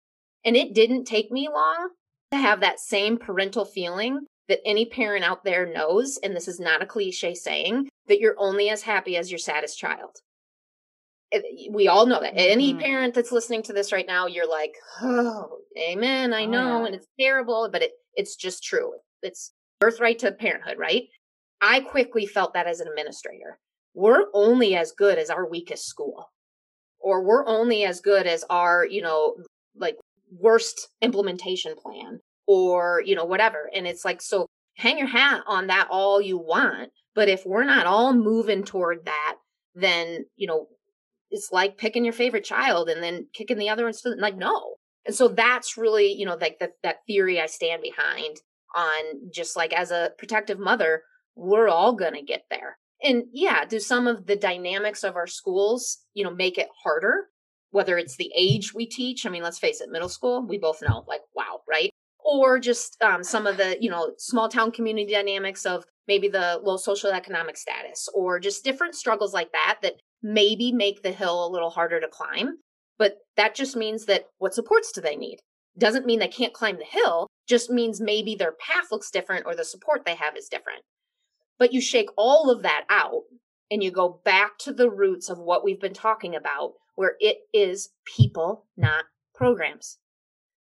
And 0.45 0.55
it 0.55 0.73
didn't 0.73 1.05
take 1.05 1.31
me 1.31 1.49
long 1.49 1.89
to 2.31 2.37
have 2.37 2.61
that 2.61 2.79
same 2.79 3.17
parental 3.17 3.65
feeling 3.65 4.21
that 4.47 4.61
any 4.65 4.85
parent 4.85 5.23
out 5.23 5.43
there 5.43 5.71
knows, 5.71 6.17
and 6.23 6.35
this 6.35 6.47
is 6.47 6.59
not 6.59 6.81
a 6.81 6.85
cliche 6.85 7.35
saying, 7.35 7.87
that 8.07 8.19
you're 8.19 8.35
only 8.37 8.69
as 8.69 8.81
happy 8.83 9.15
as 9.15 9.31
your 9.31 9.37
saddest 9.37 9.77
child. 9.77 10.17
We 11.71 11.87
all 11.87 12.05
know 12.05 12.21
that. 12.21 12.33
Mm-hmm. 12.33 12.51
Any 12.51 12.73
parent 12.73 13.13
that's 13.13 13.31
listening 13.31 13.63
to 13.63 13.73
this 13.73 13.91
right 13.91 14.07
now, 14.07 14.25
you're 14.25 14.49
like, 14.49 14.73
oh, 15.01 15.59
amen, 15.77 16.33
I 16.33 16.45
know, 16.45 16.77
oh, 16.77 16.79
yeah. 16.79 16.85
and 16.87 16.95
it's 16.95 17.07
terrible, 17.19 17.69
but 17.71 17.83
it, 17.83 17.91
it's 18.15 18.35
just 18.35 18.63
true. 18.63 18.93
It's 19.21 19.53
birthright 19.79 20.19
to 20.19 20.31
parenthood, 20.31 20.77
right? 20.77 21.03
I 21.61 21.81
quickly 21.81 22.25
felt 22.25 22.53
that 22.53 22.67
as 22.67 22.79
an 22.79 22.87
administrator. 22.87 23.59
We're 23.93 24.25
only 24.33 24.75
as 24.75 24.91
good 24.91 25.17
as 25.17 25.29
our 25.29 25.47
weakest 25.47 25.85
school, 25.85 26.25
or 26.99 27.23
we're 27.23 27.45
only 27.47 27.83
as 27.83 28.01
good 28.01 28.25
as 28.27 28.43
our, 28.49 28.85
you 28.85 29.01
know, 29.01 29.35
like 29.75 29.97
worst 30.31 30.89
implementation 31.01 31.75
plan 31.75 32.19
or, 32.47 33.01
you 33.05 33.15
know, 33.15 33.25
whatever. 33.25 33.69
And 33.73 33.85
it's 33.87 34.05
like, 34.05 34.21
so 34.21 34.47
hang 34.77 34.97
your 34.97 35.07
hat 35.07 35.41
on 35.47 35.67
that 35.67 35.87
all 35.91 36.21
you 36.21 36.37
want. 36.37 36.89
But 37.15 37.29
if 37.29 37.45
we're 37.45 37.65
not 37.65 37.85
all 37.85 38.13
moving 38.13 38.63
toward 38.63 39.05
that, 39.05 39.35
then, 39.75 40.25
you 40.35 40.47
know, 40.47 40.67
it's 41.31 41.51
like 41.51 41.77
picking 41.77 42.03
your 42.03 42.13
favorite 42.13 42.43
child 42.43 42.89
and 42.89 43.03
then 43.03 43.27
kicking 43.33 43.57
the 43.57 43.69
other 43.69 43.83
one. 43.83 43.93
Like, 44.19 44.37
no. 44.37 44.75
And 45.05 45.15
so 45.15 45.27
that's 45.27 45.77
really, 45.77 46.11
you 46.11 46.25
know, 46.25 46.37
like 46.39 46.59
that, 46.59 46.73
that 46.83 46.97
theory 47.07 47.39
I 47.39 47.45
stand 47.45 47.81
behind 47.81 48.37
on 48.75 49.31
just 49.33 49.55
like 49.55 49.73
as 49.73 49.91
a 49.91 50.11
protective 50.17 50.59
mother, 50.59 51.03
we're 51.35 51.69
all 51.69 51.93
going 51.93 52.13
to 52.13 52.21
get 52.21 52.43
there. 52.49 52.77
And 53.01 53.23
yeah, 53.31 53.65
do 53.65 53.79
some 53.79 54.07
of 54.07 54.25
the 54.25 54.35
dynamics 54.35 55.03
of 55.03 55.15
our 55.15 55.27
schools, 55.27 55.99
you 56.13 56.23
know, 56.23 56.31
make 56.31 56.57
it 56.57 56.67
harder? 56.83 57.27
Whether 57.71 57.97
it's 57.97 58.17
the 58.17 58.31
age 58.35 58.73
we 58.73 58.87
teach, 58.87 59.25
I 59.25 59.29
mean, 59.29 59.43
let's 59.43 59.59
face 59.59 59.79
it, 59.79 59.89
middle 59.89 60.09
school, 60.09 60.45
we 60.45 60.57
both 60.57 60.81
know, 60.81 61.05
like, 61.07 61.21
wow, 61.35 61.61
right? 61.69 61.91
or 62.29 62.59
just 62.59 63.01
um, 63.01 63.23
some 63.23 63.47
of 63.47 63.57
the 63.57 63.77
you 63.81 63.89
know 63.89 64.11
small 64.17 64.49
town 64.49 64.71
community 64.71 65.11
dynamics 65.11 65.65
of 65.65 65.83
maybe 66.07 66.27
the 66.27 66.59
low 66.63 66.77
social 66.77 67.11
economic 67.11 67.57
status 67.57 68.07
or 68.13 68.39
just 68.39 68.63
different 68.63 68.95
struggles 68.95 69.33
like 69.33 69.51
that 69.51 69.79
that 69.81 69.95
maybe 70.21 70.71
make 70.71 71.01
the 71.01 71.11
hill 71.11 71.45
a 71.45 71.51
little 71.51 71.69
harder 71.69 71.99
to 71.99 72.07
climb 72.07 72.57
but 72.99 73.15
that 73.37 73.55
just 73.55 73.75
means 73.75 74.05
that 74.05 74.25
what 74.37 74.53
supports 74.53 74.91
do 74.91 75.01
they 75.01 75.15
need? 75.15 75.39
Doesn't 75.75 76.05
mean 76.05 76.19
they 76.19 76.27
can't 76.27 76.53
climb 76.53 76.77
the 76.77 76.85
hill 76.85 77.27
just 77.47 77.71
means 77.71 77.99
maybe 77.99 78.35
their 78.35 78.51
path 78.51 78.91
looks 78.91 79.09
different 79.09 79.47
or 79.47 79.55
the 79.55 79.65
support 79.65 80.03
they 80.05 80.13
have 80.13 80.37
is 80.37 80.49
different. 80.49 80.83
But 81.57 81.73
you 81.73 81.81
shake 81.81 82.09
all 82.15 82.51
of 82.51 82.61
that 82.61 82.85
out 82.89 83.23
and 83.71 83.81
you 83.81 83.89
go 83.89 84.21
back 84.23 84.59
to 84.59 84.73
the 84.73 84.89
roots 84.89 85.29
of 85.29 85.39
what 85.39 85.63
we've 85.63 85.79
been 85.79 85.93
talking 85.93 86.35
about 86.35 86.73
where 86.95 87.15
it 87.19 87.37
is 87.53 87.89
people 88.05 88.65
not 88.75 89.05
programs. 89.33 89.97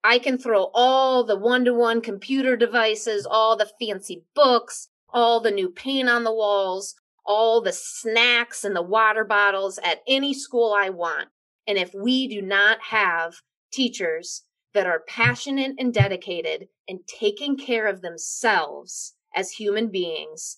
I 0.03 0.17
can 0.17 0.37
throw 0.37 0.71
all 0.73 1.23
the 1.23 1.37
one 1.37 1.63
to 1.65 1.73
one 1.73 2.01
computer 2.01 2.57
devices, 2.57 3.25
all 3.25 3.55
the 3.55 3.69
fancy 3.79 4.25
books, 4.35 4.89
all 5.13 5.39
the 5.39 5.51
new 5.51 5.69
paint 5.69 6.09
on 6.09 6.23
the 6.23 6.33
walls, 6.33 6.95
all 7.25 7.61
the 7.61 7.73
snacks 7.73 8.63
and 8.63 8.75
the 8.75 8.81
water 8.81 9.23
bottles 9.23 9.79
at 9.83 10.01
any 10.07 10.33
school 10.33 10.73
I 10.73 10.89
want. 10.89 11.29
And 11.67 11.77
if 11.77 11.93
we 11.93 12.27
do 12.27 12.41
not 12.41 12.81
have 12.81 13.35
teachers 13.71 14.43
that 14.73 14.87
are 14.87 15.03
passionate 15.07 15.75
and 15.77 15.93
dedicated 15.93 16.67
and 16.87 16.99
taking 17.07 17.57
care 17.57 17.87
of 17.87 18.01
themselves 18.01 19.15
as 19.35 19.51
human 19.51 19.89
beings, 19.89 20.57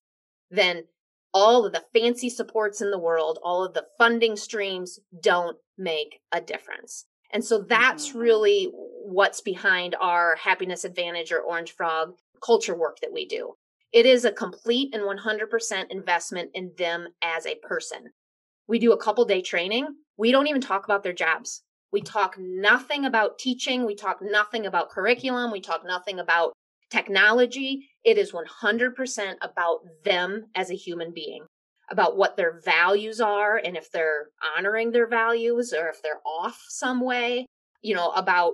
then 0.50 0.86
all 1.34 1.66
of 1.66 1.74
the 1.74 1.84
fancy 1.94 2.30
supports 2.30 2.82
in 2.82 2.92
the 2.92 3.00
world, 3.00 3.40
all 3.44 3.64
of 3.64 3.74
the 3.74 3.86
funding 3.98 4.36
streams 4.36 5.00
don't 5.22 5.58
make 5.78 6.22
a 6.32 6.40
difference. 6.40 7.06
And 7.32 7.44
so 7.44 7.62
that's 7.62 8.10
mm-hmm. 8.10 8.20
really 8.20 8.72
what's 8.72 9.42
behind 9.42 9.96
our 10.00 10.38
happiness 10.38 10.86
advantage 10.86 11.32
or 11.32 11.42
orange 11.42 11.72
frog 11.74 12.14
culture 12.44 12.76
work 12.76 13.00
that 13.02 13.12
we 13.12 13.28
do. 13.28 13.56
It 13.92 14.06
is 14.06 14.26
a 14.26 14.32
complete 14.32 14.94
and 14.94 15.04
100% 15.04 15.86
investment 15.90 16.52
in 16.54 16.72
them 16.78 17.08
as 17.22 17.46
a 17.46 17.56
person. 17.56 18.12
We 18.68 18.80
do 18.80 18.92
a 18.92 19.02
couple 19.02 19.26
day 19.26 19.42
training. 19.42 19.88
We 20.18 20.32
don't 20.32 20.48
even 20.48 20.62
talk 20.62 20.86
about 20.86 21.04
their 21.04 21.14
jobs. 21.14 21.64
We 21.92 22.02
talk 22.02 22.36
nothing 22.38 23.06
about 23.06 23.40
teaching. 23.40 23.86
We 23.86 23.96
talk 23.96 24.18
nothing 24.22 24.66
about 24.66 24.90
curriculum. 24.90 25.52
We 25.52 25.62
talk 25.62 25.86
nothing 25.86 26.20
about 26.20 26.54
technology. 26.90 27.88
It 28.04 28.18
is 28.18 28.34
100% 28.34 29.36
about 29.42 29.80
them 30.04 30.48
as 30.56 30.70
a 30.70 30.76
human 30.76 31.12
being 31.14 31.46
about 31.90 32.18
what 32.18 32.36
their 32.36 32.60
values 32.62 33.22
are 33.22 33.58
and 33.58 33.78
if 33.78 33.92
they're 33.92 34.30
honoring 34.58 34.92
their 34.92 35.08
values 35.08 35.74
or 35.74 35.88
if 35.88 36.02
they're 36.02 36.22
off 36.26 36.60
some 36.68 37.00
way, 37.00 37.46
you 37.82 37.96
know, 37.96 38.10
about 38.12 38.54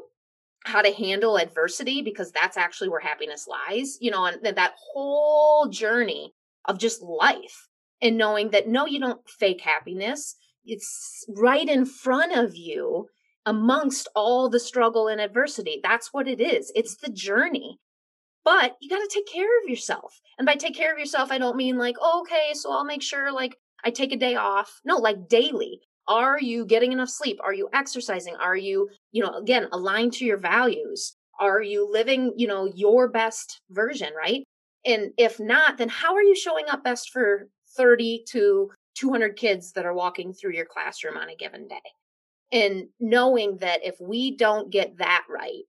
how 0.64 0.82
to 0.82 0.94
handle 0.94 1.38
adversity 1.38 2.02
because 2.02 2.32
that's 2.32 2.58
actually 2.58 2.90
where 2.90 3.00
happiness 3.00 3.48
lies, 3.48 3.98
you 4.00 4.12
know, 4.12 4.26
and 4.26 4.44
that 4.44 4.76
whole 4.94 5.68
journey 5.68 6.34
of 6.66 6.78
just 6.78 7.02
life 7.02 7.68
and 8.02 8.18
knowing 8.18 8.52
that 8.52 8.68
no, 8.68 8.86
you 8.86 9.00
don't 9.00 9.28
fake 9.28 9.62
happiness. 9.62 10.36
It's 10.64 11.26
right 11.30 11.68
in 11.68 11.86
front 11.86 12.38
of 12.38 12.56
you 12.56 13.08
amongst 13.46 14.08
all 14.16 14.50
the 14.50 14.60
struggle 14.60 15.08
and 15.08 15.20
adversity. 15.20 15.80
That's 15.82 16.14
what 16.14 16.28
it 16.28 16.40
is. 16.40 16.72
It's 16.76 16.98
the 16.98 17.10
journey 17.10 17.80
but 18.44 18.76
you 18.82 18.90
got 18.90 19.00
to 19.00 19.10
take 19.12 19.28
care 19.28 19.60
of 19.62 19.70
yourself. 19.70 20.20
And 20.38 20.46
by 20.46 20.56
take 20.56 20.76
care 20.76 20.92
of 20.92 21.00
yourself, 21.00 21.32
I 21.32 21.38
don't 21.38 21.58
mean 21.58 21.78
like, 21.78 21.96
oh, 22.00 22.22
okay, 22.22 22.54
so 22.54 22.72
I'll 22.72 22.86
make 22.86 23.04
sure 23.04 23.32
like 23.32 23.56
I 23.84 23.92
take 23.92 24.12
a 24.12 24.18
day 24.18 24.36
off. 24.36 24.82
No, 24.84 24.98
like 24.98 25.28
daily. 25.28 25.82
Are 26.08 26.40
you 26.40 26.66
getting 26.66 26.92
enough 26.92 27.10
sleep? 27.10 27.40
Are 27.44 27.54
you 27.54 27.70
exercising? 27.74 28.36
Are 28.36 28.58
you, 28.58 28.90
you 29.12 29.24
know, 29.24 29.34
again, 29.34 29.68
aligned 29.72 30.14
to 30.14 30.26
your 30.26 30.38
values? 30.38 31.16
Are 31.40 31.62
you 31.62 31.90
living, 31.90 32.34
you 32.36 32.48
know, 32.48 32.72
your 32.76 33.08
best 33.08 33.62
version, 33.70 34.12
right? 34.16 34.44
And 34.86 35.12
if 35.18 35.40
not, 35.40 35.78
then 35.78 35.90
how 35.90 36.14
are 36.16 36.24
you 36.24 36.36
showing 36.36 36.66
up 36.70 36.84
best 36.84 37.12
for 37.12 37.48
30 37.78 38.26
to 38.30 38.70
200 38.96 39.36
kids 39.36 39.72
that 39.74 39.86
are 39.86 39.94
walking 39.94 40.34
through 40.34 40.54
your 40.54 40.66
classroom 40.66 41.18
on 41.18 41.30
a 41.30 41.36
given 41.36 41.68
day? 41.68 41.82
And 42.52 42.88
knowing 43.00 43.58
that 43.58 43.84
if 43.84 43.96
we 44.02 44.36
don't 44.36 44.72
get 44.72 44.98
that 44.98 45.24
right, 45.30 45.64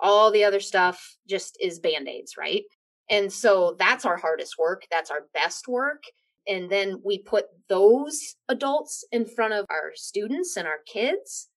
all 0.00 0.30
the 0.30 0.44
other 0.44 0.60
stuff 0.60 1.16
just 1.28 1.56
is 1.60 1.78
band 1.78 2.08
aids, 2.08 2.34
right? 2.36 2.64
And 3.08 3.32
so 3.32 3.76
that's 3.78 4.04
our 4.04 4.16
hardest 4.16 4.58
work. 4.58 4.82
That's 4.90 5.10
our 5.10 5.26
best 5.32 5.68
work. 5.68 6.02
And 6.48 6.70
then 6.70 7.00
we 7.04 7.18
put 7.18 7.46
those 7.68 8.36
adults 8.48 9.04
in 9.10 9.26
front 9.26 9.54
of 9.54 9.66
our 9.70 9.92
students 9.94 10.56
and 10.56 10.66
our 10.66 10.78
kids, 10.86 11.48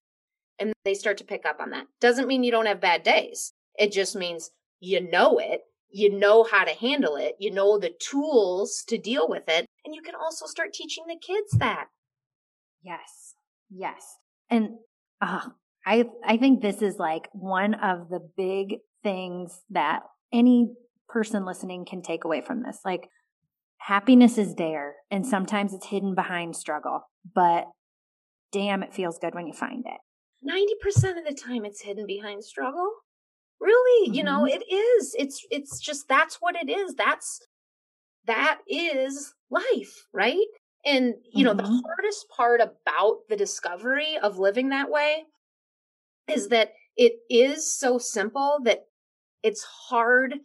and 0.58 0.74
they 0.84 0.94
start 0.94 1.18
to 1.18 1.24
pick 1.24 1.46
up 1.46 1.60
on 1.60 1.70
that. 1.72 1.88
Doesn't 2.02 2.28
mean 2.28 2.44
you 2.44 2.52
don't 2.52 2.66
have 2.66 2.82
bad 2.82 3.04
days. 3.04 3.54
It 3.78 3.92
just 3.92 4.16
means 4.16 4.52
you 4.80 5.10
know 5.10 5.38
it, 5.38 5.62
you 5.92 6.12
know 6.12 6.44
how 6.44 6.64
to 6.64 6.72
handle 6.72 7.16
it, 7.16 7.36
you 7.40 7.52
know 7.52 7.78
the 7.78 7.94
tools 8.00 8.84
to 8.88 8.98
deal 8.98 9.28
with 9.28 9.44
it, 9.48 9.66
and 9.86 9.94
you 9.96 10.02
can 10.02 10.16
also 10.16 10.46
start 10.46 10.74
teaching 10.74 11.06
the 11.08 11.18
kids 11.20 11.52
that. 11.58 11.88
Yes. 12.82 13.36
Yes. 13.70 14.18
And 14.50 14.78
uh, 15.22 15.50
I 15.86 16.06
I 16.26 16.38
think 16.38 16.62
this 16.62 16.82
is 16.82 16.98
like 16.98 17.30
one 17.34 17.76
of 17.76 18.10
the 18.10 18.20
big 18.36 18.78
things 19.04 19.62
that 19.70 20.02
any 20.34 20.70
person 21.08 21.46
listening 21.46 21.86
can 21.86 22.02
take 22.02 22.24
away 22.24 22.42
from 22.42 22.64
this. 22.64 22.80
Like 22.86 23.10
happiness 23.80 24.38
is 24.38 24.56
there 24.56 24.96
and 25.10 25.26
sometimes 25.26 25.74
it's 25.74 25.88
hidden 25.88 26.16
behind 26.16 26.56
struggle, 26.56 27.10
but 27.34 27.66
damn 28.52 28.84
it 28.84 28.94
feels 28.94 29.18
good 29.20 29.36
when 29.36 29.48
you 29.48 29.54
find 29.54 29.86
it. 29.86 30.00
90% 30.48 31.18
of 31.18 31.26
the 31.26 31.34
time 31.34 31.66
it's 31.66 31.82
hidden 31.82 32.06
behind 32.06 32.44
struggle. 32.44 32.90
Really, 33.60 34.08
mm-hmm. 34.08 34.16
you 34.16 34.24
know, 34.24 34.44
mm-hmm. 34.44 34.62
it 34.62 34.74
is. 34.74 35.16
It's 35.18 35.46
it's 35.52 35.80
just 35.80 36.08
that's 36.08 36.38
what 36.40 36.56
it 36.56 36.70
is. 36.70 36.96
That's 36.96 37.42
that 38.26 38.60
is 38.68 39.34
life, 39.50 40.06
right? 40.14 40.38
And 40.86 41.16
you 41.34 41.46
mm-hmm. 41.46 41.46
know, 41.46 41.54
the 41.54 41.64
mm-hmm. 41.64 41.80
hardest 41.86 42.30
part 42.30 42.62
about 42.62 43.22
the 43.28 43.36
discovery 43.36 44.18
of 44.22 44.40
living 44.40 44.70
that 44.70 44.90
way 44.90 45.24
is 46.30 46.48
that 46.50 46.72
it 46.96 47.14
is 47.30 47.74
so 47.74 47.98
simple 47.98 48.60
that 48.64 48.86
it's 49.44 49.64
hard 49.64 50.36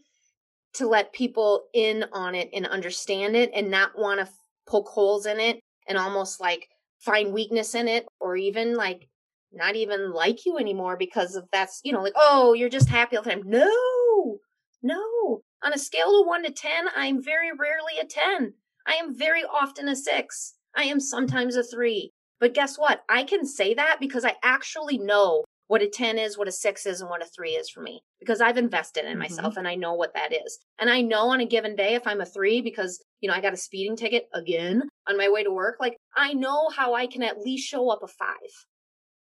to 0.74 0.88
let 0.88 1.12
people 1.12 1.64
in 1.72 2.04
on 2.12 2.34
it 2.34 2.50
and 2.52 2.66
understand 2.66 3.36
it 3.36 3.50
and 3.54 3.70
not 3.70 3.98
want 3.98 4.20
to 4.20 4.28
poke 4.66 4.88
holes 4.88 5.26
in 5.26 5.38
it 5.40 5.60
and 5.88 5.98
almost 5.98 6.40
like 6.40 6.68
find 6.98 7.32
weakness 7.32 7.74
in 7.74 7.88
it 7.88 8.06
or 8.20 8.36
even 8.36 8.74
like 8.74 9.08
not 9.52 9.76
even 9.76 10.12
like 10.12 10.44
you 10.46 10.58
anymore 10.58 10.96
because 10.96 11.36
of 11.36 11.46
that's 11.52 11.80
you 11.84 11.92
know 11.92 12.02
like 12.02 12.14
oh 12.16 12.54
you're 12.54 12.68
just 12.68 12.88
happy 12.88 13.16
all 13.16 13.22
the 13.22 13.30
time. 13.30 13.42
No! 13.44 14.38
No! 14.82 15.42
On 15.62 15.72
a 15.72 15.78
scale 15.78 16.20
of 16.20 16.26
1 16.26 16.44
to 16.44 16.50
10 16.50 16.86
i'm 16.96 17.22
very 17.22 17.50
rarely 17.52 17.98
a 18.00 18.04
10 18.04 18.52
i 18.86 18.94
am 18.94 19.16
very 19.16 19.44
often 19.44 19.88
a 19.88 19.96
6 19.96 20.54
i 20.76 20.84
am 20.84 21.00
sometimes 21.00 21.56
a 21.56 21.62
3 21.62 22.10
But 22.40 22.54
guess 22.54 22.76
what? 22.78 23.04
I 23.08 23.24
can 23.24 23.46
say 23.46 23.74
that 23.74 23.98
because 24.00 24.24
I 24.24 24.34
actually 24.42 24.98
know 24.98 25.44
what 25.66 25.82
a 25.82 25.88
10 25.88 26.18
is, 26.18 26.36
what 26.36 26.48
a 26.48 26.52
6 26.52 26.86
is, 26.86 27.00
and 27.00 27.08
what 27.08 27.22
a 27.22 27.26
3 27.26 27.50
is 27.50 27.70
for 27.70 27.80
me 27.80 28.02
because 28.20 28.40
I've 28.40 28.58
invested 28.58 29.04
in 29.04 29.12
mm-hmm. 29.12 29.20
myself 29.20 29.56
and 29.56 29.66
I 29.66 29.74
know 29.74 29.94
what 29.94 30.14
that 30.14 30.32
is. 30.32 30.58
And 30.78 30.90
I 30.90 31.00
know 31.00 31.28
on 31.28 31.40
a 31.40 31.46
given 31.46 31.74
day 31.76 31.94
if 31.94 32.06
I'm 32.06 32.20
a 32.20 32.26
3 32.26 32.60
because, 32.62 33.02
you 33.20 33.28
know, 33.28 33.34
I 33.34 33.40
got 33.40 33.54
a 33.54 33.58
speeding 33.58 33.96
ticket 33.96 34.28
again 34.34 34.82
on 35.08 35.16
my 35.16 35.28
way 35.28 35.42
to 35.42 35.52
work, 35.52 35.76
like 35.80 35.96
I 36.16 36.34
know 36.34 36.68
how 36.68 36.94
I 36.94 37.06
can 37.06 37.22
at 37.22 37.40
least 37.40 37.68
show 37.68 37.90
up 37.90 38.02
a 38.02 38.08
5. 38.08 38.28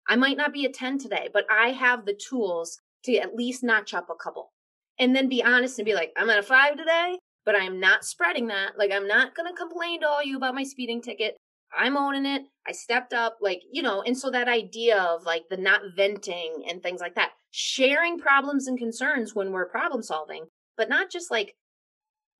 I 0.09 0.16
might 0.16 0.36
not 0.36 0.53
be 0.53 0.64
a 0.64 0.72
10 0.72 0.99
today, 0.99 1.28
but 1.32 1.45
I 1.51 1.68
have 1.68 2.05
the 2.05 2.14
tools 2.14 2.78
to 3.05 3.16
at 3.16 3.34
least 3.34 3.62
notch 3.62 3.95
up 3.95 4.09
a 4.11 4.14
couple. 4.14 4.53
And 4.99 5.14
then 5.14 5.28
be 5.28 5.43
honest 5.43 5.78
and 5.78 5.86
be 5.86 5.95
like, 5.95 6.12
I'm 6.16 6.30
at 6.30 6.38
a 6.38 6.43
5 6.43 6.76
today, 6.76 7.16
but 7.45 7.55
I'm 7.55 7.80
not 7.80 8.05
spreading 8.05 8.49
that. 8.49 8.72
Like 8.78 8.93
I'm 8.93 9.07
not 9.07 9.34
going 9.34 9.49
to 9.49 9.57
complain 9.57 10.01
to 10.01 10.09
all 10.09 10.22
you 10.22 10.36
about 10.36 10.55
my 10.55 10.64
speeding 10.64 11.01
ticket. 11.03 11.36
I'm 11.76 11.96
owning 11.96 12.26
it. 12.26 12.42
I 12.66 12.72
stepped 12.72 13.12
up, 13.12 13.38
like, 13.40 13.62
you 13.72 13.82
know, 13.82 14.02
and 14.02 14.16
so 14.16 14.30
that 14.30 14.48
idea 14.48 15.00
of 15.00 15.24
like 15.24 15.44
the 15.48 15.56
not 15.56 15.80
venting 15.96 16.64
and 16.68 16.82
things 16.82 17.00
like 17.00 17.14
that, 17.14 17.30
sharing 17.50 18.18
problems 18.18 18.66
and 18.66 18.78
concerns 18.78 19.34
when 19.34 19.52
we're 19.52 19.68
problem 19.68 20.02
solving, 20.02 20.46
but 20.76 20.88
not 20.88 21.10
just 21.10 21.30
like, 21.30 21.54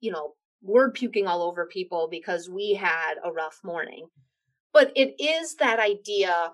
you 0.01 0.11
know, 0.11 0.35
word 0.63 0.95
puking 0.95 1.27
all 1.27 1.43
over 1.43 1.67
people 1.67 2.09
because 2.11 2.49
we 2.49 2.75
had 2.75 3.15
a 3.25 3.33
rough 3.33 3.61
morning. 3.65 4.07
But 4.73 4.93
it 4.95 5.15
is 5.21 5.57
that 5.57 5.81
idea 5.81 6.53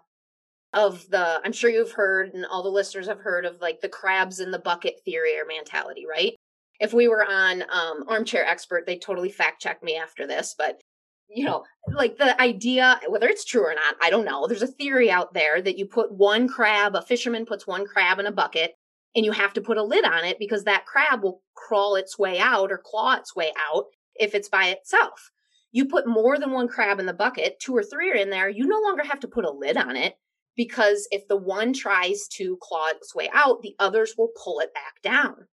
of 0.72 1.08
the, 1.10 1.40
I'm 1.44 1.52
sure 1.52 1.70
you've 1.70 1.92
heard 1.92 2.34
and 2.34 2.44
all 2.46 2.62
the 2.62 2.68
listeners 2.68 3.08
have 3.08 3.20
heard 3.20 3.44
of 3.44 3.60
like 3.60 3.80
the 3.80 3.88
crabs 3.88 4.40
in 4.40 4.50
the 4.50 4.58
bucket 4.58 5.00
theory 5.04 5.38
or 5.38 5.46
mentality, 5.46 6.06
right? 6.08 6.34
If 6.78 6.92
we 6.92 7.08
were 7.08 7.24
on 7.24 7.62
um, 7.62 8.04
Armchair 8.08 8.44
Expert, 8.44 8.84
they 8.86 8.98
totally 8.98 9.30
fact 9.30 9.62
check 9.62 9.82
me 9.82 9.96
after 9.96 10.26
this, 10.26 10.54
but 10.56 10.80
you 11.28 11.44
know, 11.44 11.64
like 11.88 12.18
the 12.18 12.40
idea, 12.40 13.00
whether 13.08 13.28
it's 13.28 13.44
true 13.44 13.64
or 13.64 13.74
not, 13.74 13.96
I 14.00 14.10
don't 14.10 14.24
know. 14.24 14.46
There's 14.46 14.62
a 14.62 14.66
theory 14.66 15.10
out 15.10 15.34
there 15.34 15.60
that 15.60 15.78
you 15.78 15.86
put 15.86 16.12
one 16.12 16.48
crab, 16.48 16.94
a 16.94 17.02
fisherman 17.02 17.46
puts 17.46 17.66
one 17.66 17.86
crab 17.86 18.18
in 18.18 18.26
a 18.26 18.32
bucket, 18.32 18.74
and 19.14 19.24
you 19.24 19.32
have 19.32 19.52
to 19.54 19.60
put 19.60 19.78
a 19.78 19.82
lid 19.82 20.04
on 20.04 20.24
it 20.24 20.38
because 20.38 20.64
that 20.64 20.86
crab 20.86 21.22
will 21.22 21.42
crawl 21.54 21.96
its 21.96 22.18
way 22.18 22.38
out 22.38 22.70
or 22.70 22.78
claw 22.78 23.14
its 23.14 23.34
way 23.34 23.52
out 23.70 23.86
if 24.14 24.34
it's 24.34 24.48
by 24.48 24.68
itself. 24.68 25.30
You 25.72 25.86
put 25.86 26.06
more 26.06 26.38
than 26.38 26.52
one 26.52 26.68
crab 26.68 27.00
in 27.00 27.06
the 27.06 27.12
bucket, 27.12 27.58
two 27.60 27.76
or 27.76 27.82
three 27.82 28.10
are 28.10 28.14
in 28.14 28.30
there, 28.30 28.48
you 28.48 28.66
no 28.66 28.80
longer 28.80 29.04
have 29.04 29.20
to 29.20 29.28
put 29.28 29.44
a 29.44 29.50
lid 29.50 29.76
on 29.76 29.96
it 29.96 30.14
because 30.56 31.06
if 31.10 31.28
the 31.28 31.36
one 31.36 31.72
tries 31.72 32.28
to 32.28 32.58
claw 32.62 32.88
its 32.88 33.14
way 33.14 33.28
out, 33.32 33.62
the 33.62 33.74
others 33.78 34.14
will 34.16 34.30
pull 34.42 34.60
it 34.60 34.72
back 34.72 35.02
down. 35.02 35.46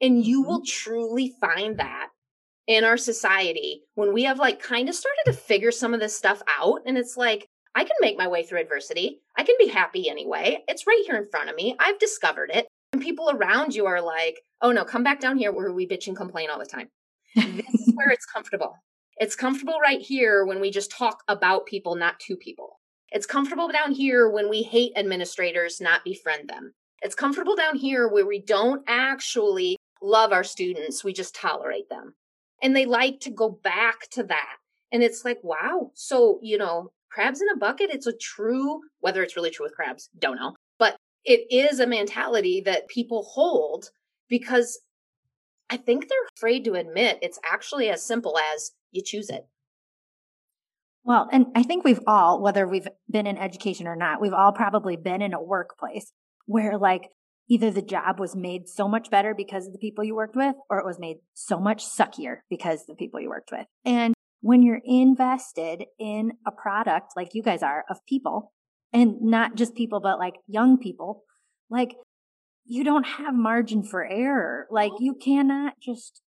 And 0.00 0.24
you 0.24 0.42
will 0.42 0.60
mm-hmm. 0.60 0.90
truly 0.90 1.34
find 1.40 1.78
that 1.78 2.08
in 2.66 2.84
our 2.84 2.96
society 2.96 3.82
when 3.94 4.12
we 4.12 4.24
have 4.24 4.38
like 4.38 4.60
kind 4.60 4.88
of 4.88 4.94
started 4.94 5.22
to 5.26 5.32
figure 5.32 5.70
some 5.70 5.94
of 5.94 6.00
this 6.00 6.16
stuff 6.16 6.42
out 6.58 6.80
and 6.86 6.98
it's 6.98 7.16
like 7.16 7.48
I 7.74 7.84
can 7.84 7.96
make 8.00 8.16
my 8.16 8.26
way 8.26 8.42
through 8.42 8.60
adversity. 8.60 9.20
I 9.36 9.42
can 9.42 9.54
be 9.58 9.68
happy 9.68 10.08
anyway. 10.08 10.64
It's 10.66 10.86
right 10.86 11.02
here 11.04 11.16
in 11.16 11.28
front 11.28 11.50
of 11.50 11.56
me. 11.56 11.76
I've 11.78 11.98
discovered 11.98 12.50
it. 12.50 12.66
And 12.94 13.02
people 13.02 13.30
around 13.30 13.74
you 13.74 13.84
are 13.84 14.00
like, 14.00 14.40
oh 14.62 14.72
no, 14.72 14.82
come 14.82 15.04
back 15.04 15.20
down 15.20 15.36
here 15.36 15.52
where 15.52 15.70
we 15.70 15.86
bitch 15.86 16.06
and 16.06 16.16
complain 16.16 16.48
all 16.48 16.58
the 16.58 16.64
time. 16.64 16.88
this 17.34 17.74
is 17.74 17.92
where 17.94 18.08
it's 18.08 18.24
comfortable. 18.24 18.74
It's 19.18 19.36
comfortable 19.36 19.78
right 19.82 20.00
here 20.00 20.46
when 20.46 20.58
we 20.58 20.70
just 20.70 20.90
talk 20.90 21.22
about 21.28 21.66
people, 21.66 21.96
not 21.96 22.18
to 22.20 22.36
people. 22.36 22.80
It's 23.12 23.26
comfortable 23.26 23.68
down 23.68 23.92
here 23.92 24.30
when 24.30 24.48
we 24.48 24.62
hate 24.62 24.92
administrators, 24.96 25.80
not 25.80 26.02
befriend 26.02 26.48
them. 26.48 26.72
It's 27.02 27.14
comfortable 27.14 27.56
down 27.56 27.76
here 27.76 28.08
where 28.08 28.26
we 28.26 28.40
don't 28.40 28.82
actually 28.88 29.76
love 30.00 30.32
our 30.32 30.44
students, 30.44 31.04
we 31.04 31.12
just 31.12 31.34
tolerate 31.34 31.88
them 31.90 32.14
and 32.62 32.74
they 32.74 32.86
like 32.86 33.20
to 33.20 33.30
go 33.30 33.48
back 33.62 34.08
to 34.10 34.22
that. 34.24 34.56
And 34.92 35.02
it's 35.02 35.24
like, 35.24 35.38
wow. 35.42 35.90
So, 35.94 36.38
you 36.42 36.58
know, 36.58 36.92
crabs 37.10 37.40
in 37.40 37.48
a 37.48 37.56
bucket, 37.56 37.90
it's 37.90 38.06
a 38.06 38.16
true, 38.16 38.80
whether 39.00 39.22
it's 39.22 39.36
really 39.36 39.50
true 39.50 39.66
with 39.66 39.74
crabs, 39.74 40.10
don't 40.18 40.36
know, 40.36 40.54
but 40.78 40.96
it 41.24 41.46
is 41.50 41.80
a 41.80 41.86
mentality 41.86 42.62
that 42.64 42.88
people 42.88 43.24
hold 43.24 43.90
because 44.28 44.78
I 45.68 45.76
think 45.76 46.08
they're 46.08 46.18
afraid 46.36 46.64
to 46.64 46.74
admit 46.74 47.18
it's 47.22 47.40
actually 47.44 47.90
as 47.90 48.02
simple 48.02 48.38
as 48.54 48.72
you 48.92 49.02
choose 49.02 49.28
it. 49.30 49.46
Well, 51.04 51.28
and 51.32 51.46
I 51.54 51.62
think 51.62 51.84
we've 51.84 52.00
all, 52.06 52.40
whether 52.40 52.66
we've 52.66 52.88
been 53.08 53.26
in 53.26 53.38
education 53.38 53.86
or 53.86 53.96
not, 53.96 54.20
we've 54.20 54.32
all 54.32 54.52
probably 54.52 54.96
been 54.96 55.22
in 55.22 55.34
a 55.34 55.42
workplace 55.42 56.12
where 56.46 56.78
like 56.78 57.10
either 57.48 57.70
the 57.70 57.82
job 57.82 58.18
was 58.18 58.34
made 58.34 58.68
so 58.68 58.88
much 58.88 59.10
better 59.10 59.34
because 59.34 59.66
of 59.66 59.72
the 59.72 59.78
people 59.78 60.04
you 60.04 60.14
worked 60.14 60.36
with, 60.36 60.56
or 60.68 60.78
it 60.78 60.86
was 60.86 60.98
made 60.98 61.18
so 61.34 61.58
much 61.58 61.84
suckier 61.84 62.38
because 62.50 62.82
of 62.82 62.86
the 62.88 62.94
people 62.94 63.20
you 63.20 63.28
worked 63.28 63.50
with. 63.52 63.66
And 63.84 64.14
when 64.40 64.62
you're 64.62 64.82
invested 64.84 65.84
in 65.98 66.32
a 66.46 66.50
product 66.50 67.12
like 67.16 67.34
you 67.34 67.42
guys 67.42 67.62
are 67.62 67.84
of 67.88 68.04
people, 68.06 68.52
and 68.92 69.20
not 69.20 69.56
just 69.56 69.74
people, 69.74 70.00
but 70.00 70.18
like 70.18 70.34
young 70.46 70.78
people, 70.78 71.24
like 71.68 71.96
you 72.64 72.84
don't 72.84 73.06
have 73.06 73.34
margin 73.34 73.82
for 73.82 74.04
error. 74.04 74.66
Like 74.70 74.92
you 74.98 75.14
cannot 75.14 75.74
just, 75.82 76.22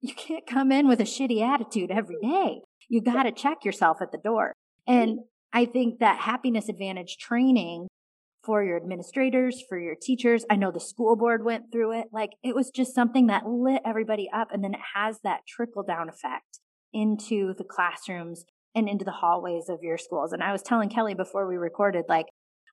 you 0.00 0.14
can't 0.14 0.46
come 0.46 0.72
in 0.72 0.88
with 0.88 1.00
a 1.00 1.04
shitty 1.04 1.42
attitude 1.42 1.90
every 1.90 2.16
day. 2.22 2.60
You 2.88 3.00
got 3.00 3.24
to 3.24 3.32
check 3.32 3.64
yourself 3.64 3.98
at 4.00 4.12
the 4.12 4.18
door. 4.18 4.52
And 4.86 5.20
I 5.52 5.64
think 5.64 6.00
that 6.00 6.20
happiness 6.20 6.68
advantage 6.68 7.16
training 7.18 7.88
for 8.44 8.62
your 8.62 8.76
administrators, 8.76 9.62
for 9.68 9.78
your 9.78 9.94
teachers. 10.00 10.44
I 10.50 10.56
know 10.56 10.70
the 10.70 10.80
school 10.80 11.16
board 11.16 11.44
went 11.44 11.72
through 11.72 11.98
it. 11.98 12.06
Like 12.12 12.30
it 12.42 12.54
was 12.54 12.70
just 12.70 12.94
something 12.94 13.26
that 13.28 13.46
lit 13.46 13.82
everybody 13.84 14.28
up. 14.32 14.48
And 14.52 14.62
then 14.62 14.74
it 14.74 14.80
has 14.94 15.20
that 15.24 15.40
trickle 15.46 15.82
down 15.82 16.08
effect 16.08 16.60
into 16.92 17.54
the 17.56 17.64
classrooms 17.64 18.44
and 18.74 18.88
into 18.88 19.04
the 19.04 19.12
hallways 19.12 19.68
of 19.68 19.78
your 19.82 19.98
schools. 19.98 20.32
And 20.32 20.42
I 20.42 20.52
was 20.52 20.62
telling 20.62 20.88
Kelly 20.88 21.14
before 21.14 21.48
we 21.48 21.56
recorded, 21.56 22.04
like, 22.08 22.26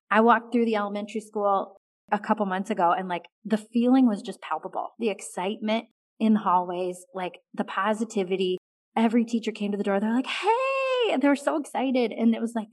I 0.09 0.21
walked 0.21 0.51
through 0.51 0.65
the 0.65 0.75
elementary 0.75 1.21
school 1.21 1.77
a 2.11 2.19
couple 2.19 2.45
months 2.45 2.69
ago 2.69 2.91
and 2.91 3.07
like 3.07 3.25
the 3.45 3.57
feeling 3.57 4.07
was 4.07 4.21
just 4.21 4.41
palpable. 4.41 4.89
The 4.99 5.09
excitement 5.09 5.85
in 6.19 6.33
the 6.33 6.39
hallways, 6.39 7.05
like 7.15 7.39
the 7.53 7.63
positivity. 7.63 8.57
Every 8.95 9.23
teacher 9.23 9.51
came 9.51 9.71
to 9.71 9.77
the 9.77 9.83
door. 9.83 9.99
They're 9.99 10.13
like, 10.13 10.27
hey, 10.27 11.17
they 11.17 11.27
were 11.27 11.35
so 11.35 11.57
excited. 11.57 12.11
And 12.11 12.35
it 12.35 12.41
was 12.41 12.53
like, 12.53 12.67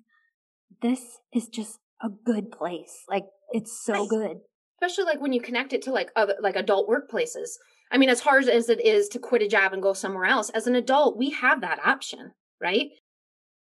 this 0.82 1.00
is 1.32 1.48
just 1.48 1.78
a 2.02 2.08
good 2.08 2.50
place. 2.50 3.04
Like 3.08 3.24
it's 3.50 3.82
so 3.84 4.00
right. 4.00 4.08
good. 4.08 4.36
Especially 4.80 5.04
like 5.04 5.20
when 5.20 5.32
you 5.32 5.40
connect 5.40 5.72
it 5.72 5.82
to 5.82 5.92
like 5.92 6.10
other 6.14 6.34
like 6.40 6.56
adult 6.56 6.88
workplaces. 6.88 7.50
I 7.90 7.98
mean, 7.98 8.10
as 8.10 8.20
hard 8.20 8.44
as 8.44 8.68
it 8.68 8.84
is 8.84 9.08
to 9.08 9.18
quit 9.18 9.42
a 9.42 9.48
job 9.48 9.72
and 9.72 9.82
go 9.82 9.92
somewhere 9.94 10.26
else, 10.26 10.50
as 10.50 10.66
an 10.66 10.76
adult, 10.76 11.16
we 11.16 11.30
have 11.30 11.62
that 11.62 11.84
option, 11.84 12.32
right? 12.60 12.88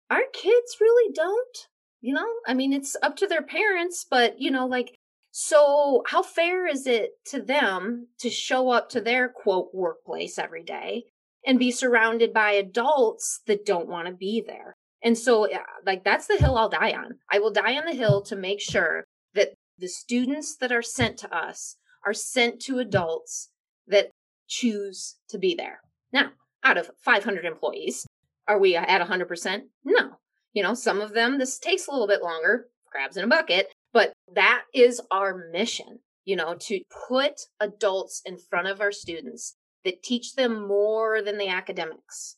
Our 0.10 0.24
kids 0.34 0.78
really 0.82 1.14
don't. 1.14 1.58
You 2.02 2.14
know, 2.14 2.28
I 2.48 2.54
mean, 2.54 2.74
it's 2.74 2.96
up 3.02 3.16
to 3.18 3.28
their 3.28 3.42
parents, 3.42 4.06
but 4.10 4.36
you 4.40 4.52
know, 4.52 4.68
like, 4.68 4.98
so 5.32 6.04
how 6.08 6.24
fair 6.24 6.68
is 6.68 6.88
it 6.88 7.12
to 7.28 7.42
them 7.42 8.08
to 8.20 8.30
show 8.30 8.70
up 8.70 8.90
to 8.90 9.02
their 9.02 9.30
quote 9.30 9.70
workplace 9.74 10.40
every 10.40 10.64
day 10.64 11.04
and 11.46 11.60
be 11.60 11.72
surrounded 11.72 12.34
by 12.34 12.52
adults 12.52 13.42
that 13.48 13.66
don't 13.66 13.88
want 13.88 14.08
to 14.08 14.14
be 14.14 14.44
there? 14.46 14.77
And 15.04 15.18
so, 15.18 15.48
like, 15.86 16.04
that's 16.04 16.28
the 16.28 16.38
hill 16.38 16.58
I'll 16.58 16.70
die 16.70 16.92
on. 16.92 17.20
I 17.32 17.40
will 17.40 17.52
die 17.52 17.78
on 17.78 17.86
the 17.86 17.94
hill 17.94 18.22
to 18.24 18.36
make 18.36 18.62
sure 18.62 19.04
that 19.36 19.54
the 19.78 19.88
students 19.88 20.56
that 20.58 20.72
are 20.72 20.82
sent 20.82 21.18
to 21.20 21.36
us 21.36 21.78
are 22.06 22.14
sent 22.14 22.60
to 22.62 22.80
adults 22.80 23.50
that 23.88 24.10
choose 24.48 25.18
to 25.30 25.38
be 25.38 25.54
there. 25.54 25.82
Now, 26.12 26.32
out 26.64 26.78
of 26.78 26.90
500 27.04 27.46
employees, 27.46 28.08
are 28.48 28.60
we 28.60 28.76
at 28.76 29.08
100%? 29.08 29.62
No. 29.84 30.18
You 30.54 30.64
know, 30.64 30.74
some 30.74 31.02
of 31.02 31.14
them, 31.14 31.38
this 31.38 31.60
takes 31.60 31.88
a 31.88 31.92
little 31.92 32.08
bit 32.08 32.24
longer, 32.24 32.68
crabs 32.90 33.18
in 33.18 33.24
a 33.24 33.28
bucket, 33.28 33.72
but 33.94 34.14
that 34.34 34.64
is 34.74 35.02
our 35.12 35.50
mission, 35.52 36.00
you 36.26 36.36
know, 36.36 36.56
to 36.62 36.82
put 37.08 37.42
adults 37.60 38.22
in 38.26 38.38
front 38.38 38.68
of 38.68 38.82
our 38.82 38.92
students 38.92 39.56
that 39.86 40.02
teach 40.02 40.34
them 40.34 40.68
more 40.68 41.22
than 41.22 41.38
the 41.38 41.50
academics 41.50 42.38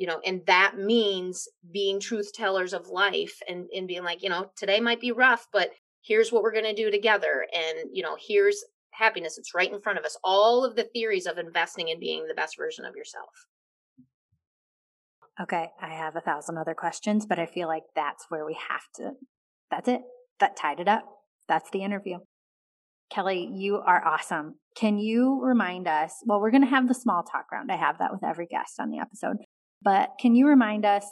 you 0.00 0.06
know 0.06 0.20
and 0.24 0.42
that 0.46 0.74
means 0.76 1.46
being 1.70 2.00
truth 2.00 2.32
tellers 2.32 2.72
of 2.72 2.88
life 2.88 3.38
and 3.48 3.68
and 3.76 3.86
being 3.86 4.02
like 4.02 4.22
you 4.22 4.28
know 4.28 4.50
today 4.56 4.80
might 4.80 5.00
be 5.00 5.12
rough 5.12 5.46
but 5.52 5.70
here's 6.02 6.32
what 6.32 6.42
we're 6.42 6.52
going 6.52 6.64
to 6.64 6.74
do 6.74 6.90
together. 6.90 7.46
And 7.52 7.90
you 7.92 8.02
know 8.02 8.16
here's 8.18 8.64
happiness. 8.92 9.38
It's 9.38 9.54
right 9.54 9.72
in 9.72 9.80
front 9.80 9.98
of 9.98 10.04
us. 10.04 10.16
All 10.24 10.64
of 10.64 10.76
the 10.76 10.84
theories 10.84 11.26
of 11.26 11.38
investing 11.38 11.88
in 11.88 12.00
being 12.00 12.26
the 12.26 12.34
best 12.34 12.56
version 12.56 12.84
of 12.84 12.96
yourself. 12.96 13.30
Okay 15.40 15.70
i 15.80 15.88
have 15.88 16.16
a 16.16 16.20
thousand 16.20 16.58
other 16.58 16.74
questions 16.74 17.24
but 17.24 17.38
i 17.38 17.46
feel 17.46 17.66
like 17.66 17.84
that's 17.96 18.26
where 18.28 18.44
we 18.44 18.58
have 18.68 18.82
to 18.96 19.12
that's 19.70 19.88
it. 19.88 20.00
That 20.40 20.56
tied 20.56 20.80
it 20.80 20.88
up. 20.88 21.04
That's 21.48 21.70
the 21.70 21.84
interview. 21.84 22.18
Kelly 23.10 23.48
you 23.52 23.76
are 23.76 24.04
awesome. 24.06 24.56
Can 24.76 24.98
you 24.98 25.40
remind 25.42 25.88
us 25.88 26.12
well 26.26 26.40
we're 26.40 26.50
going 26.50 26.64
to 26.64 26.68
have 26.68 26.88
the 26.88 26.94
small 26.94 27.22
talk 27.22 27.50
round. 27.52 27.72
I 27.72 27.76
have 27.76 27.98
that 27.98 28.12
with 28.12 28.22
every 28.22 28.46
guest 28.46 28.74
on 28.78 28.90
the 28.90 28.98
episode 28.98 29.36
but 29.82 30.10
can 30.20 30.34
you 30.34 30.46
remind 30.46 30.84
us 30.84 31.04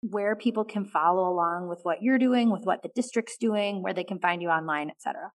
where 0.00 0.36
people 0.36 0.64
can 0.64 0.84
follow 0.84 1.28
along 1.28 1.68
with 1.68 1.80
what 1.82 2.02
you're 2.02 2.18
doing, 2.18 2.50
with 2.50 2.64
what 2.64 2.82
the 2.82 2.90
district's 2.94 3.36
doing, 3.38 3.82
where 3.82 3.94
they 3.94 4.04
can 4.04 4.18
find 4.18 4.42
you 4.42 4.48
online, 4.48 4.90
et 4.90 5.00
cetera? 5.00 5.30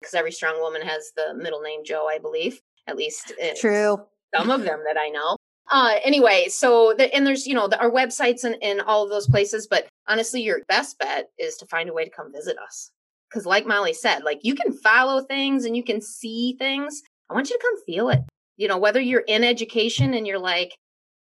because 0.00 0.14
every 0.14 0.32
strong 0.32 0.58
woman 0.60 0.82
has 0.82 1.12
the 1.16 1.34
middle 1.34 1.60
name 1.60 1.84
Jo, 1.84 2.08
I 2.10 2.18
believe. 2.18 2.60
At 2.86 2.96
least 2.96 3.32
true. 3.58 4.00
Some 4.34 4.50
of 4.50 4.62
them 4.62 4.80
that 4.86 4.96
I 4.98 5.10
know. 5.10 5.36
Uh, 5.70 5.96
anyway, 6.02 6.46
so 6.48 6.94
the, 6.96 7.14
and 7.14 7.26
there's 7.26 7.46
you 7.46 7.54
know 7.54 7.68
the, 7.68 7.78
our 7.78 7.90
websites 7.90 8.44
and, 8.44 8.56
and 8.62 8.80
all 8.80 9.04
of 9.04 9.10
those 9.10 9.28
places, 9.28 9.66
but 9.68 9.86
honestly, 10.08 10.42
your 10.42 10.60
best 10.68 10.98
bet 10.98 11.28
is 11.38 11.56
to 11.56 11.66
find 11.66 11.88
a 11.88 11.92
way 11.92 12.04
to 12.04 12.10
come 12.10 12.32
visit 12.32 12.56
us. 12.58 12.90
Because, 13.28 13.46
like 13.46 13.66
Molly 13.66 13.92
said, 13.92 14.24
like 14.24 14.40
you 14.42 14.56
can 14.56 14.72
follow 14.72 15.22
things 15.22 15.64
and 15.64 15.76
you 15.76 15.84
can 15.84 16.00
see 16.00 16.56
things. 16.58 17.02
I 17.28 17.34
want 17.34 17.50
you 17.50 17.56
to 17.56 17.62
come 17.62 17.84
feel 17.84 18.08
it. 18.08 18.20
You 18.60 18.68
know, 18.68 18.76
whether 18.76 19.00
you're 19.00 19.24
in 19.26 19.42
education 19.42 20.12
and 20.12 20.26
you're 20.26 20.38
like, 20.38 20.76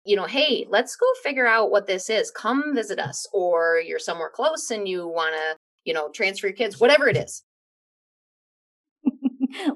you 0.06 0.16
know, 0.16 0.24
hey, 0.24 0.66
let's 0.70 0.96
go 0.96 1.04
figure 1.22 1.46
out 1.46 1.70
what 1.70 1.86
this 1.86 2.08
is. 2.08 2.30
Come 2.30 2.74
visit 2.74 2.98
us, 2.98 3.26
or 3.34 3.82
you're 3.84 3.98
somewhere 3.98 4.30
close 4.34 4.70
and 4.70 4.88
you 4.88 5.06
want 5.06 5.34
to, 5.34 5.56
you 5.84 5.92
know, 5.92 6.08
transfer 6.08 6.46
your 6.46 6.56
kids, 6.56 6.80
whatever 6.80 7.06
it 7.06 7.18
is. 7.18 7.44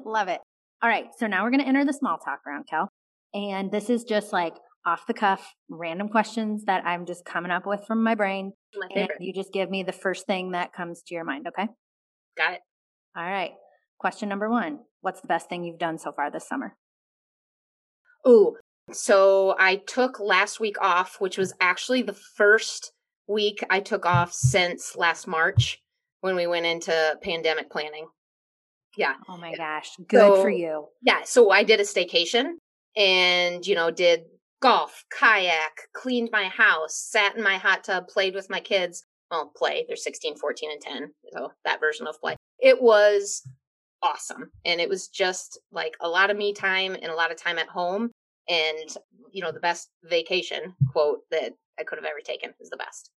Love 0.07 0.29
it. 0.29 0.41
All 0.83 0.89
right, 0.89 1.09
so 1.19 1.27
now 1.27 1.45
we're 1.45 1.51
going 1.51 1.61
to 1.61 1.69
enter 1.69 1.85
the 1.85 1.93
small 1.93 2.17
talk 2.17 2.41
round, 2.47 2.65
cal 2.71 2.89
And 3.35 3.71
this 3.71 3.91
is 3.91 4.05
just 4.05 4.33
like 4.33 4.55
off 4.87 5.07
the 5.07 5.13
cuff, 5.13 5.47
random 5.69 6.09
questions 6.09 6.65
that 6.65 6.87
I'm 6.87 7.05
just 7.05 7.27
coming 7.27 7.51
up 7.51 7.67
with 7.67 7.85
from 7.87 8.03
my 8.03 8.15
brain. 8.15 8.53
My 8.75 8.89
and 8.97 9.11
you 9.21 9.35
just 9.35 9.53
give 9.53 9.69
me 9.69 9.83
the 9.83 9.93
first 9.93 10.27
thing 10.27 10.53
that 10.53 10.73
comes 10.73 11.03
to 11.03 11.15
your 11.15 11.25
mind, 11.25 11.47
okay? 11.49 11.69
Got 12.39 12.55
it. 12.55 12.61
All 13.15 13.23
right. 13.23 13.53
Question 13.99 14.31
number 14.31 14.49
one 14.49 14.79
What's 15.03 15.21
the 15.21 15.29
best 15.29 15.51
thing 15.51 15.65
you've 15.65 15.79
done 15.79 15.99
so 15.99 16.13
far 16.13 16.31
this 16.31 16.49
summer? 16.49 16.75
Ooh, 18.27 18.57
so 18.93 19.55
I 19.59 19.77
took 19.87 20.21
last 20.21 20.61
week 20.61 20.77
off, 20.81 21.21
which 21.21 21.39
was 21.39 21.53
actually 21.61 22.03
the 22.03 22.13
first 22.13 22.93
week 23.27 23.65
I 23.71 23.81
took 23.81 24.07
off 24.07 24.33
since 24.33 24.97
last 24.97 25.27
March 25.27 25.81
when 26.21 26.37
we 26.37 26.47
went 26.47 26.67
into 26.67 27.17
pandemic 27.23 27.71
planning. 27.71 28.07
Yeah. 28.97 29.15
Oh 29.29 29.37
my 29.37 29.55
gosh. 29.55 29.91
Good 30.09 30.19
so, 30.19 30.43
for 30.43 30.51
you. 30.51 30.87
Yeah. 31.03 31.21
So 31.25 31.51
I 31.51 31.65
did 31.65 31.81
a 31.81 31.85
staycation 31.85 32.55
and, 32.97 33.67
you 33.67 33.75
know, 33.75 33.91
did 33.91 34.23
golf, 34.61 35.05
kayak, 35.19 35.73
cleaned 35.95 36.29
my 36.33 36.45
house, 36.45 37.09
sat 37.11 37.37
in 37.37 37.43
my 37.43 37.57
hot 37.57 37.85
tub, 37.85 38.09
played 38.09 38.35
with 38.35 38.51
my 38.51 38.61
kids. 38.61 39.05
Well, 39.31 39.51
play. 39.57 39.85
They're 39.89 39.97
16, 39.97 40.37
14, 40.37 40.71
and 40.71 40.81
10. 40.81 41.11
So 41.33 41.53
that 41.65 41.81
version 41.81 42.07
of 42.07 42.21
play. 42.21 42.37
It 42.59 42.83
was 42.83 43.43
awesome. 44.03 44.51
And 44.65 44.81
it 44.81 44.89
was 44.89 45.09
just 45.09 45.59
like 45.73 45.95
a 46.01 46.09
lot 46.09 46.31
of 46.31 46.37
me 46.37 46.53
time 46.53 46.95
and 46.95 47.07
a 47.07 47.15
lot 47.15 47.31
of 47.31 47.39
time 47.39 47.59
at 47.59 47.69
home. 47.69 48.11
And, 48.49 48.97
you 49.31 49.43
know, 49.43 49.53
the 49.53 49.61
best 49.61 49.91
vacation 50.05 50.75
quote 50.91 51.21
that 51.31 51.53
I 51.79 51.85
could 51.85 51.99
have 51.99 52.05
ever 52.05 52.21
taken 52.25 52.55
is 52.61 52.71
the 52.71 52.77
best. 52.77 53.11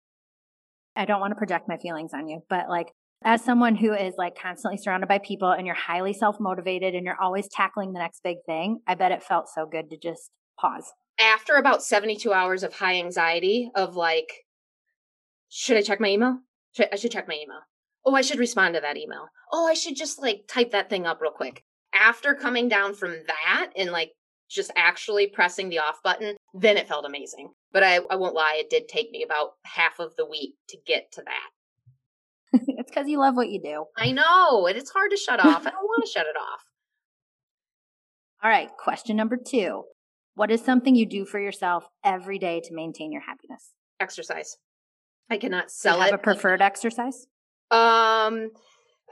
I 0.97 1.05
don't 1.05 1.21
want 1.21 1.31
to 1.31 1.37
project 1.37 1.69
my 1.69 1.79
feelings 1.79 2.13
on 2.13 2.29
you, 2.29 2.43
but 2.49 2.69
like 2.69 2.89
as 3.25 3.45
someone 3.45 3.77
who 3.77 3.93
is 3.93 4.15
like 4.19 4.39
constantly 4.39 4.79
surrounded 4.79 5.09
by 5.09 5.19
people 5.19 5.51
and 5.51 5.67
you're 5.67 5.77
highly 5.77 6.13
self 6.13 6.41
motivated 6.41 6.95
and 6.95 7.05
you're 7.05 7.21
always 7.21 7.49
tackling 7.49 7.93
the 7.93 7.99
next 7.99 8.23
big 8.23 8.39
thing, 8.47 8.81
I 8.87 8.95
bet 8.95 9.13
it 9.13 9.23
felt 9.23 9.49
so 9.49 9.67
good 9.67 9.91
to 9.91 9.97
just 9.97 10.31
pause. 10.59 10.93
After 11.21 11.55
about 11.55 11.83
72 11.83 12.33
hours 12.33 12.63
of 12.63 12.75
high 12.75 12.97
anxiety, 12.99 13.71
of 13.75 13.97
like, 13.97 14.33
should 15.49 15.77
I 15.77 15.83
check 15.83 16.01
my 16.01 16.09
email? 16.09 16.39
Should, 16.73 16.89
I 16.93 16.97
should 16.97 17.13
check 17.13 17.29
my 17.29 17.35
email. 17.35 17.61
Oh, 18.05 18.15
I 18.15 18.23
should 18.23 18.39
respond 18.39 18.75
to 18.75 18.81
that 18.81 18.97
email. 18.97 19.29
Oh, 19.53 19.69
I 19.69 19.75
should 19.75 19.97
just 19.97 20.21
like 20.21 20.45
type 20.49 20.73
that 20.73 20.91
thing 20.91 21.07
up 21.07 21.21
real 21.21 21.31
quick. 21.31 21.63
After 21.95 22.35
coming 22.35 22.69
down 22.69 22.95
from 22.95 23.15
that 23.27 23.71
and 23.77 23.93
like 23.93 24.13
just 24.53 24.71
actually 24.77 25.27
pressing 25.29 25.69
the 25.69 25.79
off 25.79 26.03
button, 26.03 26.37
then 26.55 26.77
it 26.77 26.89
felt 26.89 27.05
amazing. 27.05 27.53
But 27.73 27.83
I, 27.83 28.01
I 28.11 28.17
won't 28.17 28.35
lie, 28.35 28.57
it 28.59 28.71
did 28.71 28.89
take 28.89 29.11
me 29.11 29.23
about 29.23 29.53
half 29.65 29.99
of 29.99 30.15
the 30.17 30.27
week 30.27 30.55
to 30.69 30.77
get 30.87 31.11
to 31.13 31.23
that. 31.23 32.61
it's 32.69 32.91
because 32.91 33.09
you 33.09 33.19
love 33.19 33.35
what 33.37 33.49
you 33.49 33.61
do. 33.61 33.85
I 33.97 34.13
know. 34.13 34.67
And 34.67 34.77
it's 34.77 34.91
hard 34.91 35.11
to 35.11 35.17
shut 35.17 35.41
off. 35.41 35.67
I 35.67 35.71
don't 35.71 35.83
want 35.85 36.05
to 36.05 36.11
shut 36.13 36.27
it 36.27 36.37
off. 36.37 36.61
All 38.43 38.51
right. 38.51 38.69
Question 38.77 39.17
number 39.17 39.37
two 39.37 39.85
What 40.35 40.51
is 40.51 40.63
something 40.63 40.95
you 40.95 41.07
do 41.07 41.25
for 41.25 41.41
yourself 41.41 41.85
every 42.05 42.39
day 42.39 42.61
to 42.65 42.75
maintain 42.75 43.13
your 43.13 43.23
happiness? 43.23 43.73
Exercise. 44.01 44.57
I 45.31 45.39
cannot 45.39 45.71
sell 45.71 46.01
have 46.01 46.09
it. 46.09 46.15
a 46.15 46.19
preferred 46.19 46.61
exercise? 46.61 47.27
Um, 47.71 48.51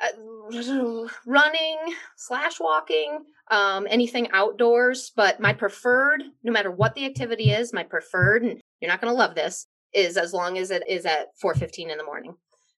uh, 0.03 1.09
running 1.27 1.79
slash 2.17 2.59
walking, 2.59 3.19
um, 3.51 3.87
anything 3.91 4.29
outdoors. 4.33 5.13
But 5.15 5.41
my 5.41 5.53
preferred, 5.53 6.23
no 6.43 6.53
matter 6.53 6.71
what 6.71 6.95
the 6.95 7.07
activity 7.07 7.51
is, 7.51 7.73
my 7.73 7.83
preferred, 7.83 8.43
and 8.43 8.61
you're 8.81 8.91
not 8.91 9.01
going 9.01 9.13
to 9.13 9.19
love 9.19 9.35
this, 9.35 9.67
is 9.93 10.17
as 10.17 10.33
long 10.33 10.59
as 10.59 10.71
it 10.71 10.83
is 10.89 11.05
at 11.07 11.29
4:15 11.43 11.91
in 11.91 11.99
the 11.99 12.05
morning 12.05 12.35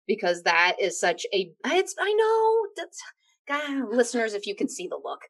because 0.07 0.43
that 0.43 0.77
is 0.81 0.99
such 0.99 1.27
a 1.33 1.53
it's 1.65 1.95
I 1.99 2.13
know 2.13 2.67
that's 2.77 3.01
God, 3.49 3.95
listeners 3.95 4.35
if 4.35 4.47
you 4.47 4.55
can 4.55 4.69
see 4.69 4.87
the 4.87 5.01
look. 5.03 5.21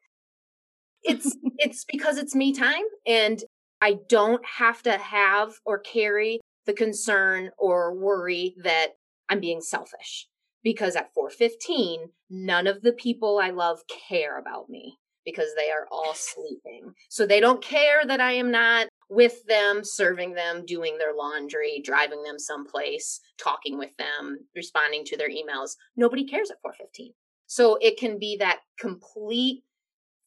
It's 1.03 1.35
it's 1.57 1.85
because 1.85 2.17
it's 2.17 2.35
me 2.35 2.53
time 2.53 2.85
and 3.05 3.43
I 3.81 3.97
don't 4.07 4.43
have 4.45 4.81
to 4.83 4.97
have 4.97 5.53
or 5.65 5.79
carry 5.79 6.39
the 6.65 6.73
concern 6.73 7.51
or 7.57 7.93
worry 7.93 8.55
that 8.63 8.93
I'm 9.27 9.41
being 9.41 9.61
selfish 9.61 10.27
because 10.63 10.95
at 10.95 11.13
4:15 11.13 12.11
none 12.29 12.67
of 12.67 12.81
the 12.81 12.93
people 12.93 13.39
I 13.39 13.49
love 13.49 13.81
care 13.87 14.37
about 14.37 14.69
me 14.69 14.99
because 15.25 15.53
they 15.55 15.69
are 15.69 15.87
all 15.91 16.13
sleeping. 16.15 16.93
So 17.09 17.25
they 17.25 17.39
don't 17.39 17.61
care 17.61 18.05
that 18.05 18.19
I 18.19 18.33
am 18.33 18.51
not 18.51 18.87
with 19.09 19.45
them, 19.45 19.83
serving 19.83 20.33
them, 20.33 20.65
doing 20.65 20.97
their 20.97 21.13
laundry, 21.13 21.81
driving 21.83 22.23
them 22.23 22.39
someplace, 22.39 23.19
talking 23.37 23.77
with 23.77 23.95
them, 23.97 24.39
responding 24.55 25.05
to 25.05 25.17
their 25.17 25.29
emails. 25.29 25.75
Nobody 25.95 26.25
cares 26.25 26.49
at 26.49 26.61
4:15. 26.61 27.13
So 27.45 27.75
it 27.75 27.97
can 27.97 28.17
be 28.17 28.37
that 28.37 28.61
complete 28.79 29.63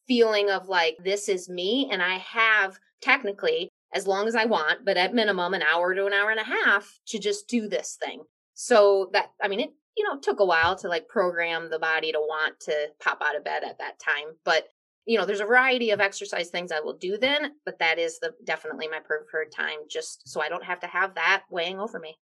feeling 0.07 0.51
of 0.51 0.68
like 0.68 0.97
this 1.03 1.28
is 1.28 1.49
me 1.49 1.89
and 1.91 2.01
I 2.03 2.18
have 2.18 2.78
technically 3.01 3.68
as 3.93 4.07
long 4.07 4.28
as 4.28 4.34
I 4.34 4.45
want, 4.45 4.84
but 4.84 4.97
at 4.97 5.14
minimum 5.14 5.55
an 5.55 5.62
hour 5.62 5.95
to 5.95 6.07
an 6.07 6.12
hour 6.12 6.30
and 6.30 6.41
a 6.41 6.45
half 6.45 7.01
to 7.07 7.18
just 7.18 7.49
do 7.49 7.68
this 7.68 7.97
thing. 8.01 8.22
So 8.55 9.11
that 9.12 9.32
I 9.43 9.49
mean 9.49 9.61
it 9.61 9.70
you 9.97 10.05
know 10.05 10.18
took 10.18 10.40
a 10.40 10.44
while 10.44 10.76
to 10.76 10.88
like 10.88 11.09
program 11.09 11.70
the 11.70 11.78
body 11.78 12.12
to 12.12 12.18
want 12.18 12.61
to 12.61 12.88
pop 13.01 13.22
out 13.22 13.36
of 13.36 13.44
bed 13.44 13.64
at 13.64 13.78
that 13.78 13.99
time, 13.99 14.36
but 14.44 14.68
you 15.07 15.16
know, 15.16 15.24
there's 15.24 15.40
a 15.40 15.47
variety 15.47 15.90
of 15.90 16.01
exercise 16.01 16.51
things 16.51 16.72
I 16.72 16.80
will 16.80 16.97
do 16.97 17.16
then, 17.16 17.53
but 17.64 17.78
that 17.78 17.99
is 17.99 18.18
the 18.18 18.32
definitely 18.44 18.88
my 18.88 18.99
preferred 18.99 19.53
time 19.53 19.78
just 19.88 20.28
so 20.28 20.40
I 20.40 20.49
don't 20.49 20.64
have 20.64 20.80
to 20.80 20.88
have 20.88 21.14
that 21.14 21.44
weighing 21.49 21.78
over 21.78 22.01
me. 22.01 22.18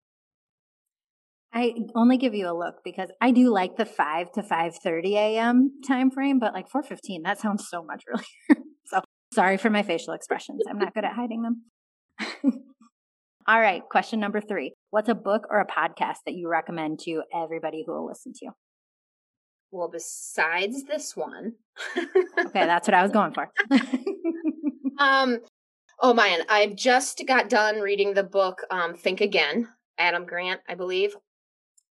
I 1.53 1.75
only 1.95 2.17
give 2.17 2.33
you 2.33 2.49
a 2.49 2.57
look 2.57 2.77
because 2.83 3.09
I 3.21 3.31
do 3.31 3.49
like 3.49 3.75
the 3.75 3.85
5 3.85 4.31
to 4.33 4.41
5:30 4.41 5.13
a.m. 5.13 5.71
time 5.87 6.09
frame, 6.09 6.39
but 6.39 6.53
like 6.53 6.69
4:15 6.69 7.23
that 7.23 7.39
sounds 7.39 7.67
so 7.69 7.83
much 7.83 8.03
earlier. 8.09 8.63
so, 8.85 9.01
sorry 9.33 9.57
for 9.57 9.69
my 9.69 9.83
facial 9.83 10.13
expressions. 10.13 10.61
I'm 10.67 10.79
not 10.79 10.93
good 10.93 11.05
at 11.05 11.13
hiding 11.13 11.43
them. 11.43 11.63
All 13.47 13.59
right, 13.59 13.81
question 13.89 14.19
number 14.19 14.39
3. 14.39 14.73
What's 14.91 15.09
a 15.09 15.15
book 15.15 15.47
or 15.49 15.59
a 15.59 15.65
podcast 15.65 16.17
that 16.25 16.35
you 16.35 16.47
recommend 16.47 16.99
to 17.01 17.23
everybody 17.33 17.83
who 17.85 17.93
will 17.93 18.05
listen 18.05 18.33
to 18.33 18.39
you? 18.43 18.51
Well, 19.71 19.89
besides 19.89 20.83
this 20.83 21.15
one. 21.15 21.53
okay, 21.97 22.65
that's 22.65 22.87
what 22.87 22.93
I 22.93 23.01
was 23.01 23.11
going 23.11 23.33
for. 23.33 23.49
um, 24.99 25.39
oh 26.01 26.13
man, 26.13 26.41
I 26.49 26.67
just 26.67 27.23
got 27.25 27.49
done 27.49 27.79
reading 27.79 28.13
the 28.13 28.23
book 28.23 28.59
um, 28.69 28.95
Think 28.95 29.21
Again, 29.21 29.69
Adam 29.97 30.25
Grant, 30.25 30.61
I 30.69 30.75
believe. 30.75 31.15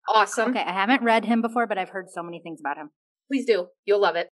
Awesome. 0.08 0.52
Okay, 0.52 0.62
I 0.62 0.74
haven't 0.74 1.04
read 1.04 1.26
him 1.26 1.42
before, 1.42 1.68
but 1.68 1.78
I've 1.78 1.90
heard 1.90 2.10
so 2.10 2.22
many 2.22 2.42
things 2.42 2.60
about 2.60 2.78
him. 2.78 2.90
Please 3.28 3.46
do. 3.46 3.68
You'll 3.86 4.02
love 4.02 4.16
it. 4.16 4.30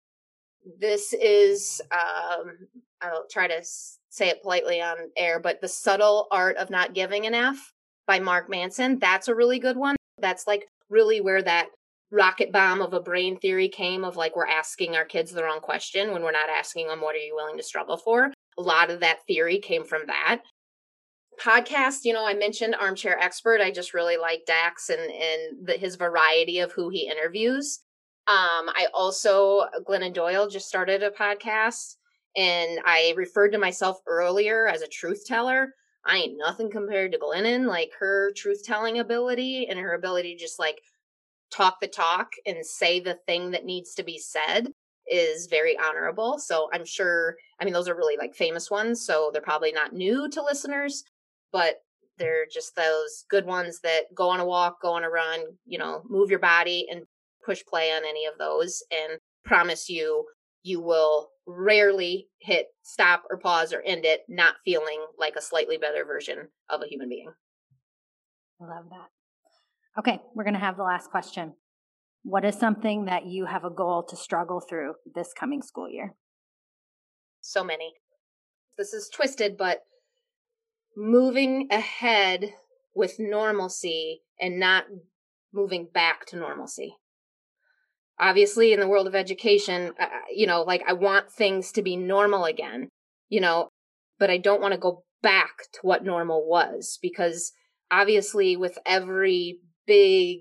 This 0.81 1.12
is, 1.12 1.81
um, 1.93 2.59
I'll 3.03 3.26
try 3.30 3.49
to 3.49 3.62
say 3.62 4.28
it 4.28 4.42
politely 4.42 4.80
on 4.80 4.97
air, 5.16 5.38
but 5.38 5.61
The 5.61 5.68
Subtle 5.68 6.28
Art 6.30 6.57
of 6.57 6.70
Not 6.70 6.94
Giving 6.94 7.26
an 7.26 7.34
F 7.34 7.72
by 8.07 8.18
Mark 8.18 8.49
Manson. 8.49 8.99
That's 8.99 9.28
a 9.28 9.34
really 9.34 9.59
good 9.59 9.76
one. 9.76 9.97
That's 10.18 10.47
like 10.47 10.66
really 10.88 11.20
where 11.20 11.42
that 11.42 11.68
rocket 12.11 12.53
bomb 12.53 12.80
of 12.80 12.94
a 12.94 13.01
brain 13.01 13.36
theory 13.36 13.68
came 13.68 14.05
of 14.05 14.16
like 14.16 14.36
we're 14.36 14.47
asking 14.47 14.94
our 14.94 15.05
kids 15.05 15.32
the 15.32 15.42
wrong 15.42 15.61
question 15.61 16.12
when 16.12 16.22
we're 16.22 16.30
not 16.30 16.49
asking 16.49 16.86
them 16.86 17.01
what 17.01 17.16
are 17.16 17.18
you 17.18 17.34
willing 17.34 17.57
to 17.57 17.62
struggle 17.62 17.97
for 17.97 18.32
a 18.59 18.62
lot 18.62 18.90
of 18.90 19.01
that 19.01 19.18
theory 19.26 19.59
came 19.59 19.84
from 19.84 20.03
that 20.07 20.40
podcast 21.42 22.05
you 22.05 22.12
know 22.12 22.24
i 22.24 22.32
mentioned 22.32 22.76
armchair 22.76 23.18
expert 23.18 23.61
i 23.61 23.72
just 23.72 23.92
really 23.92 24.16
like 24.16 24.42
dax 24.47 24.88
and 24.88 25.01
and 25.01 25.66
the, 25.66 25.72
his 25.72 25.97
variety 25.97 26.61
of 26.61 26.70
who 26.72 26.88
he 26.90 27.11
interviews 27.11 27.80
um 28.28 28.68
i 28.68 28.86
also 28.94 29.64
glennon 29.86 30.14
doyle 30.14 30.49
just 30.49 30.68
started 30.68 31.03
a 31.03 31.11
podcast 31.11 31.97
And 32.37 32.80
I 32.84 33.14
referred 33.16 33.53
to 33.53 33.59
myself 33.59 33.99
earlier 34.07 34.68
as 34.68 34.82
a 34.82 34.89
truth 34.89 35.24
teller. 35.26 35.72
I 36.05 36.18
ain't 36.18 36.39
nothing 36.39 36.70
compared 36.70 37.12
to 37.12 37.18
Glennon. 37.18 37.66
Like 37.66 37.93
her 37.99 38.32
truth 38.37 38.62
telling 38.64 38.99
ability 38.99 39.66
and 39.68 39.78
her 39.78 39.95
ability 39.95 40.34
to 40.34 40.41
just 40.41 40.59
like 40.59 40.80
talk 41.51 41.80
the 41.80 41.89
talk 41.89 42.32
and 42.47 42.64
say 42.64 43.01
the 43.01 43.18
thing 43.26 43.51
that 43.53 43.64
needs 43.64 43.95
to 43.95 44.03
be 44.03 44.18
said 44.18 44.68
is 45.11 45.47
very 45.47 45.78
honorable. 45.78 46.39
So 46.39 46.68
I'm 46.72 46.84
sure, 46.84 47.37
I 47.61 47.64
mean, 47.64 47.72
those 47.74 47.89
are 47.89 47.97
really 47.97 48.16
like 48.16 48.34
famous 48.34 48.70
ones. 48.70 49.05
So 49.05 49.30
they're 49.32 49.43
probably 49.43 49.72
not 49.72 49.93
new 49.93 50.28
to 50.30 50.43
listeners, 50.43 51.05
but 51.53 51.76
they're 52.18 52.47
just 52.53 52.74
those 52.76 53.24
good 53.28 53.47
ones 53.47 53.80
that 53.82 54.14
go 54.14 54.28
on 54.30 54.41
a 54.41 54.45
walk, 54.45 54.80
go 54.82 54.95
on 54.95 55.05
a 55.05 55.11
run, 55.11 55.41
you 55.64 55.78
know, 55.78 56.03
move 56.09 56.30
your 56.30 56.39
body 56.39 56.87
and 56.91 57.03
push 57.45 57.62
play 57.64 57.93
on 57.93 58.05
any 58.05 58.26
of 58.26 58.39
those 58.39 58.82
and 58.91 59.18
promise 59.45 59.89
you 59.89 60.24
you 60.67 60.81
will 60.81 61.31
rarely 61.47 62.27
hit 62.41 62.67
stop 62.83 63.23
or 63.31 63.39
pause 63.39 63.73
or 63.73 63.81
end 63.83 64.05
it 64.05 64.23
not 64.29 64.57
feeling 64.64 64.99
like 65.17 65.37
a 65.37 65.41
slightly 65.41 65.77
better 65.77 66.05
version 66.05 66.49
of 66.69 66.83
a 66.83 66.89
human 66.89 67.09
being. 67.09 67.31
I 68.61 68.64
love 68.64 68.87
that. 68.91 70.01
Okay, 70.01 70.21
we're 70.35 70.43
going 70.43 70.55
to 70.55 70.61
have 70.61 70.77
the 70.77 70.83
last 70.83 71.11
question. 71.11 71.55
What 72.25 72.45
is 72.45 72.57
something 72.57 73.05
that 73.05 73.27
you 73.27 73.47
have 73.47 73.64
a 73.64 73.71
goal 73.71 74.03
to 74.09 74.17
struggle 74.17 74.61
through 74.61 74.95
this 75.14 75.33
coming 75.33 75.62
school 75.62 75.89
year? 75.89 76.14
So 77.43 77.62
many. 77.62 77.95
This 78.77 78.93
is 78.93 79.09
twisted, 79.09 79.57
but 79.57 79.85
moving 80.97 81.69
ahead 81.71 82.53
with 82.93 83.21
normalcy 83.21 84.23
and 84.41 84.59
not 84.59 84.87
moving 85.53 85.87
back 85.95 86.27
to 86.27 86.37
normalcy 86.37 86.97
obviously 88.19 88.73
in 88.73 88.81
the 88.81 88.89
world 88.89 89.07
of 89.07 89.14
education 89.14 89.93
uh, 90.01 90.07
you 90.35 90.47
know 90.47 90.62
like 90.62 90.83
i 90.87 90.93
want 90.93 91.31
things 91.31 91.73
to 91.73 91.83
be 91.83 91.97
normal 91.97 92.45
again 92.45 92.89
you 93.29 93.41
know 93.41 93.69
but 94.19 94.31
i 94.31 94.37
don't 94.37 94.61
want 94.61 94.73
to 94.73 94.79
go 94.79 95.05
back 95.23 95.57
to 95.73 95.81
what 95.83 96.05
normal 96.05 96.47
was 96.47 96.99
because 97.03 97.53
obviously 97.91 98.57
with 98.57 98.79
every 98.87 99.59
big 99.87 100.39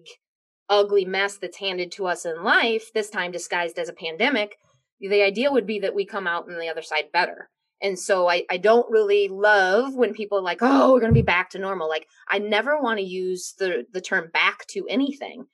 ugly 0.69 1.05
mess 1.05 1.37
that's 1.37 1.57
handed 1.57 1.91
to 1.91 2.07
us 2.07 2.25
in 2.25 2.43
life 2.43 2.91
this 2.93 3.09
time 3.09 3.31
disguised 3.31 3.77
as 3.77 3.89
a 3.89 3.93
pandemic 3.93 4.55
the 4.99 5.21
idea 5.21 5.51
would 5.51 5.67
be 5.67 5.79
that 5.79 5.95
we 5.95 6.05
come 6.05 6.27
out 6.27 6.49
on 6.49 6.59
the 6.59 6.69
other 6.69 6.81
side 6.81 7.11
better 7.11 7.49
and 7.81 7.99
so 7.99 8.29
I, 8.29 8.45
I 8.49 8.57
don't 8.57 8.89
really 8.89 9.27
love 9.27 9.93
when 9.95 10.13
people 10.13 10.39
are 10.39 10.43
like, 10.43 10.59
oh, 10.61 10.93
we're 10.93 11.01
going 11.01 11.13
to 11.13 11.19
be 11.19 11.21
back 11.21 11.49
to 11.51 11.59
normal. 11.59 11.89
Like, 11.89 12.07
I 12.27 12.39
never 12.39 12.81
want 12.81 12.99
to 12.99 13.05
use 13.05 13.53
the, 13.59 13.85
the 13.91 14.01
term 14.01 14.29
back 14.31 14.65
to 14.67 14.87
anything 14.89 15.45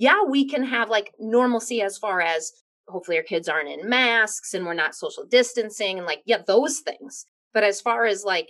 yeah, 0.00 0.22
we 0.26 0.48
can 0.48 0.64
have 0.64 0.88
like 0.88 1.12
normalcy 1.18 1.82
as 1.82 1.98
far 1.98 2.22
as 2.22 2.52
hopefully 2.88 3.18
our 3.18 3.22
kids 3.22 3.50
aren't 3.50 3.68
in 3.68 3.86
masks 3.86 4.54
and 4.54 4.64
we're 4.64 4.72
not 4.72 4.94
social 4.94 5.26
distancing 5.26 5.98
and 5.98 6.06
like, 6.06 6.22
yeah, 6.24 6.38
those 6.46 6.80
things. 6.80 7.26
But 7.52 7.64
as 7.64 7.82
far 7.82 8.06
as 8.06 8.24
like, 8.24 8.48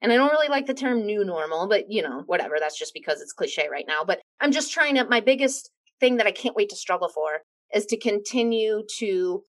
and 0.00 0.10
I 0.10 0.16
don't 0.16 0.30
really 0.30 0.48
like 0.48 0.64
the 0.64 0.72
term 0.72 1.04
new 1.04 1.22
normal, 1.22 1.68
but 1.68 1.90
you 1.90 2.02
know, 2.02 2.22
whatever. 2.24 2.56
That's 2.58 2.78
just 2.78 2.94
because 2.94 3.20
it's 3.20 3.34
cliche 3.34 3.68
right 3.70 3.84
now. 3.86 4.04
But 4.06 4.20
I'm 4.40 4.52
just 4.52 4.72
trying 4.72 4.94
to, 4.94 5.04
my 5.04 5.20
biggest 5.20 5.70
thing 6.00 6.16
that 6.16 6.26
I 6.26 6.30
can't 6.30 6.56
wait 6.56 6.70
to 6.70 6.76
struggle 6.76 7.10
for 7.10 7.42
is 7.74 7.84
to 7.86 7.98
continue 7.98 8.82
to 8.96 9.42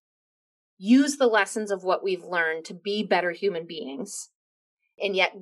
use 0.76 1.16
the 1.16 1.26
lessons 1.26 1.70
of 1.70 1.82
what 1.82 2.04
we've 2.04 2.24
learned 2.24 2.66
to 2.66 2.74
be 2.74 3.02
better 3.02 3.30
human 3.30 3.66
beings 3.66 4.28
and 5.02 5.16
yet 5.16 5.32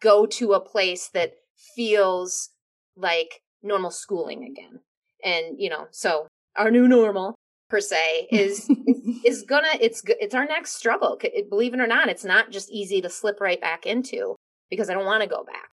go 0.00 0.26
to 0.26 0.52
a 0.52 0.60
place 0.60 1.10
that 1.12 1.32
feels 1.74 2.50
like 2.96 3.40
normal 3.64 3.90
schooling 3.90 4.44
again 4.44 4.78
and 5.24 5.56
you 5.58 5.68
know 5.68 5.86
so 5.90 6.26
our 6.56 6.70
new 6.70 6.88
normal 6.88 7.34
per 7.68 7.80
se 7.80 8.28
is 8.30 8.68
is, 9.24 9.42
gonna 9.42 9.68
it's 9.80 10.02
it's 10.06 10.34
our 10.34 10.46
next 10.46 10.76
struggle 10.76 11.18
believe 11.48 11.74
it 11.74 11.80
or 11.80 11.86
not 11.86 12.08
it's 12.08 12.24
not 12.24 12.50
just 12.50 12.70
easy 12.70 13.00
to 13.00 13.10
slip 13.10 13.40
right 13.40 13.60
back 13.60 13.86
into 13.86 14.34
because 14.70 14.88
i 14.88 14.94
don't 14.94 15.06
want 15.06 15.22
to 15.22 15.28
go 15.28 15.44
back 15.44 15.70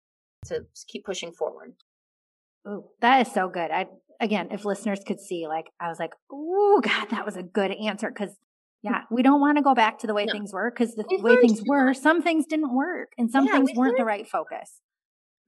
to 0.44 0.64
keep 0.88 1.04
pushing 1.04 1.32
forward 1.32 1.74
oh 2.66 2.90
that 3.00 3.26
is 3.26 3.32
so 3.32 3.48
good 3.48 3.70
i 3.70 3.86
again 4.20 4.48
if 4.50 4.64
listeners 4.64 5.00
could 5.06 5.20
see 5.20 5.46
like 5.46 5.66
i 5.80 5.88
was 5.88 5.98
like 5.98 6.12
oh 6.30 6.80
god 6.82 7.08
that 7.10 7.24
was 7.24 7.36
a 7.36 7.42
good 7.42 7.72
answer 7.72 8.10
because 8.10 8.36
yeah 8.82 9.02
we 9.10 9.22
don't 9.22 9.40
want 9.40 9.56
to 9.56 9.62
go 9.62 9.74
back 9.74 9.98
to 9.98 10.06
the 10.06 10.14
way 10.14 10.24
no. 10.24 10.32
things 10.32 10.52
were 10.52 10.70
because 10.70 10.94
the 10.94 11.04
we 11.08 11.18
way 11.18 11.36
things 11.36 11.62
were 11.66 11.92
some 11.92 12.22
things 12.22 12.46
didn't 12.46 12.74
work 12.74 13.12
and 13.18 13.30
some 13.30 13.46
yeah, 13.46 13.52
things 13.52 13.70
weren't 13.74 13.90
learned. 13.90 14.00
the 14.00 14.04
right 14.04 14.28
focus 14.28 14.80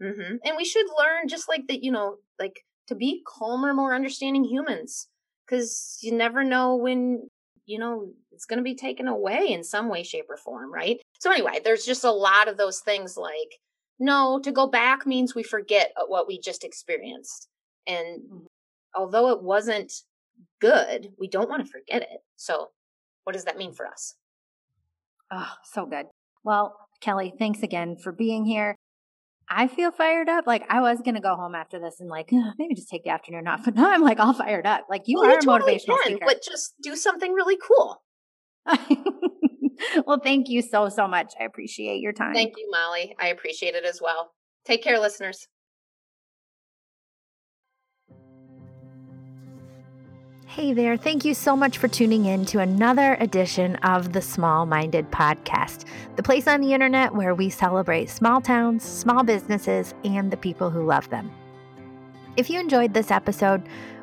mm-hmm. 0.03 0.37
and 0.45 0.57
we 0.57 0.65
should 0.65 0.87
learn 0.99 1.29
just 1.29 1.49
like 1.49 1.67
that 1.69 1.83
you 1.83 1.93
know 1.93 2.17
like 2.39 2.65
to 2.89 2.95
be 2.95 3.23
calmer, 3.27 3.73
more 3.75 3.95
understanding 3.95 4.45
humans. 4.45 5.09
Because 5.47 5.99
you 6.01 6.13
never 6.13 6.45
know 6.45 6.77
when, 6.77 7.29
you 7.67 7.79
know, 7.79 8.13
it's 8.31 8.47
going 8.47 8.59
to 8.59 8.63
be 8.63 8.75
taken 8.75 9.09
away 9.09 9.49
in 9.51 9.65
some 9.65 9.89
way, 9.89 10.03
shape, 10.03 10.27
or 10.29 10.37
form, 10.37 10.73
right? 10.73 11.01
So, 11.19 11.31
anyway, 11.31 11.61
there's 11.63 11.85
just 11.85 12.05
a 12.05 12.11
lot 12.11 12.49
of 12.49 12.57
those 12.57 12.81
things 12.81 13.17
like, 13.17 13.59
no, 13.99 14.41
to 14.43 14.53
go 14.53 14.67
back 14.67 15.07
means 15.07 15.35
we 15.35 15.43
forget 15.43 15.93
uh, 15.97 16.05
what 16.07 16.27
we 16.27 16.41
just 16.41 16.65
experienced. 16.65 17.49
And 17.87 18.21
mm-hmm. 18.21 18.47
although 18.95 19.31
it 19.31 19.43
wasn't 19.43 19.93
good, 20.61 21.13
we 21.19 21.29
don't 21.29 21.49
want 21.49 21.65
to 21.65 21.71
forget 21.71 22.03
it. 22.03 22.21
So, 22.37 22.71
what 23.25 23.35
does 23.35 23.45
that 23.45 23.59
mean 23.59 23.73
for 23.73 23.87
us? 23.87 24.15
Oh, 25.31 25.53
so 25.65 25.87
good. 25.87 26.07
Well, 26.45 26.77
Kelly, 27.01 27.33
thanks 27.39 27.63
again 27.63 27.97
for 27.97 28.13
being 28.13 28.45
here. 28.45 28.77
I 29.55 29.69
feel 29.69 29.91
fired 29.91 30.29
up. 30.29 30.47
Like 30.47 30.65
I 30.69 30.81
was 30.81 31.01
gonna 31.05 31.21
go 31.21 31.37
home 31.37 31.55
after 31.55 31.79
this 31.79 32.01
and 32.01 32.09
like 32.09 32.31
maybe 32.59 32.75
just 32.75 32.89
take 32.89 33.05
the 33.05 33.11
afternoon 33.11 33.47
off, 33.47 33.63
but 33.65 33.75
now 33.75 33.91
I'm 33.91 34.03
like 34.03 34.19
all 34.19 34.33
fired 34.33 34.67
up. 34.67 34.87
Like 34.89 35.03
you 35.07 35.21
well, 35.21 35.31
are 35.31 35.33
you 35.33 35.39
a 35.39 35.43
totally 35.43 35.75
motivational 35.75 35.87
can, 35.87 36.05
speaker, 36.05 36.27
but 36.27 36.43
just 36.43 36.75
do 36.83 36.97
something 36.97 37.33
really 37.33 37.59
cool. 37.59 38.03
well, 40.07 40.21
thank 40.23 40.49
you 40.49 40.63
so 40.63 40.89
so 40.89 41.07
much. 41.07 41.35
I 41.41 41.45
appreciate 41.45 42.01
your 42.01 42.13
time. 42.13 42.35
Thank 42.35 42.55
you, 42.57 42.71
Molly. 42.71 43.15
I 43.21 43.29
appreciate 43.29 43.75
it 43.75 43.85
as 43.85 44.01
well. 44.03 44.33
Take 44.65 44.83
care, 44.83 44.99
listeners. 44.99 45.49
Hey 50.53 50.75
there, 50.75 50.99
thank 50.99 51.25
you 51.25 51.33
so 51.33 51.57
much 51.57 51.79
for 51.79 51.89
tuning 51.89 52.27
in 52.27 52.45
to 52.45 52.59
another 52.59 53.17
edition 53.21 53.77
of 53.77 54.13
the 54.13 54.21
Small 54.21 54.67
Minded 54.67 55.11
Podcast, 55.11 55.87
the 56.17 56.23
place 56.23 56.47
on 56.47 56.61
the 56.61 56.75
internet 56.75 57.15
where 57.15 57.35
we 57.35 57.49
celebrate 57.49 58.11
small 58.11 58.43
towns, 58.43 58.85
small 58.85 59.23
businesses, 59.23 59.95
and 60.05 60.31
the 60.31 60.37
people 60.37 60.69
who 60.69 60.85
love 60.85 61.09
them. 61.09 61.33
If 62.37 62.51
you 62.51 62.61
enjoyed 62.61 62.93
this 62.93 63.11
episode, 63.11 63.63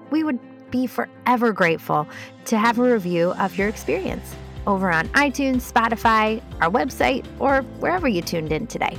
we 0.10 0.24
would 0.24 0.40
be 0.72 0.88
forever 0.88 1.54
grateful 1.54 2.08
to 2.46 2.58
have 2.58 2.80
a 2.80 2.94
review 2.94 3.34
of 3.34 3.56
your 3.56 3.68
experience 3.68 4.36
over 4.66 4.90
on 4.90 5.08
iTunes, 5.10 5.72
Spotify, 5.72 6.42
our 6.62 6.72
website, 6.72 7.28
or 7.38 7.62
wherever 7.78 8.08
you 8.08 8.24
tuned 8.24 8.52
in 8.52 8.66
today. 8.66 8.98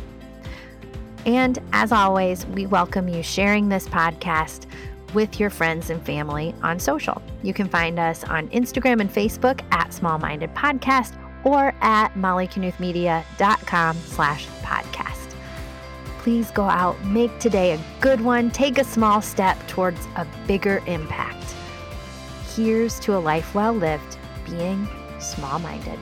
And 1.26 1.58
as 1.72 1.90
always, 1.90 2.46
we 2.46 2.66
welcome 2.66 3.08
you 3.08 3.24
sharing 3.24 3.68
this 3.68 3.88
podcast 3.88 4.66
with 5.14 5.40
your 5.40 5.50
friends 5.50 5.90
and 5.90 6.04
family 6.04 6.54
on 6.62 6.78
social. 6.78 7.20
You 7.42 7.54
can 7.54 7.68
find 7.68 7.98
us 7.98 8.24
on 8.24 8.48
Instagram 8.48 9.00
and 9.00 9.10
Facebook 9.10 9.60
at 9.72 9.92
Small 9.92 10.18
Minded 10.18 10.54
Podcast 10.54 11.16
or 11.44 11.74
at 11.80 12.14
mollyknuthmedia.com 12.14 13.96
slash 13.96 14.46
podcast. 14.62 15.34
Please 16.18 16.50
go 16.50 16.64
out, 16.64 17.02
make 17.04 17.38
today 17.38 17.72
a 17.72 17.80
good 18.00 18.20
one, 18.20 18.50
take 18.50 18.78
a 18.78 18.84
small 18.84 19.22
step 19.22 19.56
towards 19.68 20.06
a 20.16 20.26
bigger 20.46 20.82
impact. 20.86 21.54
Here's 22.54 23.00
to 23.00 23.16
a 23.16 23.18
life 23.18 23.54
well 23.54 23.72
lived, 23.72 24.18
being 24.44 24.86
small 25.18 25.58
minded. 25.60 25.98